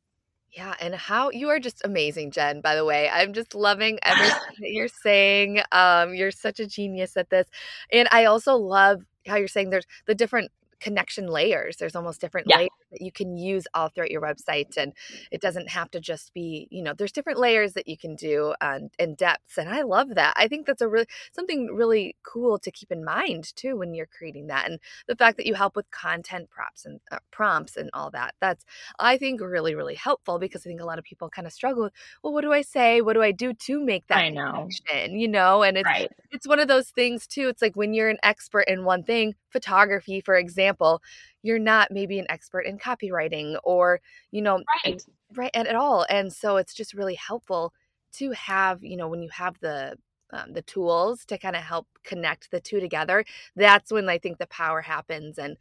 Yeah, 0.52 0.74
and 0.80 0.96
how 0.96 1.32
you 1.32 1.50
are 1.50 1.60
just 1.60 1.82
amazing, 1.84 2.32
Jen, 2.32 2.62
by 2.62 2.76
the 2.76 2.86
way. 2.86 3.10
I'm 3.10 3.34
just 3.34 3.54
loving 3.54 4.00
everything 4.04 4.40
that 4.62 4.72
you're 4.72 4.88
saying. 4.88 5.62
Um, 5.74 6.16
you're 6.16 6.32
such 6.32 6.62
a 6.62 6.66
genius 6.66 7.18
at 7.18 7.30
this. 7.30 7.48
And 7.92 8.08
I 8.12 8.26
also 8.26 8.56
love 8.56 9.02
how 9.28 9.36
you're 9.36 9.50
saying 9.50 9.70
there's 9.70 9.88
the 10.08 10.16
different 10.16 10.52
connection 10.80 11.28
layers. 11.28 11.76
There's 11.78 11.96
almost 11.96 12.22
different 12.22 12.48
yeah. 12.50 12.58
layers 12.58 12.70
that 12.96 13.04
you 13.04 13.12
can 13.12 13.38
use 13.38 13.68
all 13.74 13.90
throughout 13.90 14.12
your 14.12 14.22
website. 14.22 14.78
And 14.78 14.94
it 15.32 15.42
doesn't 15.42 15.70
have 15.70 15.92
to 15.92 16.00
just 16.00 16.34
be, 16.34 16.68
you 16.72 16.82
know, 16.82 16.94
there's 16.98 17.12
different 17.12 17.40
layers 17.40 17.74
that 17.74 17.88
you 17.88 17.98
can 17.98 18.16
do 18.16 18.54
and, 18.62 18.92
and 18.98 19.18
depths. 19.18 19.58
And 19.58 19.70
I 19.70 19.82
love 19.82 20.16
that. 20.16 20.34
I 20.38 20.48
think 20.48 20.66
that's 20.66 20.82
a 20.82 20.88
really 20.88 21.08
something 21.34 21.68
really 21.68 22.16
cool 22.24 22.58
to 22.60 22.72
keep 22.72 22.92
in 22.92 23.04
mind 23.04 23.56
too 23.56 23.78
when 23.78 23.94
you're 23.94 24.06
creating 24.06 24.48
that. 24.48 24.70
And 24.70 24.80
the 25.08 25.16
fact 25.16 25.38
that 25.38 25.46
you 25.46 25.54
help 25.54 25.76
with 25.76 25.90
content 25.92 26.50
props 26.50 26.86
and 26.86 27.00
uh, 27.12 27.18
prompts 27.32 27.76
and 27.78 27.90
all 27.94 28.12
that. 28.12 28.36
That's 28.40 28.66
I 29.00 29.18
think 29.18 29.42
really, 29.42 29.76
really 29.76 29.96
helpful 29.96 30.40
because 30.40 30.66
I 30.66 30.70
think 30.70 30.82
a 30.82 30.86
lot 30.86 31.00
of 31.00 31.06
people 31.06 31.30
kind 31.30 31.46
of 31.46 31.54
struggle 31.54 31.84
with, 31.84 31.94
well, 32.24 32.34
what 32.34 32.42
do 32.42 32.54
I 32.54 32.62
say? 32.62 33.02
What 33.02 33.14
do 33.14 33.22
I 33.22 33.32
do 33.32 33.54
to 33.54 33.84
make 33.84 34.08
that 34.08 34.18
I 34.18 34.30
know. 34.30 34.52
connection? 34.52 35.20
You 35.20 35.28
know, 35.28 35.64
and 35.64 35.78
it's 35.78 35.86
right. 35.86 36.12
it's 36.32 36.48
one 36.48 36.60
of 36.60 36.68
those 36.68 36.90
things 36.90 37.28
too. 37.28 37.50
It's 37.50 37.62
like 37.62 37.76
when 37.76 37.94
you're 37.94 38.10
an 38.10 38.20
expert 38.24 38.66
in 38.68 38.86
one 38.86 39.04
thing, 39.04 39.36
photography, 39.50 40.22
for 40.22 40.36
example, 40.36 41.02
you're 41.46 41.60
not 41.60 41.92
maybe 41.92 42.18
an 42.18 42.26
expert 42.30 42.62
in 42.62 42.80
copywriting 42.80 43.56
or, 43.64 44.02
you 44.32 44.42
know, 44.42 44.64
right, 44.84 45.04
right 45.36 45.52
at, 45.54 45.68
at 45.68 45.76
all. 45.76 46.04
And 46.10 46.34
so 46.34 46.58
it's 46.58 46.74
just 46.74 46.96
really 46.96 47.14
helpful 47.14 47.72
to 48.14 48.32
have, 48.32 48.84
you 48.84 48.98
know, 48.98 49.08
when 49.08 49.22
you 49.22 49.30
have 49.30 49.56
the 49.60 49.96
um, 50.34 50.54
the 50.54 50.64
tools 50.64 51.24
to 51.26 51.38
kind 51.38 51.56
of 51.56 51.62
help 51.62 51.88
connect 52.04 52.50
the 52.50 52.60
two 52.60 52.80
together, 52.80 53.24
that's 53.56 53.92
when 53.92 54.10
I 54.10 54.18
think 54.18 54.40
the 54.40 54.48
power 54.48 54.82
happens. 54.82 55.38
And 55.38 55.56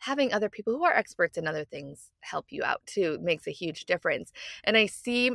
having 0.00 0.30
other 0.30 0.50
people 0.50 0.74
who 0.74 0.84
are 0.84 0.92
experts 0.92 1.38
in 1.38 1.48
other 1.48 1.64
things 1.64 2.10
help 2.20 2.46
you 2.50 2.62
out 2.62 2.82
too 2.84 3.18
makes 3.22 3.46
a 3.46 3.50
huge 3.50 3.86
difference. 3.86 4.32
And 4.64 4.76
I 4.76 4.86
see 4.86 5.30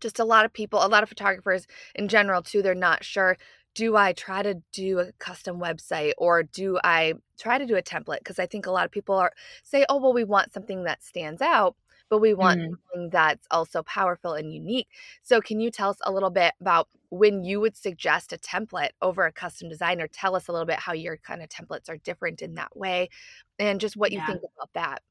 just 0.00 0.18
a 0.18 0.24
lot 0.24 0.44
of 0.44 0.52
people, 0.52 0.84
a 0.84 0.86
lot 0.88 1.02
of 1.02 1.08
photographers 1.08 1.66
in 1.94 2.08
general 2.08 2.42
too, 2.42 2.60
they're 2.60 2.74
not 2.74 3.04
sure 3.04 3.38
do 3.74 3.96
I 3.96 4.12
try 4.12 4.42
to 4.42 4.54
do 4.72 5.00
a 5.00 5.12
custom 5.18 5.58
website 5.58 6.12
or 6.18 6.42
do 6.42 6.78
I 6.84 7.14
try 7.38 7.58
to 7.58 7.66
do 7.66 7.76
a 7.76 7.82
template? 7.82 8.18
Because 8.18 8.38
I 8.38 8.46
think 8.46 8.66
a 8.66 8.70
lot 8.70 8.84
of 8.84 8.90
people 8.90 9.16
are 9.16 9.32
say, 9.62 9.84
oh, 9.88 9.96
well, 10.00 10.12
we 10.12 10.24
want 10.24 10.52
something 10.52 10.84
that 10.84 11.02
stands 11.02 11.42
out, 11.42 11.76
but 12.08 12.20
we 12.20 12.34
want 12.34 12.60
mm. 12.60 12.68
something 12.68 13.10
that's 13.10 13.46
also 13.50 13.82
powerful 13.82 14.34
and 14.34 14.52
unique. 14.52 14.88
So, 15.22 15.40
can 15.40 15.60
you 15.60 15.70
tell 15.70 15.90
us 15.90 15.98
a 16.04 16.12
little 16.12 16.30
bit 16.30 16.54
about 16.60 16.88
when 17.10 17.44
you 17.44 17.60
would 17.60 17.76
suggest 17.76 18.32
a 18.32 18.38
template 18.38 18.90
over 19.02 19.24
a 19.24 19.32
custom 19.32 19.68
design, 19.68 20.00
or 20.00 20.08
tell 20.08 20.36
us 20.36 20.48
a 20.48 20.52
little 20.52 20.66
bit 20.66 20.78
how 20.78 20.92
your 20.92 21.16
kind 21.18 21.42
of 21.42 21.48
templates 21.48 21.88
are 21.88 21.96
different 21.98 22.42
in 22.42 22.54
that 22.54 22.76
way 22.76 23.08
and 23.58 23.80
just 23.80 23.96
what 23.96 24.12
you 24.12 24.20
think 24.26 24.40
about 24.56 24.70
that? 24.74 25.02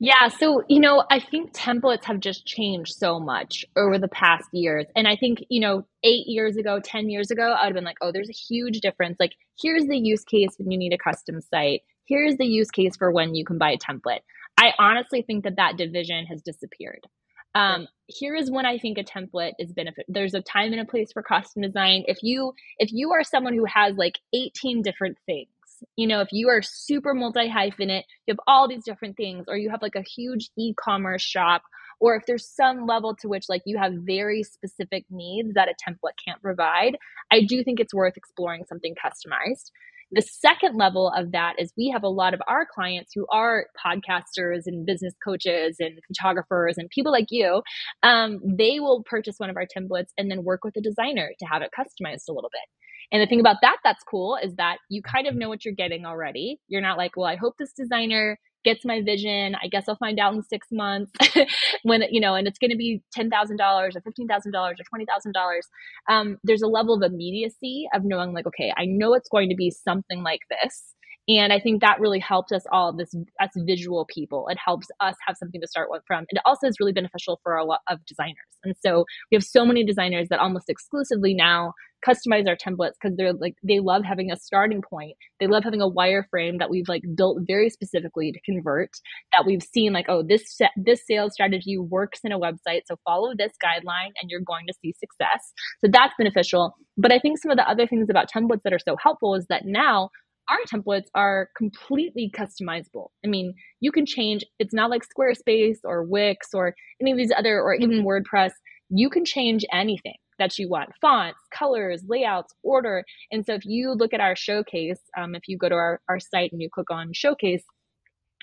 Yeah, 0.00 0.28
so 0.28 0.62
you 0.68 0.80
know, 0.80 1.04
I 1.10 1.20
think 1.20 1.52
templates 1.52 2.04
have 2.04 2.18
just 2.20 2.44
changed 2.46 2.94
so 2.96 3.20
much 3.20 3.64
over 3.76 3.98
the 3.98 4.08
past 4.08 4.48
years. 4.52 4.86
And 4.96 5.06
I 5.06 5.16
think, 5.16 5.44
you 5.48 5.60
know, 5.60 5.86
8 6.02 6.26
years 6.26 6.56
ago, 6.56 6.80
10 6.80 7.08
years 7.10 7.30
ago, 7.30 7.52
I 7.52 7.62
would 7.64 7.68
have 7.68 7.74
been 7.74 7.84
like, 7.84 7.98
"Oh, 8.02 8.10
there's 8.12 8.28
a 8.28 8.32
huge 8.32 8.80
difference. 8.80 9.18
Like, 9.20 9.32
here's 9.60 9.86
the 9.86 9.96
use 9.96 10.24
case 10.24 10.50
when 10.58 10.70
you 10.72 10.78
need 10.78 10.92
a 10.92 10.98
custom 10.98 11.40
site. 11.40 11.82
Here's 12.06 12.36
the 12.36 12.46
use 12.46 12.70
case 12.70 12.96
for 12.96 13.10
when 13.12 13.34
you 13.34 13.44
can 13.44 13.56
buy 13.58 13.70
a 13.72 13.78
template." 13.78 14.20
I 14.58 14.72
honestly 14.78 15.22
think 15.22 15.44
that 15.44 15.56
that 15.56 15.76
division 15.76 16.26
has 16.26 16.42
disappeared. 16.42 17.06
Um, 17.54 17.86
here 18.08 18.34
is 18.34 18.50
when 18.50 18.66
I 18.66 18.78
think 18.78 18.98
a 18.98 19.04
template 19.04 19.52
is 19.60 19.72
benefit. 19.72 20.06
There's 20.08 20.34
a 20.34 20.42
time 20.42 20.72
and 20.72 20.80
a 20.80 20.84
place 20.84 21.12
for 21.12 21.22
custom 21.22 21.62
design. 21.62 22.04
If 22.08 22.18
you 22.22 22.52
if 22.78 22.90
you 22.92 23.12
are 23.12 23.22
someone 23.22 23.54
who 23.54 23.64
has 23.66 23.96
like 23.96 24.18
18 24.34 24.82
different 24.82 25.18
things 25.26 25.48
you 25.96 26.06
know, 26.06 26.20
if 26.20 26.28
you 26.32 26.48
are 26.48 26.62
super 26.62 27.14
multi 27.14 27.48
hyphenate, 27.48 28.04
you 28.26 28.32
have 28.32 28.40
all 28.46 28.68
these 28.68 28.84
different 28.84 29.16
things, 29.16 29.46
or 29.48 29.56
you 29.56 29.70
have 29.70 29.82
like 29.82 29.96
a 29.96 30.02
huge 30.02 30.50
e 30.58 30.74
commerce 30.74 31.22
shop, 31.22 31.62
or 32.00 32.16
if 32.16 32.24
there's 32.26 32.48
some 32.48 32.86
level 32.86 33.14
to 33.16 33.28
which 33.28 33.44
like 33.48 33.62
you 33.66 33.78
have 33.78 33.92
very 33.94 34.42
specific 34.42 35.04
needs 35.10 35.54
that 35.54 35.68
a 35.68 35.90
template 35.90 36.16
can't 36.24 36.42
provide, 36.42 36.96
I 37.30 37.42
do 37.42 37.62
think 37.64 37.80
it's 37.80 37.94
worth 37.94 38.16
exploring 38.16 38.64
something 38.68 38.94
customized. 38.94 39.70
The 40.12 40.22
second 40.22 40.76
level 40.76 41.10
of 41.10 41.32
that 41.32 41.54
is 41.58 41.72
we 41.76 41.88
have 41.90 42.04
a 42.04 42.08
lot 42.08 42.34
of 42.34 42.42
our 42.46 42.66
clients 42.72 43.12
who 43.14 43.26
are 43.32 43.66
podcasters 43.84 44.62
and 44.66 44.86
business 44.86 45.14
coaches 45.24 45.76
and 45.80 45.98
photographers 46.06 46.78
and 46.78 46.88
people 46.90 47.10
like 47.10 47.28
you. 47.30 47.62
Um, 48.02 48.40
they 48.44 48.78
will 48.80 49.02
purchase 49.04 49.36
one 49.38 49.50
of 49.50 49.56
our 49.56 49.66
templates 49.66 50.10
and 50.16 50.30
then 50.30 50.44
work 50.44 50.62
with 50.62 50.76
a 50.76 50.80
designer 50.80 51.32
to 51.40 51.46
have 51.46 51.62
it 51.62 51.70
customized 51.76 52.28
a 52.28 52.32
little 52.32 52.50
bit. 52.52 52.68
And 53.12 53.22
the 53.22 53.26
thing 53.26 53.40
about 53.40 53.56
that 53.62 53.76
that's 53.84 54.02
cool 54.04 54.38
is 54.42 54.54
that 54.56 54.78
you 54.88 55.02
kind 55.02 55.26
of 55.26 55.34
know 55.34 55.48
what 55.48 55.64
you're 55.64 55.74
getting 55.74 56.06
already. 56.06 56.58
You're 56.68 56.80
not 56.80 56.98
like, 56.98 57.16
well, 57.16 57.26
I 57.26 57.36
hope 57.36 57.54
this 57.58 57.72
designer 57.72 58.38
gets 58.64 58.84
my 58.84 59.02
vision. 59.02 59.54
I 59.62 59.68
guess 59.68 59.88
I'll 59.88 59.96
find 59.96 60.18
out 60.18 60.34
in 60.34 60.42
six 60.42 60.68
months 60.72 61.12
when, 61.82 62.02
you 62.10 62.20
know, 62.20 62.34
and 62.34 62.48
it's 62.48 62.58
going 62.58 62.70
to 62.70 62.76
be 62.76 63.02
$10,000 63.16 63.30
or 63.30 63.90
$15,000 63.90 64.54
or 64.54 64.74
$20,000. 64.74 65.60
Um, 66.08 66.38
there's 66.42 66.62
a 66.62 66.66
level 66.66 66.94
of 66.94 67.02
immediacy 67.02 67.86
of 67.94 68.02
knowing 68.04 68.32
like, 68.32 68.46
okay, 68.46 68.72
I 68.76 68.86
know 68.86 69.14
it's 69.14 69.28
going 69.28 69.50
to 69.50 69.54
be 69.54 69.70
something 69.70 70.22
like 70.22 70.40
this. 70.50 70.94
And 71.28 71.52
I 71.52 71.60
think 71.60 71.80
that 71.80 72.00
really 72.00 72.18
helps 72.18 72.52
us 72.52 72.64
all, 72.70 72.92
this 72.92 73.14
us 73.40 73.50
visual 73.56 74.04
people. 74.06 74.46
It 74.48 74.58
helps 74.62 74.88
us 75.00 75.14
have 75.26 75.36
something 75.38 75.60
to 75.60 75.66
start 75.66 75.88
from. 76.06 76.18
And 76.18 76.28
it 76.32 76.42
also 76.44 76.66
is 76.66 76.76
really 76.78 76.92
beneficial 76.92 77.40
for 77.42 77.56
a 77.56 77.64
lot 77.64 77.80
of 77.88 78.04
designers. 78.06 78.36
And 78.62 78.74
so 78.84 79.04
we 79.30 79.36
have 79.36 79.44
so 79.44 79.64
many 79.64 79.84
designers 79.84 80.28
that 80.28 80.38
almost 80.38 80.68
exclusively 80.68 81.34
now 81.34 81.72
customize 82.06 82.46
our 82.46 82.56
templates 82.56 82.92
because 83.00 83.16
they're 83.16 83.32
like 83.32 83.54
they 83.62 83.80
love 83.80 84.04
having 84.04 84.30
a 84.30 84.36
starting 84.36 84.82
point. 84.82 85.16
They 85.40 85.46
love 85.46 85.64
having 85.64 85.80
a 85.80 85.88
wireframe 85.88 86.58
that 86.58 86.70
we've 86.70 86.88
like 86.88 87.02
built 87.14 87.38
very 87.46 87.70
specifically 87.70 88.32
to 88.32 88.40
convert. 88.44 88.90
That 89.32 89.46
we've 89.46 89.62
seen 89.62 89.92
like 89.92 90.06
oh 90.08 90.22
this 90.22 90.58
this 90.76 91.06
sales 91.06 91.32
strategy 91.32 91.78
works 91.78 92.20
in 92.24 92.32
a 92.32 92.38
website, 92.38 92.82
so 92.86 92.96
follow 93.04 93.32
this 93.36 93.52
guideline 93.64 94.12
and 94.20 94.30
you're 94.30 94.40
going 94.40 94.66
to 94.66 94.74
see 94.82 94.92
success. 94.92 95.52
So 95.82 95.90
that's 95.90 96.14
beneficial. 96.18 96.74
But 96.96 97.12
I 97.12 97.18
think 97.18 97.38
some 97.38 97.50
of 97.50 97.56
the 97.56 97.68
other 97.68 97.86
things 97.86 98.08
about 98.10 98.30
templates 98.30 98.62
that 98.64 98.72
are 98.72 98.78
so 98.78 98.96
helpful 99.02 99.34
is 99.34 99.46
that 99.48 99.62
now 99.64 100.10
our 100.48 100.58
templates 100.66 101.06
are 101.14 101.48
completely 101.56 102.30
customizable. 102.34 103.08
I 103.24 103.28
mean, 103.28 103.54
you 103.80 103.92
can 103.92 104.06
change, 104.06 104.44
it's 104.58 104.74
not 104.74 104.90
like 104.90 105.02
Squarespace 105.02 105.78
or 105.84 106.04
Wix 106.04 106.48
or 106.52 106.74
any 107.00 107.12
of 107.12 107.18
these 107.18 107.32
other, 107.36 107.60
or 107.60 107.74
even 107.74 108.04
WordPress. 108.04 108.52
You 108.90 109.10
can 109.10 109.24
change 109.24 109.64
anything 109.72 110.16
that 110.38 110.58
you 110.58 110.68
want 110.68 110.90
fonts, 111.00 111.38
colors, 111.52 112.04
layouts, 112.08 112.52
order. 112.62 113.04
And 113.30 113.46
so 113.46 113.54
if 113.54 113.64
you 113.64 113.92
look 113.92 114.12
at 114.12 114.20
our 114.20 114.36
showcase, 114.36 115.00
um, 115.16 115.34
if 115.34 115.42
you 115.48 115.56
go 115.56 115.68
to 115.68 115.74
our, 115.74 116.00
our 116.08 116.20
site 116.20 116.52
and 116.52 116.60
you 116.60 116.68
click 116.68 116.90
on 116.90 117.12
showcase, 117.12 117.64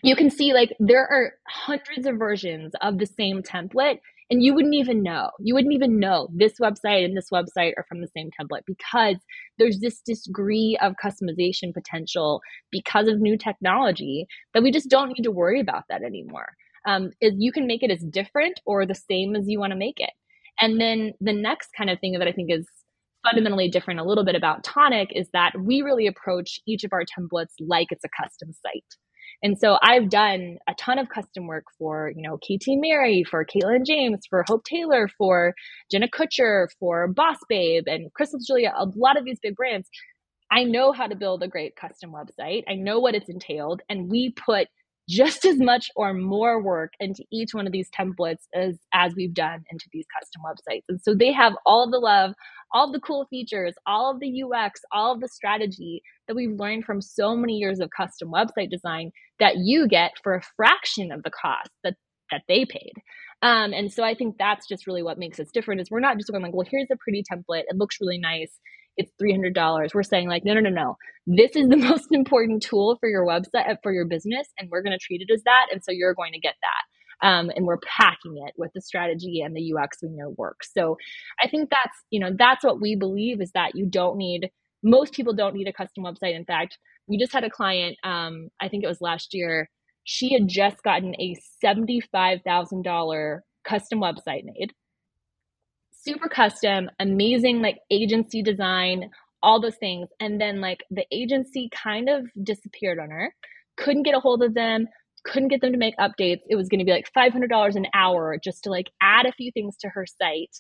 you 0.03 0.15
can 0.15 0.29
see 0.29 0.53
like 0.53 0.75
there 0.79 1.07
are 1.07 1.33
hundreds 1.47 2.07
of 2.07 2.17
versions 2.17 2.73
of 2.81 2.97
the 2.97 3.05
same 3.05 3.43
template 3.43 3.99
and 4.31 4.41
you 4.41 4.53
wouldn't 4.53 4.73
even 4.73 5.03
know. 5.03 5.29
You 5.39 5.53
wouldn't 5.53 5.73
even 5.73 5.99
know 5.99 6.29
this 6.33 6.53
website 6.61 7.03
and 7.03 7.15
this 7.15 7.29
website 7.31 7.73
are 7.77 7.85
from 7.87 7.99
the 7.99 8.07
same 8.15 8.29
template 8.39 8.61
because 8.65 9.17
there's 9.59 9.79
this 9.81 10.01
degree 10.01 10.77
of 10.81 10.95
customization 11.03 11.73
potential 11.73 12.41
because 12.71 13.09
of 13.09 13.19
new 13.19 13.37
technology 13.37 14.25
that 14.53 14.63
we 14.63 14.71
just 14.71 14.89
don't 14.89 15.09
need 15.09 15.23
to 15.23 15.31
worry 15.31 15.59
about 15.59 15.83
that 15.89 16.01
anymore. 16.01 16.53
Um, 16.87 17.11
is 17.19 17.33
you 17.37 17.51
can 17.51 17.67
make 17.67 17.83
it 17.83 17.91
as 17.91 18.03
different 18.05 18.59
or 18.65 18.85
the 18.85 18.95
same 18.95 19.35
as 19.35 19.47
you 19.47 19.59
want 19.59 19.71
to 19.71 19.77
make 19.77 19.99
it. 19.99 20.11
And 20.61 20.79
then 20.79 21.11
the 21.19 21.33
next 21.33 21.69
kind 21.77 21.89
of 21.89 21.99
thing 21.99 22.13
that 22.13 22.27
i 22.27 22.31
think 22.31 22.51
is 22.51 22.67
fundamentally 23.23 23.69
different 23.69 23.99
a 23.99 24.03
little 24.03 24.25
bit 24.25 24.35
about 24.35 24.63
tonic 24.63 25.11
is 25.13 25.27
that 25.33 25.51
we 25.59 25.81
really 25.81 26.07
approach 26.07 26.59
each 26.65 26.83
of 26.83 26.91
our 26.91 27.03
templates 27.03 27.53
like 27.59 27.87
it's 27.91 28.03
a 28.03 28.09
custom 28.19 28.51
site 28.51 28.95
and 29.43 29.57
so 29.59 29.77
I've 29.81 30.09
done 30.09 30.57
a 30.67 30.73
ton 30.75 30.99
of 30.99 31.09
custom 31.09 31.47
work 31.47 31.65
for, 31.79 32.11
you 32.15 32.21
know, 32.21 32.37
KT 32.37 32.67
Merry, 32.79 33.23
for 33.23 33.45
Katelyn 33.45 33.85
James, 33.85 34.19
for 34.29 34.45
Hope 34.47 34.63
Taylor, 34.63 35.07
for 35.17 35.53
Jenna 35.91 36.07
Kutcher, 36.07 36.67
for 36.79 37.07
Boss 37.07 37.37
Babe, 37.49 37.83
and 37.87 38.13
Crystal 38.13 38.39
Julia, 38.45 38.73
a 38.77 38.85
lot 38.95 39.17
of 39.17 39.25
these 39.25 39.39
big 39.41 39.55
brands. 39.55 39.89
I 40.51 40.63
know 40.63 40.91
how 40.91 41.07
to 41.07 41.15
build 41.15 41.43
a 41.43 41.47
great 41.47 41.75
custom 41.75 42.11
website. 42.11 42.63
I 42.67 42.75
know 42.75 42.99
what 42.99 43.15
it's 43.15 43.29
entailed. 43.29 43.81
And 43.89 44.11
we 44.11 44.33
put 44.33 44.67
just 45.11 45.43
as 45.45 45.57
much 45.59 45.91
or 45.97 46.13
more 46.13 46.61
work 46.61 46.93
into 47.01 47.23
each 47.31 47.53
one 47.53 47.67
of 47.67 47.73
these 47.73 47.89
templates 47.91 48.47
as 48.55 48.79
as 48.93 49.13
we've 49.15 49.33
done 49.33 49.63
into 49.69 49.85
these 49.91 50.05
custom 50.17 50.41
websites. 50.45 50.83
And 50.89 51.01
so 51.01 51.13
they 51.13 51.33
have 51.33 51.53
all 51.65 51.91
the 51.91 51.99
love 51.99 52.33
all 52.73 52.91
the 52.91 53.01
cool 53.01 53.25
features 53.29 53.73
all 53.85 54.11
of 54.11 54.19
the 54.21 54.43
ux 54.43 54.81
all 54.93 55.13
of 55.13 55.19
the 55.19 55.27
strategy 55.27 56.01
that 56.27 56.35
we've 56.35 56.57
learned 56.57 56.85
from 56.85 57.01
so 57.01 57.35
many 57.35 57.57
years 57.57 57.81
of 57.81 57.89
custom 57.95 58.31
website 58.31 58.69
design 58.69 59.11
that 59.39 59.57
you 59.57 59.87
get 59.89 60.13
for 60.23 60.35
a 60.35 60.41
fraction 60.55 61.11
of 61.11 61.23
the 61.23 61.31
cost 61.31 61.69
that 61.83 61.95
that 62.31 62.43
they 62.47 62.63
paid. 62.65 62.93
Um, 63.41 63.73
and 63.73 63.91
so 63.91 64.03
i 64.03 64.15
think 64.15 64.37
that's 64.37 64.67
just 64.67 64.87
really 64.87 65.03
what 65.03 65.17
makes 65.19 65.39
us 65.39 65.51
different 65.53 65.81
is 65.81 65.91
we're 65.91 65.99
not 65.99 66.17
just 66.17 66.31
going 66.31 66.43
like 66.43 66.53
well 66.53 66.67
here's 66.69 66.87
a 66.91 66.97
pretty 66.97 67.23
template. 67.29 67.63
It 67.67 67.75
looks 67.75 67.97
really 67.99 68.19
nice 68.19 68.57
it's 68.97 69.11
$300 69.21 69.93
we're 69.93 70.03
saying 70.03 70.27
like 70.29 70.45
no 70.45 70.53
no 70.53 70.61
no 70.61 70.69
no. 70.69 70.97
This 71.27 71.55
is 71.55 71.69
the 71.69 71.77
most 71.89 72.07
important 72.11 72.63
tool 72.63 72.97
for 72.99 73.09
your 73.09 73.25
website 73.25 73.69
uh, 73.69 73.75
for 73.83 73.93
your 73.93 74.05
business 74.05 74.47
and 74.59 74.69
we're 74.71 74.83
going 74.83 74.97
to 74.97 75.03
treat 75.05 75.21
it 75.21 75.33
as 75.33 75.43
that 75.43 75.67
and 75.71 75.83
so 75.83 75.91
you're 75.91 76.13
going 76.15 76.33
to 76.33 76.39
get 76.39 76.55
that. 76.61 77.27
Um, 77.27 77.51
and 77.55 77.65
we're 77.65 77.79
packing 77.79 78.37
it 78.47 78.53
with 78.57 78.71
the 78.73 78.81
strategy 78.81 79.41
and 79.41 79.55
the 79.55 79.73
ux 79.79 79.97
we 80.03 80.09
know 80.09 80.33
works 80.37 80.71
so 80.75 80.97
i 81.41 81.47
think 81.47 81.69
that's 81.69 81.97
you 82.09 82.19
know 82.19 82.31
that's 82.37 82.63
what 82.63 82.81
we 82.81 82.95
believe 82.95 83.41
is 83.41 83.51
that 83.53 83.75
you 83.75 83.85
don't 83.87 84.17
need 84.17 84.49
most 84.83 85.13
people 85.13 85.33
don't 85.33 85.55
need 85.55 85.67
a 85.67 85.73
custom 85.73 86.03
website. 86.03 86.35
In 86.35 86.45
fact 86.45 86.77
we 87.07 87.17
just 87.17 87.33
had 87.33 87.43
a 87.43 87.49
client 87.49 87.97
um, 88.03 88.49
i 88.59 88.67
think 88.69 88.83
it 88.83 88.87
was 88.87 89.01
last 89.01 89.33
year. 89.33 89.69
She 90.03 90.33
had 90.33 90.47
just 90.47 90.81
gotten 90.83 91.13
a 91.21 91.35
$75000 91.63 93.39
custom 93.63 93.99
website 94.01 94.43
made 94.45 94.73
super 96.03 96.27
custom, 96.27 96.89
amazing 96.99 97.61
like 97.61 97.77
agency 97.89 98.41
design, 98.41 99.09
all 99.43 99.61
those 99.61 99.75
things. 99.77 100.07
And 100.19 100.39
then 100.39 100.61
like 100.61 100.83
the 100.89 101.05
agency 101.11 101.69
kind 101.73 102.09
of 102.09 102.25
disappeared 102.43 102.99
on 102.99 103.09
her. 103.09 103.33
Couldn't 103.77 104.03
get 104.03 104.15
a 104.15 104.19
hold 104.19 104.43
of 104.43 104.53
them, 104.53 104.87
couldn't 105.23 105.49
get 105.49 105.61
them 105.61 105.71
to 105.71 105.77
make 105.77 105.95
updates. 105.97 106.41
It 106.49 106.55
was 106.55 106.67
going 106.67 106.79
to 106.79 106.85
be 106.85 106.91
like 106.91 107.11
$500 107.15 107.75
an 107.75 107.87
hour 107.93 108.37
just 108.43 108.63
to 108.63 108.69
like 108.69 108.89
add 109.01 109.25
a 109.25 109.31
few 109.31 109.51
things 109.51 109.77
to 109.77 109.89
her 109.89 110.05
site. 110.05 110.57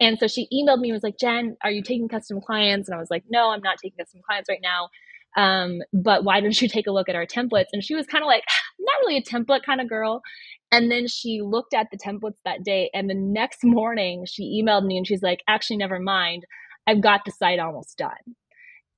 And 0.00 0.18
so 0.18 0.26
she 0.28 0.48
emailed 0.52 0.78
me 0.78 0.90
and 0.90 0.96
was 0.96 1.02
like, 1.02 1.18
Jen, 1.18 1.56
are 1.62 1.70
you 1.70 1.82
taking 1.82 2.08
custom 2.08 2.40
clients? 2.40 2.88
And 2.88 2.94
I 2.94 3.00
was 3.00 3.10
like, 3.10 3.24
no, 3.28 3.50
I'm 3.50 3.62
not 3.62 3.78
taking 3.82 3.98
custom 3.98 4.20
clients 4.24 4.48
right 4.48 4.60
now. 4.62 4.88
Um, 5.36 5.80
but 5.92 6.24
why 6.24 6.40
don't 6.40 6.60
you 6.60 6.68
take 6.68 6.86
a 6.86 6.92
look 6.92 7.08
at 7.08 7.16
our 7.16 7.26
templates? 7.26 7.66
And 7.72 7.82
she 7.82 7.94
was 7.94 8.06
kind 8.06 8.22
of 8.22 8.26
like, 8.26 8.44
not 8.78 9.00
really 9.02 9.18
a 9.18 9.22
template 9.22 9.62
kind 9.64 9.80
of 9.80 9.88
girl. 9.88 10.22
And 10.70 10.90
then 10.90 11.06
she 11.08 11.40
looked 11.42 11.74
at 11.74 11.88
the 11.90 11.98
templates 11.98 12.38
that 12.44 12.64
day. 12.64 12.90
And 12.94 13.08
the 13.08 13.14
next 13.14 13.64
morning, 13.64 14.26
she 14.26 14.62
emailed 14.62 14.86
me 14.86 14.96
and 14.96 15.06
she's 15.06 15.22
like, 15.22 15.40
actually, 15.48 15.78
never 15.78 15.98
mind. 16.00 16.44
I've 16.86 17.00
got 17.02 17.22
the 17.24 17.32
site 17.32 17.58
almost 17.58 17.98
done. 17.98 18.36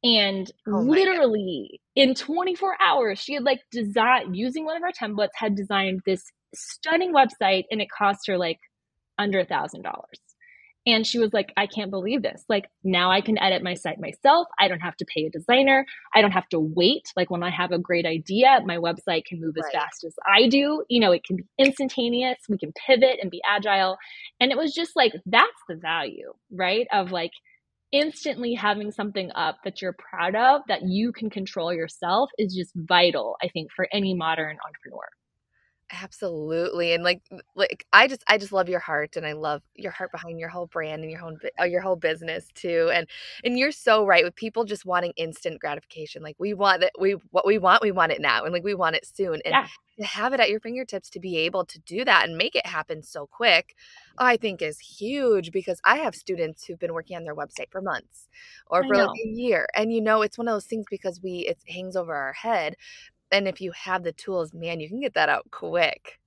And 0.03 0.51
oh 0.69 0.81
literally 0.81 1.81
God. 1.97 2.03
in 2.03 2.15
24 2.15 2.77
hours, 2.83 3.19
she 3.19 3.35
had 3.35 3.45
like 3.45 3.61
designed 3.71 4.37
using 4.37 4.65
one 4.65 4.77
of 4.77 4.83
our 4.83 4.93
templates, 4.93 5.31
had 5.35 5.55
designed 5.57 6.01
this 6.07 6.23
stunning 6.55 7.13
website 7.13 7.65
and 7.71 7.81
it 7.81 7.89
cost 7.97 8.27
her 8.27 8.39
like 8.39 8.59
under 9.19 9.41
a 9.41 9.45
thousand 9.45 9.83
dollars. 9.83 10.21
And 10.87 11.07
she 11.07 11.19
was 11.19 11.33
like, 11.33 11.53
I 11.57 11.67
can't 11.67 11.91
believe 11.91 12.23
this. 12.23 12.45
Like, 12.49 12.65
now 12.83 13.11
I 13.11 13.21
can 13.21 13.39
edit 13.39 13.63
my 13.63 13.75
site 13.75 14.01
myself. 14.01 14.49
I 14.59 14.67
don't 14.67 14.81
have 14.81 14.97
to 14.97 15.05
pay 15.05 15.27
a 15.27 15.31
designer. 15.31 15.85
I 16.15 16.23
don't 16.23 16.31
have 16.31 16.49
to 16.49 16.59
wait. 16.59 17.13
Like, 17.17 17.31
when 17.31 17.43
I 17.43 17.51
have 17.51 17.71
a 17.71 17.79
great 17.79 18.07
idea, 18.07 18.61
my 18.65 18.79
website 18.79 19.27
can 19.27 19.41
move 19.41 19.57
as 19.59 19.71
fast 19.73 20.05
as 20.05 20.15
I 20.27 20.49
do. 20.49 20.83
You 20.89 21.01
know, 21.01 21.13
it 21.13 21.25
can 21.25 21.37
be 21.37 21.45
instantaneous. 21.59 22.39
We 22.49 22.57
can 22.57 22.73
pivot 22.87 23.19
and 23.21 23.31
be 23.31 23.43
agile. 23.47 23.99
And 24.41 24.51
it 24.51 24.57
was 24.57 24.73
just 24.73 24.97
like, 24.97 25.13
that's 25.27 25.51
the 25.69 25.77
value, 25.77 26.33
right? 26.51 26.87
Of 26.93 27.13
like, 27.13 27.33
instantly 27.93 28.55
having 28.55 28.93
something 28.93 29.33
up 29.35 29.59
that 29.65 29.83
you're 29.83 29.95
proud 29.95 30.37
of 30.37 30.63
that 30.69 30.83
you 30.87 31.13
can 31.13 31.29
control 31.29 31.75
yourself 31.75 32.31
is 32.39 32.55
just 32.55 32.71
vital, 32.77 33.37
I 33.43 33.49
think, 33.49 33.71
for 33.75 33.89
any 33.93 34.15
modern 34.15 34.59
entrepreneur. 34.65 35.09
Absolutely. 35.93 36.93
And 36.93 37.03
like 37.03 37.23
like 37.57 37.85
I 37.93 38.07
just 38.07 38.23
I 38.29 38.39
just 38.39 38.53
love 38.53 38.69
your 38.69 38.79
heart 38.79 39.17
and 39.17 39.27
I 39.27 39.33
love 39.33 39.63
your 39.75 39.91
heart 39.91 40.13
behind 40.13 40.39
your 40.39 40.49
whole 40.49 40.67
brand 40.67 41.03
and 41.03 41.11
your 41.11 41.21
whole 41.21 41.37
uh, 41.61 41.65
your 41.65 41.81
whole 41.81 41.97
business 41.97 42.47
too. 42.55 42.91
And 42.95 43.09
and 43.43 43.59
you're 43.59 43.73
so 43.73 44.07
right 44.07 44.23
with 44.23 44.37
people 44.37 44.65
just 44.65 44.87
wanting 44.87 45.13
instant 45.17 45.61
gratification. 45.61 46.23
Like 46.23 46.37
we 46.39 46.55
want 46.55 46.83
that 46.83 46.93
we 47.01 47.17
what 47.33 47.45
we 47.45 47.59
want 47.59 47.83
we 47.83 47.91
want 47.91 48.13
it 48.13 48.21
now 48.21 48.45
and 48.45 48.53
like 48.53 48.63
we 48.63 48.75
want 48.75 48.95
it 48.95 49.05
soon. 49.05 49.41
And 49.45 49.53
yeah. 49.53 49.67
to 49.99 50.05
have 50.05 50.33
it 50.33 50.39
at 50.39 50.49
your 50.49 50.61
fingertips 50.61 51.11
to 51.11 51.21
be 51.21 51.39
able 51.39 51.65
to 51.65 51.81
do 51.81 52.05
that 52.05 52.29
and 52.29 52.39
make 52.39 52.55
it 52.55 52.67
happen 52.67 53.03
so 53.03 53.27
quick, 53.27 53.75
I 54.17 54.37
think 54.37 54.63
is 54.63 54.79
huge 54.79 55.51
because 55.51 55.81
I 55.85 55.97
have 55.97 56.15
students 56.15 56.65
who've 56.65 56.79
been 56.79 56.95
working 56.95 57.17
on 57.17 57.25
their 57.25 57.35
website 57.35 57.71
for 57.73 57.83
months 57.83 58.29
or 58.69 58.85
for 58.85 58.95
like 58.95 59.19
a 59.25 59.29
year. 59.29 59.67
And 59.75 59.93
you 59.93 60.01
know, 60.01 60.23
it's 60.23 60.39
one 60.39 60.47
of 60.47 60.55
those 60.55 60.67
things 60.67 60.87
because 60.89 61.21
we 61.21 61.47
it 61.49 61.59
hangs 61.67 61.97
over 61.97 62.15
our 62.15 62.33
head 62.33 62.77
and 63.33 63.49
if 63.49 63.61
you 63.61 63.73
have 63.73 64.03
the 64.03 64.13
tools, 64.13 64.53
man, 64.53 64.81
you 64.81 64.89
can 64.89 65.01
get 65.01 65.15
that 65.15 65.29
out 65.29 65.51
quick. 65.51 66.19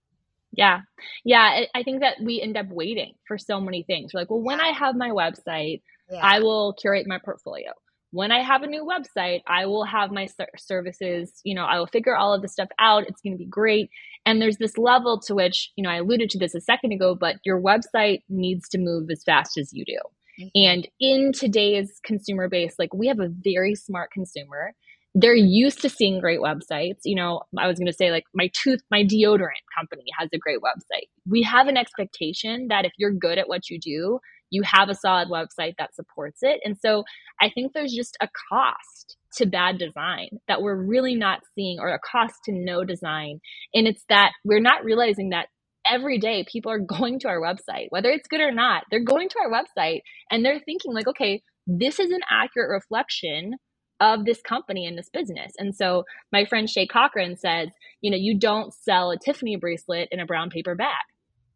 Yeah. 0.51 0.81
Yeah. 1.23 1.61
I 1.73 1.83
think 1.83 2.01
that 2.01 2.17
we 2.21 2.41
end 2.41 2.57
up 2.57 2.67
waiting 2.69 3.13
for 3.27 3.37
so 3.37 3.59
many 3.59 3.83
things. 3.83 4.13
We're 4.13 4.21
like, 4.21 4.29
well, 4.29 4.41
when 4.41 4.61
I 4.61 4.69
have 4.69 4.95
my 4.95 5.09
website, 5.09 5.81
yeah. 6.11 6.19
I 6.21 6.39
will 6.39 6.73
curate 6.79 7.07
my 7.07 7.19
portfolio. 7.23 7.71
When 8.11 8.31
I 8.31 8.43
have 8.43 8.61
a 8.61 8.67
new 8.67 8.85
website, 8.85 9.41
I 9.47 9.65
will 9.65 9.85
have 9.85 10.11
my 10.11 10.27
services, 10.57 11.41
you 11.43 11.55
know, 11.55 11.65
I 11.65 11.79
will 11.79 11.87
figure 11.87 12.15
all 12.15 12.35
of 12.35 12.43
this 12.43 12.51
stuff 12.51 12.69
out. 12.77 13.07
It's 13.07 13.21
going 13.21 13.33
to 13.33 13.39
be 13.39 13.47
great. 13.47 13.89
And 14.27 14.39
there's 14.39 14.57
this 14.57 14.77
level 14.77 15.19
to 15.21 15.33
which, 15.33 15.71
you 15.75 15.83
know, 15.83 15.89
I 15.89 15.97
alluded 15.97 16.29
to 16.29 16.37
this 16.37 16.53
a 16.53 16.61
second 16.61 16.91
ago, 16.91 17.15
but 17.15 17.37
your 17.43 17.59
website 17.59 18.21
needs 18.29 18.69
to 18.69 18.77
move 18.77 19.09
as 19.09 19.23
fast 19.23 19.57
as 19.57 19.73
you 19.73 19.83
do. 19.83 19.97
Mm-hmm. 20.39 20.47
And 20.55 20.87
in 20.99 21.31
today's 21.31 21.99
consumer 22.03 22.47
base, 22.47 22.75
like 22.77 22.93
we 22.93 23.07
have 23.07 23.19
a 23.19 23.29
very 23.29 23.73
smart 23.73 24.11
consumer 24.11 24.75
they're 25.15 25.36
used 25.36 25.82
to 25.82 25.89
seeing 25.89 26.19
great 26.19 26.39
websites. 26.39 27.02
You 27.04 27.15
know, 27.15 27.43
I 27.58 27.67
was 27.67 27.78
going 27.78 27.88
to 27.88 27.93
say 27.93 28.12
like 28.12 28.23
my 28.34 28.49
tooth, 28.54 28.82
my 28.89 29.04
deodorant 29.04 29.63
company 29.78 30.06
has 30.17 30.30
a 30.34 30.39
great 30.39 30.60
website. 30.60 31.08
We 31.28 31.43
have 31.43 31.67
an 31.67 31.78
expectation 31.78 32.67
that 32.69 32.86
if 32.86 32.93
you're 32.97 33.12
good 33.12 33.38
at 33.38 33.47
what 33.47 33.69
you 33.69 33.80
do, 33.80 34.19
you 34.49 34.63
have 34.63 34.89
a 34.89 34.95
solid 34.95 35.30
website 35.30 35.76
that 35.78 35.95
supports 35.95 36.39
it. 36.41 36.60
And 36.63 36.78
so 36.78 37.04
I 37.41 37.49
think 37.49 37.73
there's 37.73 37.93
just 37.93 38.17
a 38.21 38.30
cost 38.49 39.17
to 39.36 39.47
bad 39.47 39.80
design 39.80 40.30
that 40.47 40.62
we're 40.62 40.76
really 40.76 41.15
not 41.15 41.41
seeing 41.56 41.80
or 41.80 41.89
a 41.89 41.99
cost 41.99 42.36
to 42.45 42.52
no 42.52 42.84
design. 42.84 43.39
And 43.73 43.88
it's 43.88 44.06
that 44.10 44.32
we're 44.43 44.60
not 44.60 44.84
realizing 44.84 45.30
that 45.30 45.47
every 45.89 46.19
day 46.19 46.45
people 46.51 46.72
are 46.72 46.80
going 46.97 47.20
to 47.20 47.28
our 47.28 47.39
website, 47.39 47.88
whether 47.89 48.09
it's 48.09 48.28
good 48.28 48.41
or 48.41 48.51
not, 48.51 48.84
they're 48.89 49.03
going 49.03 49.30
to 49.30 49.39
our 49.43 49.51
website 49.51 50.01
and 50.32 50.43
they're 50.43 50.59
thinking 50.59 50.93
like, 50.93 51.07
okay, 51.07 51.41
this 51.66 51.99
is 51.99 52.11
an 52.11 52.22
accurate 52.30 52.70
reflection 52.70 53.55
of 53.99 54.25
this 54.25 54.41
company 54.41 54.85
and 54.85 54.97
this 54.97 55.09
business. 55.09 55.53
And 55.57 55.75
so 55.75 56.03
my 56.31 56.45
friend 56.45 56.69
Shay 56.69 56.87
Cochrane 56.87 57.37
says, 57.37 57.69
you 58.01 58.11
know, 58.11 58.17
you 58.17 58.37
don't 58.37 58.73
sell 58.73 59.11
a 59.11 59.17
Tiffany 59.17 59.55
bracelet 59.55 60.09
in 60.11 60.19
a 60.19 60.25
brown 60.25 60.49
paper 60.49 60.75
bag. 60.75 61.03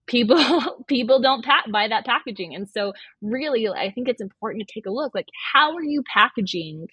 People 0.07 0.85
people 0.87 1.21
don't 1.21 1.45
buy 1.71 1.87
that 1.87 2.05
packaging. 2.05 2.55
And 2.55 2.69
so 2.69 2.93
really 3.21 3.67
I 3.67 3.91
think 3.91 4.07
it's 4.07 4.21
important 4.21 4.67
to 4.67 4.73
take 4.73 4.85
a 4.85 4.91
look 4.91 5.13
like 5.15 5.27
how 5.53 5.75
are 5.75 5.83
you 5.83 6.03
packaging 6.13 6.87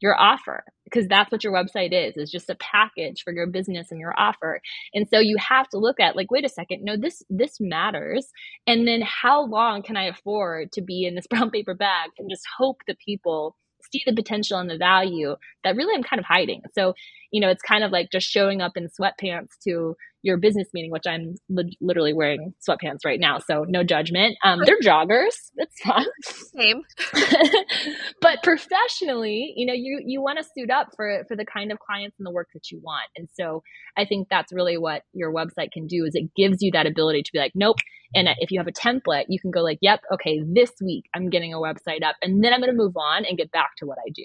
your 0.00 0.18
offer 0.18 0.64
because 0.84 1.06
that's 1.08 1.30
what 1.30 1.44
your 1.44 1.52
website 1.52 1.92
is 1.92 2.16
is 2.16 2.30
just 2.30 2.50
a 2.50 2.54
package 2.56 3.22
for 3.22 3.32
your 3.32 3.46
business 3.46 3.90
and 3.90 4.00
your 4.00 4.14
offer 4.18 4.60
and 4.94 5.06
so 5.08 5.18
you 5.18 5.36
have 5.38 5.68
to 5.68 5.78
look 5.78 6.00
at 6.00 6.16
like 6.16 6.30
wait 6.30 6.44
a 6.44 6.48
second 6.48 6.82
no 6.82 6.96
this 6.96 7.22
this 7.28 7.58
matters 7.60 8.28
and 8.66 8.88
then 8.88 9.02
how 9.02 9.44
long 9.46 9.82
can 9.82 9.96
i 9.96 10.04
afford 10.04 10.72
to 10.72 10.80
be 10.80 11.04
in 11.04 11.14
this 11.14 11.26
brown 11.30 11.50
paper 11.50 11.74
bag 11.74 12.10
and 12.18 12.30
just 12.30 12.44
hope 12.58 12.80
that 12.86 12.98
people 12.98 13.56
see 13.92 14.02
the 14.06 14.14
potential 14.14 14.58
and 14.58 14.70
the 14.70 14.78
value 14.78 15.36
that 15.64 15.76
really 15.76 15.94
I'm 15.94 16.02
kind 16.02 16.20
of 16.20 16.26
hiding. 16.26 16.62
So, 16.74 16.94
you 17.30 17.40
know, 17.40 17.48
it's 17.48 17.62
kind 17.62 17.84
of 17.84 17.90
like 17.90 18.10
just 18.10 18.28
showing 18.28 18.60
up 18.60 18.76
in 18.76 18.88
sweatpants 18.88 19.50
to 19.64 19.96
your 20.22 20.36
business 20.36 20.68
meeting, 20.74 20.90
which 20.90 21.06
I'm 21.06 21.34
li- 21.48 21.76
literally 21.80 22.12
wearing 22.12 22.52
sweatpants 22.66 23.04
right 23.04 23.18
now. 23.18 23.38
So 23.38 23.64
no 23.68 23.82
judgment. 23.82 24.36
Um, 24.44 24.60
they're 24.64 24.80
joggers. 24.80 25.34
It's 25.56 25.80
fine. 25.80 26.06
Same. 26.22 26.82
but 28.20 28.42
professionally, 28.42 29.52
you 29.56 29.66
know, 29.66 29.72
you, 29.72 30.00
you 30.04 30.20
want 30.20 30.38
to 30.38 30.44
suit 30.44 30.70
up 30.70 30.88
for, 30.96 31.24
for 31.26 31.36
the 31.36 31.46
kind 31.46 31.72
of 31.72 31.78
clients 31.78 32.16
and 32.18 32.26
the 32.26 32.30
work 32.30 32.48
that 32.54 32.70
you 32.70 32.80
want. 32.82 33.08
And 33.16 33.28
so 33.32 33.62
I 33.96 34.04
think 34.04 34.28
that's 34.28 34.52
really 34.52 34.76
what 34.76 35.02
your 35.12 35.32
website 35.32 35.72
can 35.72 35.86
do 35.86 36.04
is 36.04 36.14
it 36.14 36.34
gives 36.36 36.60
you 36.60 36.70
that 36.72 36.86
ability 36.86 37.22
to 37.22 37.32
be 37.32 37.38
like, 37.38 37.52
nope. 37.54 37.76
And 38.14 38.28
if 38.38 38.50
you 38.50 38.58
have 38.58 38.66
a 38.66 38.72
template, 38.72 39.26
you 39.28 39.38
can 39.40 39.50
go 39.50 39.60
like, 39.60 39.78
yep, 39.80 40.00
okay, 40.12 40.42
this 40.44 40.72
week 40.82 41.04
I'm 41.14 41.30
getting 41.30 41.54
a 41.54 41.58
website 41.58 42.02
up 42.02 42.16
and 42.22 42.42
then 42.42 42.52
I'm 42.52 42.60
going 42.60 42.72
to 42.72 42.76
move 42.76 42.96
on 42.96 43.24
and 43.24 43.38
get 43.38 43.52
back 43.52 43.70
to 43.78 43.86
what 43.86 43.98
I 44.04 44.10
do. 44.10 44.24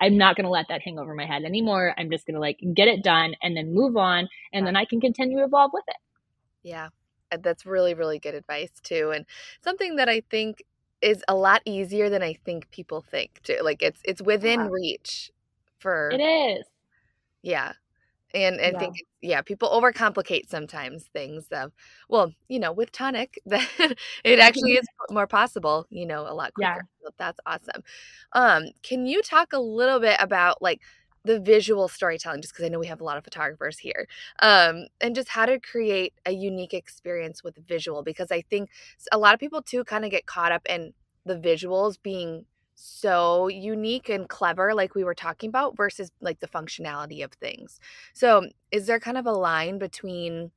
I'm 0.00 0.16
not 0.16 0.36
going 0.36 0.44
to 0.44 0.50
let 0.50 0.66
that 0.68 0.82
hang 0.82 0.98
over 0.98 1.14
my 1.14 1.26
head 1.26 1.44
anymore. 1.44 1.94
I'm 1.96 2.10
just 2.10 2.26
going 2.26 2.34
to 2.34 2.40
like 2.40 2.58
get 2.74 2.88
it 2.88 3.02
done 3.02 3.34
and 3.42 3.56
then 3.56 3.74
move 3.74 3.96
on 3.96 4.28
and 4.52 4.66
then 4.66 4.76
I 4.76 4.84
can 4.84 5.00
continue 5.00 5.38
to 5.38 5.44
evolve 5.44 5.70
with 5.72 5.84
it. 5.88 5.96
Yeah. 6.62 6.88
That's 7.40 7.66
really, 7.66 7.94
really 7.94 8.18
good 8.18 8.34
advice 8.34 8.70
too. 8.82 9.12
And 9.14 9.24
something 9.62 9.96
that 9.96 10.08
I 10.08 10.22
think 10.30 10.62
is 11.02 11.22
a 11.28 11.34
lot 11.34 11.62
easier 11.64 12.08
than 12.08 12.22
I 12.22 12.34
think 12.34 12.70
people 12.70 13.00
think 13.00 13.40
too. 13.42 13.58
Like 13.62 13.82
it's 13.82 14.00
it's 14.04 14.22
within 14.22 14.60
yeah. 14.60 14.68
reach 14.70 15.30
for 15.78 16.10
It 16.10 16.20
is. 16.20 16.64
Yeah. 17.42 17.72
And 18.36 18.60
I 18.60 18.70
yeah. 18.70 18.78
think 18.78 18.96
yeah, 19.22 19.40
people 19.40 19.70
overcomplicate 19.70 20.48
sometimes 20.48 21.04
things. 21.12 21.46
Of, 21.50 21.72
well, 22.08 22.32
you 22.48 22.58
know, 22.58 22.72
with 22.72 22.92
tonic, 22.92 23.40
that 23.46 23.66
it 24.24 24.38
actually 24.38 24.72
is 24.72 24.86
more 25.10 25.26
possible. 25.26 25.86
You 25.90 26.06
know, 26.06 26.22
a 26.28 26.34
lot 26.34 26.52
quicker. 26.54 26.70
Yeah. 26.70 27.04
So 27.04 27.10
that's 27.18 27.40
awesome. 27.46 27.82
Um, 28.32 28.64
can 28.82 29.06
you 29.06 29.22
talk 29.22 29.52
a 29.52 29.58
little 29.58 30.00
bit 30.00 30.16
about 30.20 30.60
like 30.60 30.82
the 31.24 31.40
visual 31.40 31.88
storytelling? 31.88 32.42
Just 32.42 32.52
because 32.52 32.66
I 32.66 32.68
know 32.68 32.78
we 32.78 32.88
have 32.88 33.00
a 33.00 33.04
lot 33.04 33.16
of 33.16 33.24
photographers 33.24 33.78
here, 33.78 34.06
um, 34.40 34.86
and 35.00 35.14
just 35.14 35.28
how 35.28 35.46
to 35.46 35.58
create 35.58 36.12
a 36.26 36.32
unique 36.32 36.74
experience 36.74 37.42
with 37.42 37.56
visual. 37.66 38.02
Because 38.02 38.30
I 38.30 38.42
think 38.42 38.68
a 39.10 39.18
lot 39.18 39.32
of 39.32 39.40
people 39.40 39.62
too 39.62 39.82
kind 39.84 40.04
of 40.04 40.10
get 40.10 40.26
caught 40.26 40.52
up 40.52 40.66
in 40.68 40.92
the 41.24 41.36
visuals 41.36 41.96
being 42.02 42.44
so 42.76 43.48
unique 43.48 44.08
and 44.08 44.28
clever 44.28 44.74
like 44.74 44.94
we 44.94 45.02
were 45.02 45.14
talking 45.14 45.48
about 45.48 45.76
versus 45.76 46.12
like 46.20 46.40
the 46.40 46.46
functionality 46.46 47.24
of 47.24 47.32
things. 47.32 47.80
So 48.12 48.38
um, 48.38 48.48
is 48.70 48.86
there 48.86 49.00
kind 49.00 49.18
of 49.18 49.26
a 49.26 49.32
line 49.32 49.78
between 49.78 50.52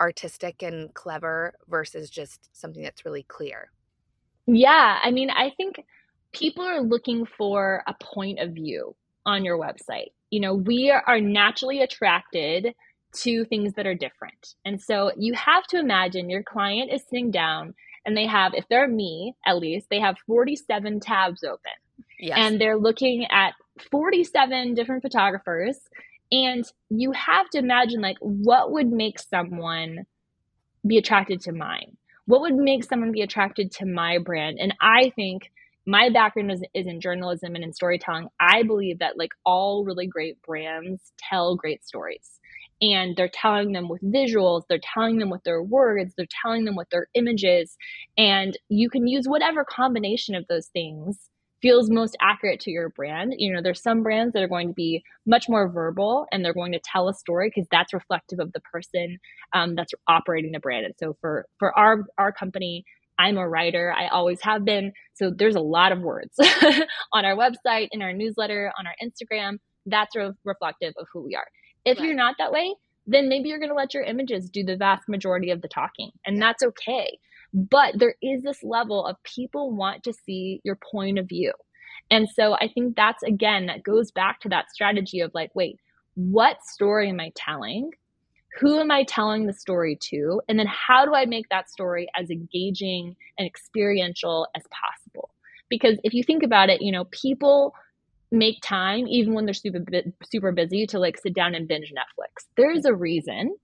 artistic 0.00 0.62
and 0.62 0.92
clever 0.94 1.54
versus 1.68 2.10
just 2.10 2.50
something 2.52 2.82
that's 2.82 3.04
really 3.04 3.24
clear? 3.24 3.70
Yeah 4.46 4.98
i 5.02 5.10
mean 5.10 5.30
i 5.30 5.50
think 5.56 5.82
people 6.32 6.64
are 6.64 6.82
looking 6.82 7.24
for 7.24 7.82
a 7.86 7.94
point 7.94 8.40
of 8.40 8.50
view 8.50 8.94
on 9.24 9.44
your 9.44 9.58
website. 9.58 10.10
You 10.30 10.40
know 10.40 10.54
we 10.54 10.90
are 10.90 11.20
naturally 11.20 11.80
attracted 11.80 12.74
to 13.14 13.44
things 13.46 13.72
that 13.74 13.86
are 13.86 13.94
different 13.94 14.54
and 14.64 14.80
so 14.80 15.12
you 15.16 15.32
have 15.34 15.64
to 15.68 15.78
imagine 15.78 16.28
your 16.28 16.42
client 16.42 16.92
is 16.92 17.02
sitting 17.08 17.30
down 17.30 17.72
and 18.04 18.16
they 18.16 18.26
have, 18.26 18.52
if 18.54 18.64
they're 18.68 18.88
me 18.88 19.34
at 19.46 19.58
least, 19.58 19.88
they 19.90 20.00
have 20.00 20.16
47 20.26 21.00
tabs 21.00 21.44
open. 21.44 21.72
Yes. 22.18 22.38
And 22.38 22.60
they're 22.60 22.76
looking 22.76 23.26
at 23.30 23.54
47 23.90 24.74
different 24.74 25.02
photographers. 25.02 25.78
And 26.32 26.64
you 26.90 27.12
have 27.12 27.48
to 27.50 27.58
imagine, 27.58 28.00
like, 28.00 28.16
what 28.20 28.72
would 28.72 28.90
make 28.90 29.18
someone 29.18 30.06
be 30.86 30.98
attracted 30.98 31.40
to 31.42 31.52
mine? 31.52 31.96
What 32.26 32.40
would 32.40 32.54
make 32.54 32.84
someone 32.84 33.12
be 33.12 33.22
attracted 33.22 33.70
to 33.72 33.86
my 33.86 34.18
brand? 34.18 34.58
And 34.60 34.74
I 34.80 35.12
think 35.14 35.50
my 35.86 36.08
background 36.08 36.50
is, 36.50 36.62
is 36.72 36.86
in 36.86 37.00
journalism 37.00 37.54
and 37.54 37.62
in 37.62 37.72
storytelling. 37.72 38.28
I 38.40 38.62
believe 38.62 39.00
that, 39.00 39.18
like, 39.18 39.32
all 39.44 39.84
really 39.84 40.06
great 40.06 40.40
brands 40.42 41.12
tell 41.18 41.56
great 41.56 41.84
stories 41.84 42.40
and 42.80 43.16
they're 43.16 43.28
telling 43.32 43.72
them 43.72 43.88
with 43.88 44.02
visuals, 44.02 44.62
they're 44.68 44.80
telling 44.94 45.18
them 45.18 45.30
with 45.30 45.42
their 45.44 45.62
words, 45.62 46.14
they're 46.16 46.26
telling 46.42 46.64
them 46.64 46.76
with 46.76 46.88
their 46.90 47.08
images. 47.14 47.76
And 48.18 48.56
you 48.68 48.90
can 48.90 49.06
use 49.06 49.26
whatever 49.26 49.64
combination 49.64 50.34
of 50.34 50.46
those 50.48 50.66
things 50.68 51.30
feels 51.62 51.88
most 51.88 52.16
accurate 52.20 52.60
to 52.60 52.70
your 52.70 52.90
brand. 52.90 53.34
You 53.38 53.52
know, 53.52 53.62
there's 53.62 53.82
some 53.82 54.02
brands 54.02 54.34
that 54.34 54.42
are 54.42 54.48
going 54.48 54.68
to 54.68 54.74
be 54.74 55.02
much 55.26 55.48
more 55.48 55.68
verbal 55.68 56.26
and 56.30 56.44
they're 56.44 56.52
going 56.52 56.72
to 56.72 56.80
tell 56.84 57.08
a 57.08 57.14
story 57.14 57.48
because 57.48 57.66
that's 57.70 57.94
reflective 57.94 58.38
of 58.38 58.52
the 58.52 58.60
person 58.60 59.18
um, 59.54 59.74
that's 59.74 59.94
operating 60.06 60.52
the 60.52 60.60
brand. 60.60 60.84
And 60.84 60.94
so 60.98 61.16
for 61.22 61.46
for 61.58 61.76
our 61.78 62.04
our 62.18 62.32
company, 62.32 62.84
I'm 63.18 63.38
a 63.38 63.48
writer. 63.48 63.94
I 63.96 64.08
always 64.08 64.40
have 64.42 64.64
been. 64.64 64.92
So 65.14 65.30
there's 65.34 65.56
a 65.56 65.60
lot 65.60 65.92
of 65.92 66.00
words 66.00 66.34
on 67.12 67.24
our 67.24 67.36
website, 67.36 67.88
in 67.92 68.02
our 68.02 68.12
newsletter, 68.12 68.72
on 68.78 68.86
our 68.86 68.94
Instagram. 69.02 69.58
That's 69.86 70.14
re- 70.16 70.32
reflective 70.44 70.94
of 70.98 71.06
who 71.12 71.22
we 71.24 71.34
are. 71.34 71.46
If 71.84 71.98
right. 71.98 72.06
you're 72.06 72.16
not 72.16 72.36
that 72.38 72.52
way, 72.52 72.74
then 73.06 73.28
maybe 73.28 73.48
you're 73.48 73.58
going 73.58 73.70
to 73.70 73.74
let 73.74 73.94
your 73.94 74.04
images 74.04 74.48
do 74.48 74.64
the 74.64 74.76
vast 74.76 75.08
majority 75.08 75.50
of 75.50 75.62
the 75.62 75.68
talking, 75.68 76.10
and 76.26 76.40
that's 76.40 76.62
okay. 76.62 77.18
But 77.52 77.98
there 77.98 78.16
is 78.20 78.42
this 78.42 78.62
level 78.64 79.06
of 79.06 79.22
people 79.22 79.70
want 79.70 80.02
to 80.04 80.12
see 80.12 80.60
your 80.64 80.76
point 80.76 81.18
of 81.18 81.28
view. 81.28 81.52
And 82.10 82.28
so 82.28 82.54
I 82.54 82.68
think 82.68 82.96
that's 82.96 83.22
again, 83.22 83.66
that 83.66 83.84
goes 83.84 84.10
back 84.10 84.40
to 84.40 84.48
that 84.48 84.70
strategy 84.70 85.20
of 85.20 85.30
like, 85.34 85.54
wait, 85.54 85.78
what 86.14 86.62
story 86.64 87.08
am 87.08 87.20
I 87.20 87.32
telling? 87.34 87.90
Who 88.60 88.78
am 88.78 88.90
I 88.90 89.04
telling 89.04 89.46
the 89.46 89.52
story 89.52 89.96
to? 90.10 90.40
And 90.48 90.58
then 90.58 90.66
how 90.66 91.04
do 91.04 91.14
I 91.14 91.26
make 91.26 91.48
that 91.48 91.70
story 91.70 92.08
as 92.16 92.30
engaging 92.30 93.16
and 93.38 93.46
experiential 93.46 94.46
as 94.56 94.62
possible? 94.70 95.30
Because 95.68 95.98
if 96.04 96.12
you 96.12 96.22
think 96.22 96.42
about 96.42 96.70
it, 96.70 96.82
you 96.82 96.92
know, 96.92 97.04
people 97.06 97.74
make 98.34 98.60
time 98.62 99.06
even 99.08 99.32
when 99.34 99.44
they're 99.44 99.54
super 99.54 99.80
super 100.30 100.52
busy 100.52 100.86
to 100.86 100.98
like 100.98 101.16
sit 101.18 101.34
down 101.34 101.54
and 101.54 101.68
binge 101.68 101.92
Netflix. 101.92 102.44
There's 102.56 102.84
a 102.84 102.94
reason. 102.94 103.54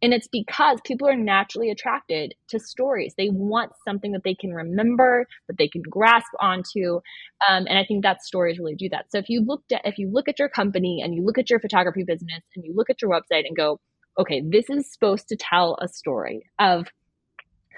And 0.00 0.14
it's 0.14 0.28
because 0.28 0.78
people 0.84 1.08
are 1.08 1.16
naturally 1.16 1.70
attracted 1.70 2.34
to 2.50 2.60
stories. 2.60 3.14
They 3.18 3.30
want 3.30 3.72
something 3.84 4.12
that 4.12 4.22
they 4.22 4.34
can 4.34 4.52
remember, 4.52 5.26
that 5.48 5.58
they 5.58 5.66
can 5.66 5.82
grasp 5.82 6.30
onto, 6.40 7.00
um, 7.48 7.66
and 7.68 7.76
I 7.76 7.84
think 7.84 8.04
that 8.04 8.22
stories 8.22 8.60
really 8.60 8.76
do 8.76 8.88
that. 8.90 9.10
So 9.10 9.18
if 9.18 9.28
you 9.28 9.44
looked 9.44 9.72
at 9.72 9.80
if 9.84 9.98
you 9.98 10.08
look 10.08 10.28
at 10.28 10.38
your 10.38 10.48
company 10.48 11.00
and 11.02 11.14
you 11.14 11.24
look 11.24 11.38
at 11.38 11.50
your 11.50 11.58
photography 11.58 12.04
business 12.04 12.44
and 12.54 12.64
you 12.64 12.74
look 12.76 12.90
at 12.90 13.02
your 13.02 13.10
website 13.10 13.44
and 13.46 13.56
go, 13.56 13.80
okay, 14.18 14.40
this 14.48 14.70
is 14.70 14.92
supposed 14.92 15.26
to 15.28 15.36
tell 15.36 15.76
a 15.80 15.88
story 15.88 16.44
of 16.60 16.86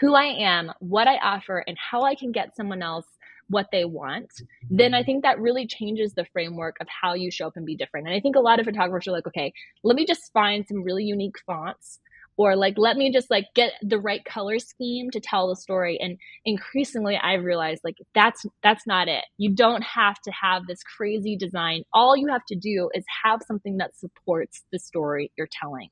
who 0.00 0.14
I 0.14 0.24
am, 0.24 0.72
what 0.80 1.06
I 1.06 1.16
offer, 1.16 1.64
and 1.66 1.76
how 1.78 2.02
I 2.02 2.14
can 2.14 2.32
get 2.32 2.56
someone 2.56 2.82
else 2.82 3.06
what 3.50 3.66
they 3.70 3.84
want, 3.84 4.30
mm-hmm. 4.30 4.76
then 4.76 4.94
I 4.94 5.02
think 5.02 5.22
that 5.22 5.40
really 5.40 5.66
changes 5.66 6.14
the 6.14 6.24
framework 6.32 6.76
of 6.80 6.86
how 6.88 7.14
you 7.14 7.30
show 7.30 7.48
up 7.48 7.56
and 7.56 7.66
be 7.66 7.76
different. 7.76 8.06
And 8.06 8.16
I 8.16 8.20
think 8.20 8.36
a 8.36 8.40
lot 8.40 8.60
of 8.60 8.64
photographers 8.64 9.08
are 9.08 9.12
like, 9.12 9.26
okay, 9.26 9.52
let 9.84 9.96
me 9.96 10.06
just 10.06 10.32
find 10.32 10.64
some 10.66 10.82
really 10.82 11.04
unique 11.04 11.36
fonts 11.44 11.98
or 12.36 12.56
like 12.56 12.74
let 12.78 12.96
me 12.96 13.12
just 13.12 13.28
like 13.30 13.44
get 13.54 13.72
the 13.82 13.98
right 13.98 14.24
color 14.24 14.58
scheme 14.58 15.10
to 15.10 15.20
tell 15.20 15.48
the 15.48 15.56
story. 15.56 15.98
And 16.00 16.16
increasingly 16.46 17.18
i've 17.22 17.44
realized 17.44 17.82
like 17.84 17.98
that's 18.14 18.46
that's 18.62 18.86
not 18.86 19.08
it. 19.08 19.24
You 19.36 19.54
don't 19.54 19.82
have 19.82 20.14
to 20.24 20.30
have 20.30 20.66
this 20.66 20.82
crazy 20.82 21.36
design. 21.36 21.82
All 21.92 22.16
you 22.16 22.28
have 22.28 22.44
to 22.46 22.56
do 22.56 22.88
is 22.94 23.04
have 23.24 23.40
something 23.46 23.76
that 23.76 23.96
supports 23.96 24.62
the 24.72 24.78
story 24.78 25.32
you're 25.36 25.48
telling. 25.50 25.88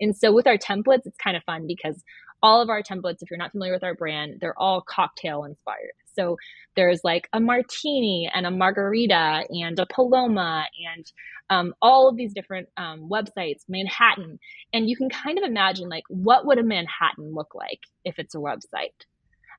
And 0.00 0.16
so 0.16 0.32
with 0.32 0.46
our 0.46 0.58
templates 0.58 1.06
it's 1.06 1.16
kind 1.16 1.36
of 1.36 1.42
fun 1.44 1.66
because 1.66 2.04
all 2.42 2.60
of 2.60 2.68
our 2.68 2.82
templates 2.82 3.22
if 3.22 3.30
you're 3.30 3.38
not 3.38 3.52
familiar 3.52 3.72
with 3.72 3.84
our 3.84 3.94
brand 3.94 4.38
they're 4.40 4.58
all 4.58 4.80
cocktail 4.80 5.44
inspired 5.44 5.92
so 6.14 6.36
there's 6.76 7.00
like 7.04 7.28
a 7.32 7.40
martini 7.40 8.30
and 8.32 8.46
a 8.46 8.50
margarita 8.50 9.44
and 9.50 9.78
a 9.78 9.86
paloma 9.86 10.66
and 10.94 11.10
um, 11.50 11.74
all 11.80 12.08
of 12.08 12.16
these 12.16 12.34
different 12.34 12.68
um, 12.76 13.08
websites, 13.10 13.62
Manhattan. 13.68 14.38
And 14.72 14.88
you 14.88 14.96
can 14.96 15.08
kind 15.08 15.38
of 15.38 15.44
imagine 15.44 15.88
like 15.88 16.04
what 16.08 16.46
would 16.46 16.58
a 16.58 16.62
Manhattan 16.62 17.34
look 17.34 17.54
like 17.54 17.80
if 18.04 18.18
it's 18.18 18.34
a 18.34 18.38
website? 18.38 19.06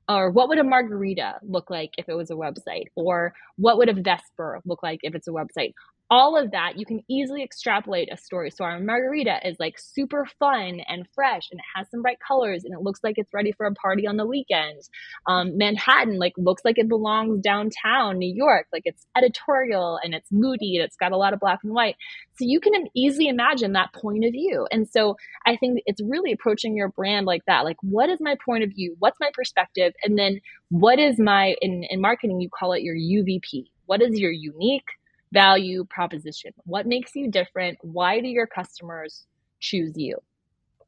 Or 0.07 0.31
what 0.31 0.49
would 0.49 0.57
a 0.57 0.63
margarita 0.63 1.35
look 1.43 1.69
like 1.69 1.91
if 1.97 2.09
it 2.09 2.15
was 2.15 2.31
a 2.31 2.35
website? 2.35 2.85
Or 2.95 3.33
what 3.57 3.77
would 3.77 3.89
a 3.89 3.93
Vesper 3.93 4.59
look 4.65 4.81
like 4.81 4.99
if 5.03 5.13
it's 5.13 5.27
a 5.27 5.31
website? 5.31 5.73
All 6.09 6.35
of 6.35 6.51
that 6.51 6.77
you 6.77 6.85
can 6.85 7.03
easily 7.07 7.43
extrapolate 7.43 8.11
a 8.11 8.17
story. 8.17 8.49
So 8.49 8.63
our 8.63 8.79
margarita 8.79 9.39
is 9.47 9.57
like 9.59 9.77
super 9.77 10.25
fun 10.39 10.81
and 10.87 11.07
fresh 11.13 11.49
and 11.51 11.59
it 11.59 11.65
has 11.75 11.89
some 11.91 12.01
bright 12.01 12.17
colors 12.25 12.63
and 12.63 12.73
it 12.73 12.81
looks 12.81 13.01
like 13.03 13.15
it's 13.17 13.33
ready 13.33 13.51
for 13.51 13.65
a 13.65 13.73
party 13.73 14.07
on 14.07 14.17
the 14.17 14.25
weekend. 14.25 14.81
Um, 15.27 15.57
manhattan 15.57 16.17
like 16.17 16.33
looks 16.37 16.63
like 16.65 16.79
it 16.79 16.87
belongs 16.87 17.41
downtown 17.41 18.17
new 18.17 18.33
york. 18.33 18.67
Like 18.73 18.83
it's 18.85 19.05
editorial 19.15 19.99
and 20.03 20.15
it's 20.15 20.31
moody 20.31 20.77
and 20.77 20.85
it's 20.85 20.95
got 20.95 21.11
a 21.11 21.17
lot 21.17 21.33
of 21.33 21.39
black 21.39 21.59
and 21.63 21.73
white. 21.73 21.95
So 22.37 22.45
you 22.45 22.59
can 22.59 22.73
easily 22.95 23.27
imagine 23.27 23.73
that 23.73 23.93
point 23.93 24.25
of 24.25 24.31
view. 24.31 24.67
And 24.71 24.87
so 24.89 25.15
i 25.45 25.55
think 25.57 25.81
it's 25.85 26.01
really 26.01 26.31
approaching 26.31 26.75
your 26.75 26.89
brand 26.89 27.27
like 27.27 27.45
that. 27.45 27.65
Like 27.65 27.77
what 27.81 28.09
is 28.09 28.19
my 28.19 28.35
point 28.43 28.63
of 28.63 28.71
view? 28.71 28.95
What's 28.99 29.19
my 29.19 29.29
perspective? 29.33 29.93
And 30.03 30.17
then 30.17 30.39
what 30.69 30.97
is 30.99 31.19
my 31.19 31.55
in, 31.61 31.83
in 31.89 32.01
marketing 32.01 32.39
you 32.39 32.49
call 32.49 32.73
it 32.73 32.83
your 32.83 32.95
uvp 32.95 33.65
what 33.87 34.03
is 34.03 34.19
your 34.19 34.31
unique 34.31 34.85
value 35.31 35.85
proposition. 35.85 36.51
What 36.65 36.85
makes 36.85 37.15
you 37.15 37.29
different? 37.29 37.77
Why 37.81 38.19
do 38.19 38.27
your 38.27 38.47
customers 38.47 39.25
choose 39.59 39.93
you? 39.95 40.17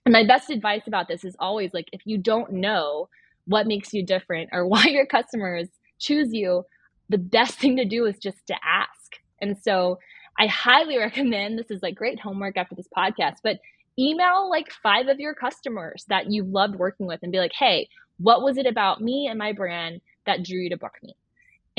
And 0.06 0.14
my 0.14 0.26
best 0.26 0.50
advice 0.50 0.84
about 0.88 1.08
this 1.08 1.24
is 1.24 1.36
always 1.40 1.74
like 1.74 1.88
if 1.92 2.02
you 2.06 2.18
don't 2.18 2.54
know 2.54 3.08
what 3.46 3.68
makes 3.68 3.94
you 3.94 4.06
different 4.06 4.50
or 4.52 4.66
why 4.68 4.86
your 4.86 5.06
customers 5.06 5.68
choose 6.00 6.34
you, 6.34 6.64
the 7.10 7.18
best 7.18 7.60
thing 7.60 7.78
to 7.78 7.86
do 7.86 8.06
is 8.06 8.18
just 8.18 8.48
to 8.48 8.56
ask. 8.64 9.14
And 9.42 9.58
so 9.58 10.00
I 10.40 10.48
highly 10.48 10.98
recommend 11.00 11.58
this 11.58 11.72
is 11.72 11.84
like 11.84 11.96
great 11.96 12.20
homework 12.20 12.58
after 12.58 12.76
this 12.76 12.90
podcast, 12.96 13.38
but 13.44 13.60
email 14.00 14.50
like 14.50 14.72
five 14.72 15.08
of 15.08 15.20
your 15.20 15.36
customers 15.36 16.06
that 16.10 16.32
you've 16.32 16.48
loved 16.48 16.76
working 16.76 17.06
with 17.06 17.20
and 17.22 17.32
be 17.32 17.40
like, 17.40 17.54
hey, 17.58 17.90
what 18.18 18.42
was 18.42 18.58
it 18.58 18.66
about 18.66 19.02
me 19.02 19.28
and 19.28 19.38
my 19.38 19.52
brand 19.52 20.02
that 20.26 20.44
drew 20.44 20.60
you 20.60 20.70
to 20.70 20.78
book 20.78 20.94
me? 21.04 21.16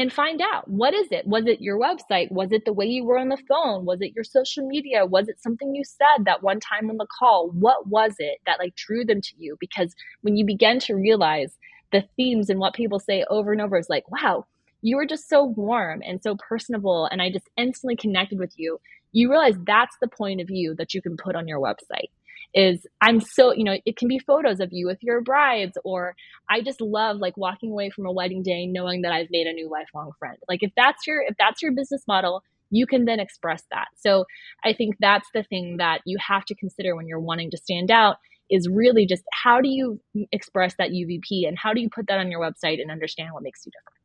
And 0.02 0.12
find 0.12 0.40
out 0.42 0.66
what 0.66 0.94
is 0.94 1.06
it? 1.12 1.28
Was 1.28 1.46
it 1.46 1.60
your 1.60 1.78
website? 1.78 2.32
Was 2.32 2.50
it 2.50 2.64
the 2.64 2.72
way 2.72 2.86
you 2.86 3.04
were 3.04 3.18
on 3.18 3.28
the 3.28 3.40
phone? 3.48 3.84
Was 3.84 4.00
it 4.00 4.16
your 4.16 4.24
social 4.24 4.66
media? 4.66 5.06
Was 5.06 5.28
it 5.28 5.40
something 5.40 5.76
you 5.76 5.84
said 5.84 6.24
that 6.24 6.42
one 6.42 6.58
time 6.58 6.90
on 6.90 6.96
the 6.96 7.06
call? 7.06 7.50
What 7.50 7.86
was 7.86 8.16
it 8.18 8.40
that 8.44 8.58
like 8.58 8.74
drew 8.74 9.04
them 9.04 9.20
to 9.20 9.34
you? 9.38 9.56
Because 9.60 9.94
when 10.22 10.36
you 10.36 10.44
begin 10.44 10.80
to 10.80 10.96
realize 10.96 11.56
the 11.92 12.02
themes 12.16 12.50
and 12.50 12.58
what 12.58 12.74
people 12.74 12.98
say 12.98 13.24
over 13.30 13.52
and 13.52 13.60
over 13.60 13.78
is 13.78 13.88
like, 13.88 14.10
wow, 14.10 14.44
you 14.80 14.96
were 14.96 15.06
just 15.06 15.28
so 15.28 15.44
warm 15.44 16.02
and 16.04 16.20
so 16.20 16.36
personable 16.36 17.06
and 17.12 17.22
i 17.22 17.30
just 17.30 17.48
instantly 17.56 17.94
connected 17.94 18.38
with 18.38 18.52
you 18.56 18.80
you 19.12 19.30
realize 19.30 19.54
that's 19.64 19.96
the 20.00 20.08
point 20.08 20.40
of 20.40 20.48
view 20.48 20.74
that 20.76 20.92
you 20.92 21.00
can 21.00 21.16
put 21.16 21.36
on 21.36 21.46
your 21.46 21.60
website 21.60 22.10
is 22.54 22.86
i'm 23.00 23.20
so 23.20 23.52
you 23.52 23.64
know 23.64 23.76
it 23.86 23.96
can 23.96 24.08
be 24.08 24.18
photos 24.18 24.60
of 24.60 24.68
you 24.72 24.86
with 24.86 24.98
your 25.02 25.20
brides 25.20 25.78
or 25.84 26.14
i 26.50 26.60
just 26.60 26.80
love 26.80 27.16
like 27.16 27.36
walking 27.36 27.70
away 27.70 27.88
from 27.90 28.06
a 28.06 28.12
wedding 28.12 28.42
day 28.42 28.66
knowing 28.66 29.02
that 29.02 29.12
i've 29.12 29.30
made 29.30 29.46
a 29.46 29.52
new 29.52 29.70
lifelong 29.70 30.12
friend. 30.18 30.36
Like 30.48 30.62
if 30.62 30.72
that's 30.76 31.06
your 31.06 31.22
if 31.22 31.34
that's 31.38 31.62
your 31.62 31.72
business 31.72 32.02
model 32.06 32.42
you 32.74 32.86
can 32.86 33.04
then 33.04 33.20
express 33.20 33.62
that. 33.70 33.88
So 33.96 34.26
i 34.64 34.72
think 34.72 34.96
that's 35.00 35.28
the 35.34 35.42
thing 35.44 35.78
that 35.78 36.00
you 36.04 36.18
have 36.26 36.44
to 36.46 36.54
consider 36.54 36.94
when 36.94 37.06
you're 37.06 37.20
wanting 37.20 37.50
to 37.52 37.56
stand 37.56 37.90
out 37.90 38.16
is 38.50 38.68
really 38.68 39.06
just 39.06 39.22
how 39.32 39.60
do 39.60 39.68
you 39.68 40.00
express 40.30 40.74
that 40.76 40.90
uvp 40.90 41.48
and 41.48 41.58
how 41.58 41.72
do 41.72 41.80
you 41.80 41.88
put 41.88 42.06
that 42.08 42.18
on 42.18 42.30
your 42.30 42.40
website 42.40 42.80
and 42.80 42.90
understand 42.90 43.32
what 43.32 43.42
makes 43.42 43.64
you 43.64 43.72
different? 43.72 43.98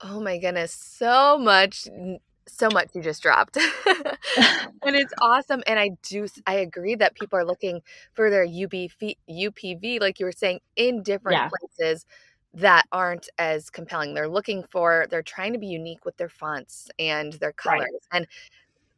Oh 0.00 0.20
my 0.20 0.38
goodness, 0.38 0.72
so 0.72 1.38
much 1.38 1.86
so 2.48 2.68
much 2.72 2.88
you 2.94 3.02
just 3.02 3.22
dropped. 3.22 3.56
and 4.82 4.96
it's 4.96 5.12
awesome 5.20 5.62
and 5.66 5.78
I 5.78 5.90
do 6.02 6.26
I 6.46 6.54
agree 6.54 6.94
that 6.96 7.14
people 7.14 7.38
are 7.38 7.44
looking 7.44 7.80
for 8.14 8.30
their 8.30 8.46
UPV 8.46 9.16
UPV 9.30 10.00
like 10.00 10.18
you 10.18 10.26
were 10.26 10.32
saying 10.32 10.60
in 10.76 11.02
different 11.02 11.38
yeah. 11.38 11.48
places 11.48 12.06
that 12.54 12.86
aren't 12.92 13.28
as 13.38 13.70
compelling. 13.70 14.14
They're 14.14 14.28
looking 14.28 14.64
for 14.70 15.06
they're 15.10 15.22
trying 15.22 15.52
to 15.52 15.58
be 15.58 15.66
unique 15.66 16.04
with 16.04 16.16
their 16.16 16.28
fonts 16.28 16.88
and 16.98 17.34
their 17.34 17.52
colors. 17.52 17.88
Right. 18.12 18.18
And 18.18 18.26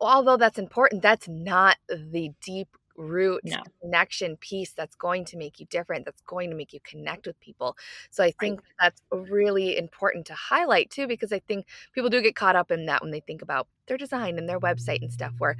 although 0.00 0.36
that's 0.36 0.58
important, 0.58 1.02
that's 1.02 1.28
not 1.28 1.76
the 1.88 2.30
deep 2.42 2.68
root 3.00 3.40
no. 3.44 3.62
connection 3.80 4.36
piece 4.36 4.72
that's 4.72 4.94
going 4.94 5.24
to 5.24 5.36
make 5.36 5.58
you 5.58 5.66
different, 5.66 6.04
that's 6.04 6.22
going 6.22 6.50
to 6.50 6.56
make 6.56 6.72
you 6.72 6.80
connect 6.84 7.26
with 7.26 7.38
people. 7.40 7.76
So 8.10 8.22
I 8.22 8.32
think 8.40 8.60
right. 8.60 8.68
that's 8.80 9.02
really 9.10 9.76
important 9.76 10.26
to 10.26 10.34
highlight 10.34 10.90
too, 10.90 11.06
because 11.06 11.32
I 11.32 11.40
think 11.40 11.66
people 11.92 12.10
do 12.10 12.20
get 12.20 12.36
caught 12.36 12.56
up 12.56 12.70
in 12.70 12.86
that 12.86 13.02
when 13.02 13.10
they 13.10 13.20
think 13.20 13.42
about 13.42 13.66
their 13.86 13.96
design 13.96 14.38
and 14.38 14.48
their 14.48 14.60
website 14.60 15.02
and 15.02 15.12
stuff. 15.12 15.32
Where 15.38 15.56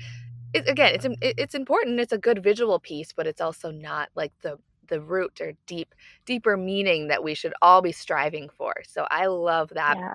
it, 0.52 0.68
again, 0.68 0.94
it's 0.94 1.06
it's 1.20 1.54
important, 1.54 2.00
it's 2.00 2.12
a 2.12 2.18
good 2.18 2.42
visual 2.42 2.78
piece, 2.78 3.12
but 3.12 3.26
it's 3.26 3.40
also 3.40 3.70
not 3.70 4.10
like 4.14 4.32
the 4.42 4.58
the 4.88 5.00
root 5.00 5.40
or 5.40 5.52
deep 5.66 5.94
deeper 6.26 6.56
meaning 6.56 7.08
that 7.08 7.22
we 7.22 7.34
should 7.34 7.54
all 7.62 7.80
be 7.80 7.92
striving 7.92 8.48
for. 8.48 8.74
So 8.86 9.06
I 9.10 9.26
love 9.26 9.70
that. 9.74 9.96
Yeah 9.96 10.14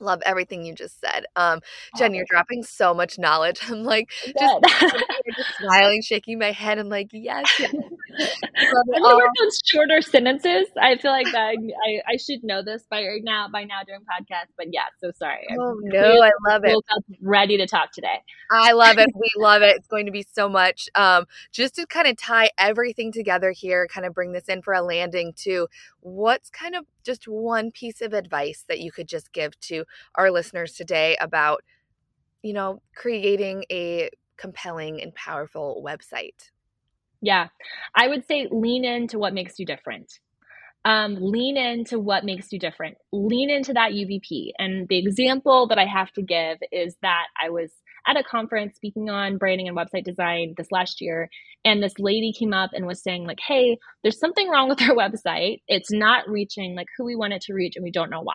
love 0.00 0.22
everything 0.24 0.64
you 0.64 0.74
just 0.74 1.00
said. 1.00 1.26
Um, 1.36 1.60
Jen, 1.96 2.14
you're 2.14 2.26
dropping 2.28 2.62
so 2.62 2.94
much 2.94 3.18
knowledge. 3.18 3.60
I'm 3.68 3.84
like 3.84 4.10
just, 4.10 4.36
just, 5.36 5.58
smiling, 5.60 6.02
shaking 6.02 6.38
my 6.38 6.52
head. 6.52 6.78
I'm 6.78 6.88
like, 6.88 7.08
yes. 7.12 7.46
yes. 7.58 7.74
I 8.56 9.14
work 9.14 9.30
on 9.40 9.48
shorter 9.64 10.00
sentences. 10.02 10.66
I 10.80 10.96
feel 10.96 11.12
like 11.12 11.28
I, 11.28 11.52
I, 11.52 12.14
I 12.14 12.16
should 12.16 12.42
know 12.42 12.62
this 12.62 12.84
by 12.90 13.06
now 13.22 13.48
by 13.52 13.64
now 13.64 13.80
during 13.86 14.00
podcast, 14.00 14.48
but 14.56 14.66
yeah, 14.72 14.84
so 15.00 15.12
sorry. 15.16 15.46
Oh 15.58 15.70
I'm 15.70 15.88
no, 15.88 16.22
I 16.22 16.30
love 16.48 16.62
it. 16.64 16.76
Ready 17.22 17.56
to 17.58 17.66
talk 17.66 17.92
today. 17.92 18.22
I 18.50 18.72
love 18.72 18.98
it. 18.98 19.10
We 19.14 19.30
love 19.36 19.62
it. 19.62 19.76
It's 19.76 19.86
going 19.86 20.06
to 20.06 20.12
be 20.12 20.24
so 20.32 20.48
much. 20.48 20.88
Um, 20.94 21.26
just 21.52 21.76
to 21.76 21.86
kind 21.86 22.06
of 22.06 22.16
tie 22.16 22.50
everything 22.58 23.12
together 23.12 23.50
here, 23.50 23.86
kind 23.86 24.06
of 24.06 24.14
bring 24.14 24.32
this 24.32 24.48
in 24.48 24.62
for 24.62 24.72
a 24.72 24.82
landing 24.82 25.34
to 25.44 25.68
what's 26.00 26.50
kind 26.50 26.74
of 26.74 26.84
just 27.04 27.26
one 27.26 27.70
piece 27.70 28.00
of 28.00 28.12
advice 28.12 28.64
that 28.68 28.80
you 28.80 28.92
could 28.92 29.08
just 29.08 29.32
give 29.32 29.58
to 29.60 29.84
our 30.14 30.30
listeners 30.30 30.74
today 30.74 31.16
about, 31.20 31.62
you 32.42 32.52
know, 32.52 32.82
creating 32.94 33.64
a 33.70 34.10
compelling 34.36 35.02
and 35.02 35.14
powerful 35.14 35.82
website? 35.84 36.50
Yeah, 37.20 37.48
I 37.94 38.08
would 38.08 38.26
say 38.26 38.48
lean 38.50 38.84
into 38.84 39.18
what 39.18 39.34
makes 39.34 39.58
you 39.58 39.66
different. 39.66 40.20
Um, 40.84 41.16
lean 41.20 41.56
into 41.56 41.98
what 41.98 42.24
makes 42.24 42.52
you 42.52 42.58
different. 42.58 42.96
Lean 43.12 43.50
into 43.50 43.72
that 43.74 43.92
UVP. 43.92 44.52
And 44.58 44.88
the 44.88 44.98
example 44.98 45.66
that 45.68 45.78
I 45.78 45.84
have 45.84 46.12
to 46.12 46.22
give 46.22 46.58
is 46.70 46.96
that 47.02 47.26
I 47.42 47.50
was 47.50 47.70
at 48.08 48.16
a 48.16 48.24
conference 48.24 48.76
speaking 48.76 49.10
on 49.10 49.38
branding 49.38 49.68
and 49.68 49.76
website 49.76 50.04
design 50.04 50.54
this 50.56 50.72
last 50.72 51.00
year 51.00 51.28
and 51.64 51.82
this 51.82 51.98
lady 51.98 52.32
came 52.32 52.52
up 52.52 52.70
and 52.72 52.86
was 52.86 53.02
saying 53.02 53.26
like 53.26 53.38
hey 53.46 53.76
there's 54.02 54.18
something 54.18 54.48
wrong 54.48 54.68
with 54.68 54.80
our 54.82 54.88
website. 54.96 55.62
It's 55.68 55.92
not 55.92 56.28
reaching 56.28 56.74
like 56.74 56.88
who 56.96 57.04
we 57.04 57.16
want 57.16 57.32
it 57.32 57.42
to 57.42 57.54
reach 57.54 57.74
and 57.76 57.84
we 57.84 57.90
don't 57.90 58.10
know 58.10 58.22
why. 58.22 58.34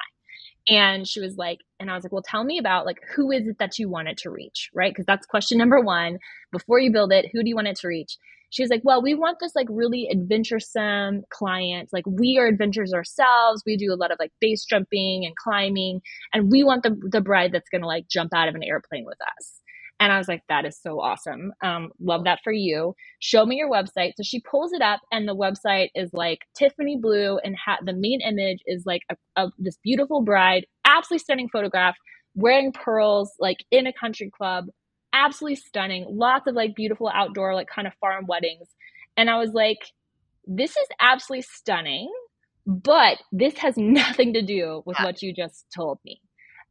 And 0.67 1.07
she 1.07 1.19
was 1.19 1.35
like 1.35 1.59
and 1.79 1.91
i 1.91 1.95
was 1.95 2.03
like 2.03 2.13
well 2.13 2.23
tell 2.25 2.43
me 2.43 2.57
about 2.57 2.85
like 2.85 2.99
who 3.15 3.31
is 3.31 3.47
it 3.47 3.57
that 3.59 3.77
you 3.79 3.89
want 3.89 4.07
it 4.07 4.17
to 4.19 4.29
reach? 4.29 4.69
Right? 4.73 4.91
Because 4.91 5.05
that's 5.05 5.25
question 5.25 5.57
number 5.57 5.79
one. 5.79 6.19
Before 6.51 6.79
you 6.79 6.91
build 6.91 7.11
it 7.11 7.29
who 7.33 7.43
do 7.43 7.49
you 7.49 7.55
want 7.55 7.67
it 7.67 7.77
to 7.77 7.87
reach? 7.87 8.17
She 8.49 8.61
was 8.61 8.69
like 8.69 8.81
well 8.83 9.01
we 9.01 9.15
want 9.15 9.39
this 9.39 9.55
like 9.55 9.67
really 9.69 10.07
adventuresome 10.11 11.23
client. 11.29 11.89
Like 11.91 12.05
we 12.07 12.37
are 12.39 12.47
adventurers 12.47 12.93
ourselves. 12.93 13.63
We 13.65 13.77
do 13.77 13.93
a 13.93 13.95
lot 13.95 14.11
of 14.11 14.17
like 14.19 14.31
base 14.39 14.63
jumping 14.63 15.25
and 15.25 15.35
climbing 15.35 16.01
and 16.33 16.51
we 16.51 16.63
want 16.63 16.83
the, 16.83 16.95
the 17.09 17.21
bride 17.21 17.51
that's 17.51 17.69
gonna 17.69 17.87
like 17.87 18.07
jump 18.07 18.33
out 18.33 18.47
of 18.47 18.55
an 18.55 18.63
airplane 18.63 19.05
with 19.05 19.17
us 19.37 19.62
and 19.99 20.11
I 20.11 20.17
was 20.17 20.27
like, 20.27 20.41
that 20.49 20.65
is 20.65 20.77
so 20.81 20.99
awesome. 20.99 21.53
Um, 21.63 21.91
love 21.99 22.25
that 22.25 22.39
for 22.43 22.51
you. 22.51 22.95
Show 23.19 23.45
me 23.45 23.55
your 23.55 23.69
website. 23.69 24.13
So 24.17 24.23
she 24.23 24.41
pulls 24.41 24.73
it 24.73 24.81
up, 24.81 25.01
and 25.11 25.27
the 25.27 25.35
website 25.35 25.89
is 25.95 26.11
like 26.13 26.39
Tiffany 26.57 26.97
blue, 26.97 27.37
and 27.37 27.55
ha- 27.55 27.79
the 27.83 27.93
main 27.93 28.21
image 28.21 28.59
is 28.65 28.85
like 28.85 29.01
a, 29.09 29.15
a, 29.41 29.49
this 29.57 29.77
beautiful 29.83 30.21
bride, 30.21 30.65
absolutely 30.85 31.19
stunning 31.19 31.49
photograph, 31.49 31.95
wearing 32.35 32.71
pearls, 32.71 33.31
like 33.39 33.57
in 33.71 33.87
a 33.87 33.93
country 33.93 34.31
club, 34.35 34.65
absolutely 35.13 35.55
stunning. 35.55 36.05
Lots 36.09 36.47
of 36.47 36.55
like 36.55 36.75
beautiful 36.75 37.09
outdoor, 37.13 37.55
like 37.55 37.67
kind 37.67 37.87
of 37.87 37.93
farm 38.01 38.25
weddings. 38.27 38.67
And 39.15 39.29
I 39.29 39.37
was 39.37 39.51
like, 39.53 39.79
this 40.45 40.71
is 40.71 40.87
absolutely 40.99 41.43
stunning, 41.43 42.11
but 42.65 43.19
this 43.31 43.57
has 43.59 43.75
nothing 43.77 44.33
to 44.33 44.41
do 44.41 44.83
with 44.85 44.97
what 44.99 45.21
you 45.21 45.33
just 45.33 45.65
told 45.73 45.99
me. 46.03 46.19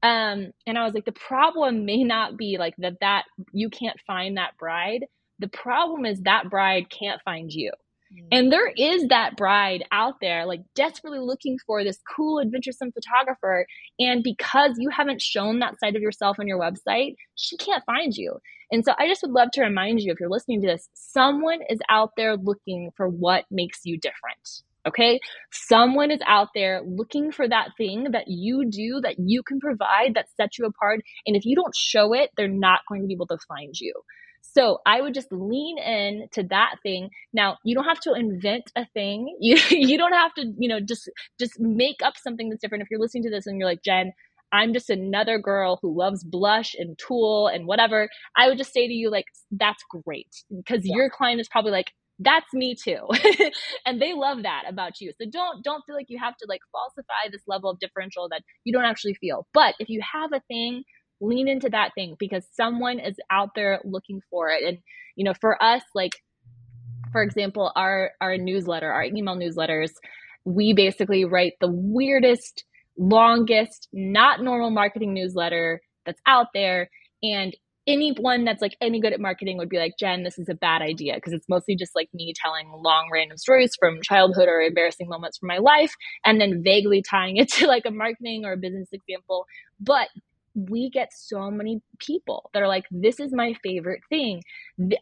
Um, 0.03 0.53
and 0.67 0.77
I 0.77 0.85
was 0.85 0.95
like, 0.95 1.05
the 1.05 1.13
problem 1.13 1.85
may 1.85 2.03
not 2.03 2.37
be 2.37 2.57
like 2.59 2.75
that, 2.79 2.99
that 3.01 3.25
you 3.53 3.71
can't 3.71 3.99
find 4.07 4.37
that 4.37 4.57
bride. 4.59 5.07
The 5.39 5.49
problem 5.49 6.05
is 6.05 6.21
that 6.23 6.51
bride 6.51 6.91
can't 6.91 7.21
find 7.25 7.53
you. 7.53 7.71
Mm. 8.13 8.29
And 8.33 8.53
there 8.53 8.73
is 8.77 9.09
that 9.09 9.37
bride 9.37 9.85
out 9.93 10.15
there, 10.21 10.45
like 10.45 10.63
desperately 10.75 11.21
looking 11.21 11.57
for 11.67 11.85
this 11.85 11.99
cool, 12.17 12.41
adventuresome 12.41 12.93
photographer. 12.93 13.67
And 13.99 14.23
because 14.23 14.73
you 14.79 14.91
haven't 14.91 15.23
shown 15.23 15.61
that 15.61 15.79
side 15.79 15.97
of 15.97 16.03
yourself 16.03 16.39
on 16.39 16.49
your 16.49 16.59
website, 16.59 17.15
she 17.37 17.57
can't 17.57 17.85
find 17.85 18.15
you. 18.15 18.39
And 18.71 18.85
so 18.85 18.95
I 18.99 19.07
just 19.07 19.23
would 19.23 19.33
love 19.33 19.51
to 19.53 19.63
remind 19.63 20.01
you 20.01 20.13
if 20.13 20.19
you're 20.19 20.31
listening 20.31 20.63
to 20.63 20.67
this, 20.67 20.89
someone 20.95 21.61
is 21.69 21.79
out 21.89 22.11
there 22.17 22.37
looking 22.37 22.91
for 22.97 23.09
what 23.09 23.45
makes 23.51 23.81
you 23.85 23.99
different. 23.99 24.63
Okay. 24.87 25.21
Someone 25.53 26.11
is 26.11 26.21
out 26.27 26.49
there 26.55 26.83
looking 26.85 27.31
for 27.31 27.49
that 27.49 27.69
thing 27.77 28.09
that 28.13 28.25
you 28.27 28.69
do 28.69 29.01
that 29.03 29.17
you 29.19 29.43
can 29.43 29.61
provide 29.61 30.15
that 30.15 30.29
sets 30.37 30.59
you 30.59 30.67
apart. 30.67 31.01
And 31.27 31.37
if 31.37 31.45
you 31.45 31.55
don't 31.55 31.75
show 31.77 32.13
it, 32.13 32.31
they're 32.37 32.49
not 32.49 32.81
going 32.89 33.03
to 33.03 33.07
be 33.07 33.15
able 33.15 33.29
to 33.29 33.39
find 33.49 33.79
you. 33.79 33.95
So 34.43 34.79
I 34.85 35.01
would 35.01 35.15
just 35.15 35.31
lean 35.31 35.79
in 35.79 36.27
to 36.33 36.43
that 36.51 36.77
thing. 36.83 37.11
Now, 37.33 37.59
you 37.65 37.75
don't 37.75 37.85
have 37.85 38.01
to 38.01 38.15
invent 38.15 38.73
a 38.77 38.87
thing. 38.87 39.37
You 39.41 39.57
you 39.71 39.97
don't 39.97 40.13
have 40.13 40.35
to, 40.35 40.53
you 40.59 40.69
know, 40.69 40.81
just 40.81 41.09
just 41.39 41.59
make 41.61 42.03
up 42.05 42.15
something 42.17 42.49
that's 42.49 42.61
different. 42.61 42.83
If 42.83 42.91
you're 42.91 43.01
listening 43.01 43.23
to 43.25 43.31
this 43.31 43.47
and 43.47 43.59
you're 43.59 43.69
like, 43.69 43.83
"Jen, 43.85 44.13
I'm 44.53 44.73
just 44.73 44.91
another 44.91 45.39
girl 45.39 45.79
who 45.81 45.97
loves 45.97 46.25
blush 46.25 46.75
and 46.79 46.99
tulle 46.99 47.49
and 47.49 47.67
whatever." 47.67 48.09
I 48.37 48.49
would 48.49 48.59
just 48.59 48.73
say 48.73 48.87
to 48.87 48.93
you 48.93 49.11
like, 49.11 49.27
"That's 49.51 49.83
great." 50.05 50.29
Because 50.55 50.83
yeah. 50.85 50.97
your 50.97 51.11
client 51.11 51.41
is 51.41 51.49
probably 51.49 51.73
like, 51.73 51.93
that's 52.19 52.53
me 52.53 52.75
too. 52.75 53.07
And 53.87 54.01
they 54.01 54.13
love 54.15 54.43
that 54.45 54.65
about 54.69 55.01
you. 55.01 55.13
So 55.21 55.29
don't 55.31 55.63
don't 55.65 55.83
feel 55.87 55.97
like 55.97 56.07
you 56.09 56.19
have 56.19 56.37
to 56.37 56.47
like 56.49 56.61
falsify 56.71 57.31
this 57.31 57.43
level 57.47 57.71
of 57.71 57.79
differential 57.79 58.29
that 58.31 58.43
you 58.65 58.73
don't 58.73 58.85
actually 58.85 59.15
feel. 59.15 59.47
But 59.53 59.75
if 59.79 59.89
you 59.89 60.01
have 60.13 60.33
a 60.33 60.41
thing 60.49 60.85
lean 61.21 61.49
into 61.49 61.69
that 61.71 61.91
thing 61.95 62.17
because 62.19 62.45
someone 62.55 62.99
is 62.99 63.17
out 63.31 63.51
there 63.55 63.81
looking 63.85 64.21
for 64.31 64.51
it. 64.51 64.63
And 64.65 64.79
you 65.17 65.25
know 65.25 65.35
for 65.41 65.63
us 65.63 65.83
like 65.95 66.13
for 67.13 67.23
example 67.23 67.73
our 67.77 68.13
our 68.21 68.37
newsletter 68.37 68.91
our 68.91 69.05
email 69.05 69.37
newsletters 69.37 69.91
we 70.45 70.73
basically 70.73 71.25
write 71.25 71.55
the 71.61 71.71
weirdest 71.71 72.65
longest 72.99 73.89
not 73.93 74.43
normal 74.43 74.71
marketing 74.71 75.15
newsletter 75.15 75.81
that's 76.05 76.21
out 76.27 76.49
there. 76.55 76.91
And 77.23 77.57
anyone 77.87 78.45
that's 78.45 78.63
like 78.63 78.77
any 78.81 79.01
good 79.01 79.13
at 79.13 79.21
marketing 79.21 79.59
would 79.59 79.69
be 79.69 79.79
like, 79.79 79.95
Jen, 79.99 80.23
this 80.23 80.39
is 80.39 80.49
a 80.49 80.55
bad 80.55 80.83
idea 80.83 81.15
because 81.17 81.33
it's 81.33 81.49
mostly 81.49 81.75
just 81.75 81.95
like 81.95 82.09
me 82.15 82.33
telling 82.37 82.71
long 82.71 83.09
random 83.13 83.37
stories 83.37 83.73
from 83.79 84.01
childhood 84.03 84.49
or 84.49 84.61
embarrassing 84.61 85.09
moments 85.09 85.39
from 85.39 85.49
my 85.49 85.59
life 85.59 85.95
and 86.25 86.41
then 86.41 86.63
vaguely 86.63 87.03
tying 87.03 87.37
it 87.37 87.49
to 87.53 87.67
like 87.67 87.85
a 87.87 87.91
marketing 87.91 88.45
or 88.45 88.53
a 88.53 88.57
business 88.57 88.89
example. 88.93 89.47
But 89.81 90.09
we 90.55 90.91
get 90.91 91.13
so 91.13 91.51
many 91.51 91.81
people 91.99 92.51
that 92.53 92.63
are 92.63 92.69
like, 92.69 92.85
this 92.91 93.19
is 93.19 93.33
my 93.33 93.55
favorite 93.63 94.03
thing. 94.11 94.43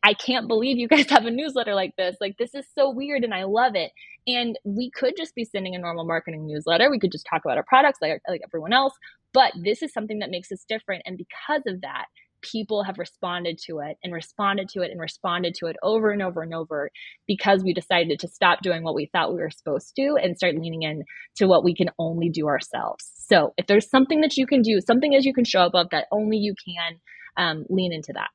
I 0.03 0.15
can't 0.15 0.47
believe 0.47 0.79
you 0.79 0.89
guys 0.89 1.11
have 1.11 1.27
a 1.27 1.31
newsletter 1.31 1.75
like 1.75 1.97
this. 1.97 2.17
Like, 2.21 2.39
this 2.39 2.55
is 2.55 2.67
so 2.75 2.91
weird 2.91 3.25
and 3.25 3.35
I 3.35 3.45
love 3.45 3.75
it. 3.75 3.91
And 4.27 4.59
we 4.65 4.91
could 4.91 5.15
just 5.17 5.35
be 5.35 5.45
sending 5.45 5.75
a 5.75 5.79
normal 5.79 6.05
marketing 6.05 6.47
newsletter. 6.47 6.91
We 6.91 7.01
could 7.01 7.13
just 7.13 7.27
talk 7.29 7.43
about 7.45 7.57
our 7.57 7.65
products 7.65 7.99
like, 8.01 8.23
like 8.29 8.43
everyone 8.45 8.73
else. 8.73 8.95
But 9.33 9.53
this 9.61 9.83
is 9.83 9.93
something 9.93 10.21
that 10.21 10.31
makes 10.31 10.53
us 10.53 10.65
different. 10.69 11.03
And 11.05 11.19
because 11.19 11.63
of 11.67 11.81
that, 11.81 12.07
people 12.43 12.83
have 12.83 12.99
responded 12.99 13.59
to 13.67 13.79
it 13.81 13.97
and 14.03 14.13
responded 14.13 14.69
to 14.71 14.83
it 14.83 14.91
and 14.91 15.01
responded 15.01 15.55
to 15.55 15.67
it 15.67 15.77
over 15.83 16.11
and 16.11 16.23
over 16.23 16.43
and 16.43 16.55
over 16.55 16.91
because 17.27 17.63
we 17.63 17.73
decided 17.73 18.19
to 18.21 18.29
stop 18.29 18.61
doing 18.63 18.83
what 18.83 18.95
we 18.95 19.07
thought 19.07 19.33
we 19.33 19.41
were 19.41 19.51
supposed 19.51 19.95
to 19.97 20.17
and 20.23 20.37
start 20.37 20.57
leaning 20.57 20.83
in 20.83 21.05
to 21.37 21.47
what 21.47 21.65
we 21.65 21.75
can 21.75 21.91
only 21.99 22.29
do 22.29 22.47
ourselves. 22.47 23.11
So 23.17 23.55
if 23.57 23.67
there's 23.67 23.89
something 23.89 24.21
that 24.23 24.37
you 24.37 24.47
can 24.47 24.63
do, 24.63 24.81
something 24.81 25.15
as 25.15 25.25
you 25.25 25.35
can 25.35 25.45
show 25.45 25.61
up 25.61 25.75
of 25.75 25.91
that 25.91 26.07
only 26.11 26.37
you 26.37 26.55
can, 26.65 27.01
um, 27.37 27.65
lean 27.69 27.93
into 27.93 28.13
that. 28.15 28.31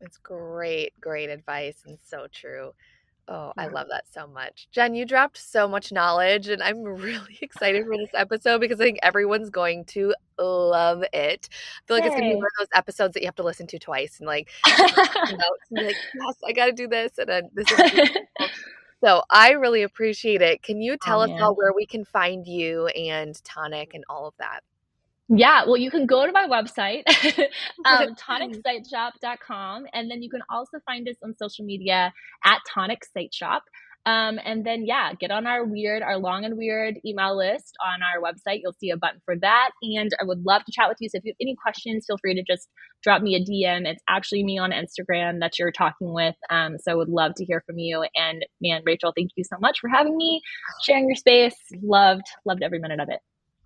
It's 0.00 0.18
great, 0.18 0.92
great 1.00 1.30
advice 1.30 1.82
and 1.86 1.98
so 2.04 2.26
true. 2.32 2.72
Oh, 3.30 3.52
I 3.58 3.66
love 3.66 3.88
that 3.90 4.04
so 4.10 4.26
much. 4.26 4.68
Jen, 4.72 4.94
you 4.94 5.04
dropped 5.04 5.36
so 5.36 5.68
much 5.68 5.92
knowledge, 5.92 6.48
and 6.48 6.62
I'm 6.62 6.82
really 6.82 7.38
excited 7.42 7.84
for 7.84 7.98
this 7.98 8.08
episode 8.14 8.60
because 8.60 8.80
I 8.80 8.84
think 8.84 8.98
everyone's 9.02 9.50
going 9.50 9.84
to 9.86 10.14
love 10.38 11.02
it. 11.12 11.48
I 11.52 11.86
feel 11.86 11.96
like 11.96 12.04
Yay. 12.04 12.06
it's 12.06 12.16
gonna 12.16 12.30
be 12.30 12.36
one 12.36 12.46
of 12.46 12.58
those 12.58 12.68
episodes 12.74 13.12
that 13.14 13.20
you 13.20 13.26
have 13.26 13.36
to 13.36 13.42
listen 13.42 13.66
to 13.66 13.78
twice 13.78 14.18
and 14.20 14.26
like 14.26 14.48
notes 14.66 15.66
and 15.70 15.78
be 15.78 15.84
like, 15.84 15.96
yes, 16.14 16.36
I 16.46 16.52
gotta 16.52 16.72
do 16.72 16.88
this, 16.88 17.18
and 17.18 17.28
then 17.28 17.50
this 17.52 17.70
is 17.70 18.10
so 19.04 19.22
I 19.28 19.50
really 19.52 19.82
appreciate 19.82 20.40
it. 20.40 20.62
Can 20.62 20.80
you 20.80 20.94
oh, 20.94 20.96
tell 21.02 21.20
oh, 21.20 21.24
us 21.24 21.40
all 21.42 21.54
where 21.54 21.74
we 21.74 21.84
can 21.84 22.06
find 22.06 22.46
you 22.46 22.86
and 22.86 23.38
Tonic 23.44 23.92
and 23.92 24.04
all 24.08 24.26
of 24.26 24.34
that? 24.38 24.60
Yeah, 25.28 25.64
well, 25.66 25.76
you 25.76 25.90
can 25.90 26.06
go 26.06 26.24
to 26.24 26.32
my 26.32 26.46
website, 26.48 27.02
um, 27.84 28.14
tonicsiteshop.com, 28.14 29.84
and 29.92 30.10
then 30.10 30.22
you 30.22 30.30
can 30.30 30.40
also 30.48 30.78
find 30.86 31.06
us 31.06 31.16
on 31.22 31.34
social 31.36 31.66
media 31.66 32.14
at 32.44 32.60
Tonic 32.72 33.04
Site 33.04 33.34
Shop. 33.34 33.62
Um, 34.06 34.38
and 34.42 34.64
then, 34.64 34.86
yeah, 34.86 35.12
get 35.12 35.30
on 35.30 35.46
our 35.46 35.66
weird, 35.66 36.02
our 36.02 36.16
long 36.16 36.46
and 36.46 36.56
weird 36.56 36.94
email 37.04 37.36
list 37.36 37.76
on 37.84 38.00
our 38.02 38.22
website. 38.22 38.60
You'll 38.62 38.72
see 38.72 38.88
a 38.88 38.96
button 38.96 39.20
for 39.26 39.36
that. 39.36 39.70
And 39.82 40.10
I 40.18 40.24
would 40.24 40.46
love 40.46 40.64
to 40.64 40.72
chat 40.72 40.88
with 40.88 40.96
you. 41.00 41.10
So 41.10 41.18
if 41.18 41.24
you 41.26 41.32
have 41.32 41.36
any 41.42 41.54
questions, 41.62 42.06
feel 42.06 42.16
free 42.16 42.34
to 42.34 42.42
just 42.42 42.68
drop 43.02 43.20
me 43.20 43.34
a 43.34 43.40
DM. 43.40 43.86
It's 43.86 44.02
actually 44.08 44.44
me 44.44 44.56
on 44.56 44.70
Instagram 44.70 45.40
that 45.40 45.58
you're 45.58 45.72
talking 45.72 46.14
with. 46.14 46.36
Um, 46.48 46.78
so 46.78 46.92
I 46.92 46.94
would 46.94 47.10
love 47.10 47.34
to 47.36 47.44
hear 47.44 47.62
from 47.66 47.76
you. 47.78 48.06
And 48.14 48.46
man, 48.62 48.80
Rachel, 48.86 49.12
thank 49.14 49.32
you 49.36 49.44
so 49.44 49.56
much 49.60 49.80
for 49.80 49.88
having 49.88 50.16
me, 50.16 50.40
sharing 50.84 51.06
your 51.06 51.16
space. 51.16 51.56
Loved, 51.82 52.24
loved 52.46 52.62
every 52.62 52.78
minute 52.78 53.00
of 53.00 53.10
it. 53.10 53.20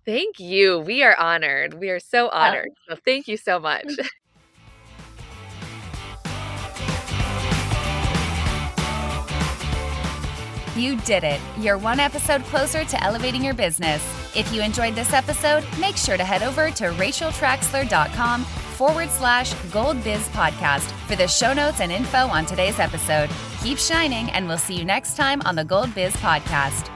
Thank 0.05 0.39
you. 0.39 0.79
We 0.79 1.03
are 1.03 1.17
honored. 1.17 1.75
We 1.75 1.89
are 1.89 1.99
so 1.99 2.27
uh, 2.27 2.31
honored. 2.33 2.69
So 2.89 2.95
thank 2.95 3.27
you 3.27 3.37
so 3.37 3.59
much. 3.59 3.87
You 10.75 10.95
did 11.01 11.23
it. 11.23 11.39
You're 11.59 11.77
one 11.77 11.99
episode 11.99 12.43
closer 12.45 12.83
to 12.83 13.03
elevating 13.03 13.43
your 13.43 13.53
business. 13.53 14.03
If 14.35 14.51
you 14.51 14.63
enjoyed 14.63 14.95
this 14.95 15.13
episode, 15.13 15.63
make 15.79 15.95
sure 15.95 16.17
to 16.17 16.23
head 16.23 16.41
over 16.41 16.71
to 16.71 16.85
racheltraxler.com 16.85 18.43
forward 18.43 19.09
slash 19.09 19.53
gold 19.71 20.03
biz 20.03 20.27
podcast 20.29 20.89
for 21.07 21.15
the 21.15 21.27
show 21.27 21.53
notes 21.53 21.79
and 21.79 21.91
info 21.91 22.17
on 22.17 22.45
today's 22.45 22.79
episode. 22.79 23.29
Keep 23.61 23.77
shining, 23.77 24.31
and 24.31 24.47
we'll 24.47 24.57
see 24.57 24.75
you 24.75 24.83
next 24.83 25.15
time 25.15 25.41
on 25.45 25.55
the 25.55 25.63
Gold 25.63 25.93
Biz 25.93 26.13
podcast. 26.15 26.89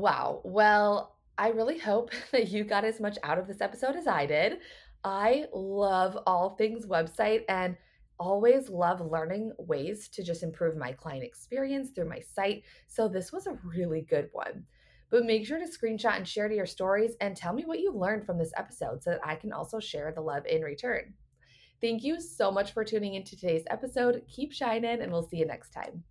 Wow. 0.00 0.40
Well, 0.44 1.16
I 1.36 1.48
really 1.48 1.78
hope 1.78 2.10
that 2.32 2.48
you 2.48 2.64
got 2.64 2.84
as 2.84 3.00
much 3.00 3.18
out 3.22 3.38
of 3.38 3.46
this 3.46 3.60
episode 3.60 3.96
as 3.96 4.06
I 4.06 4.24
did. 4.24 4.58
I 5.04 5.44
love 5.52 6.18
all 6.26 6.50
things 6.50 6.86
website 6.86 7.42
and 7.50 7.76
always 8.18 8.70
love 8.70 9.00
learning 9.00 9.52
ways 9.58 10.08
to 10.08 10.22
just 10.22 10.42
improve 10.42 10.76
my 10.76 10.92
client 10.92 11.22
experience 11.22 11.90
through 11.90 12.08
my 12.08 12.20
site. 12.20 12.64
So 12.86 13.08
this 13.08 13.30
was 13.30 13.46
a 13.46 13.58
really 13.62 14.00
good 14.00 14.30
one. 14.32 14.64
But 15.10 15.26
make 15.26 15.46
sure 15.46 15.58
to 15.58 15.66
screenshot 15.66 16.16
and 16.16 16.26
share 16.26 16.48
to 16.48 16.54
your 16.54 16.66
stories 16.66 17.16
and 17.20 17.36
tell 17.36 17.52
me 17.52 17.64
what 17.66 17.80
you 17.80 17.92
learned 17.92 18.24
from 18.24 18.38
this 18.38 18.52
episode 18.56 19.02
so 19.02 19.10
that 19.10 19.26
I 19.26 19.34
can 19.34 19.52
also 19.52 19.80
share 19.80 20.12
the 20.12 20.22
love 20.22 20.46
in 20.46 20.62
return. 20.62 21.12
Thank 21.82 22.04
you 22.04 22.20
so 22.20 22.50
much 22.50 22.72
for 22.72 22.84
tuning 22.84 23.14
into 23.14 23.36
today's 23.36 23.64
episode. 23.68 24.22
Keep 24.28 24.52
shining, 24.52 25.00
and 25.02 25.12
we'll 25.12 25.28
see 25.28 25.38
you 25.38 25.46
next 25.46 25.70
time. 25.70 26.04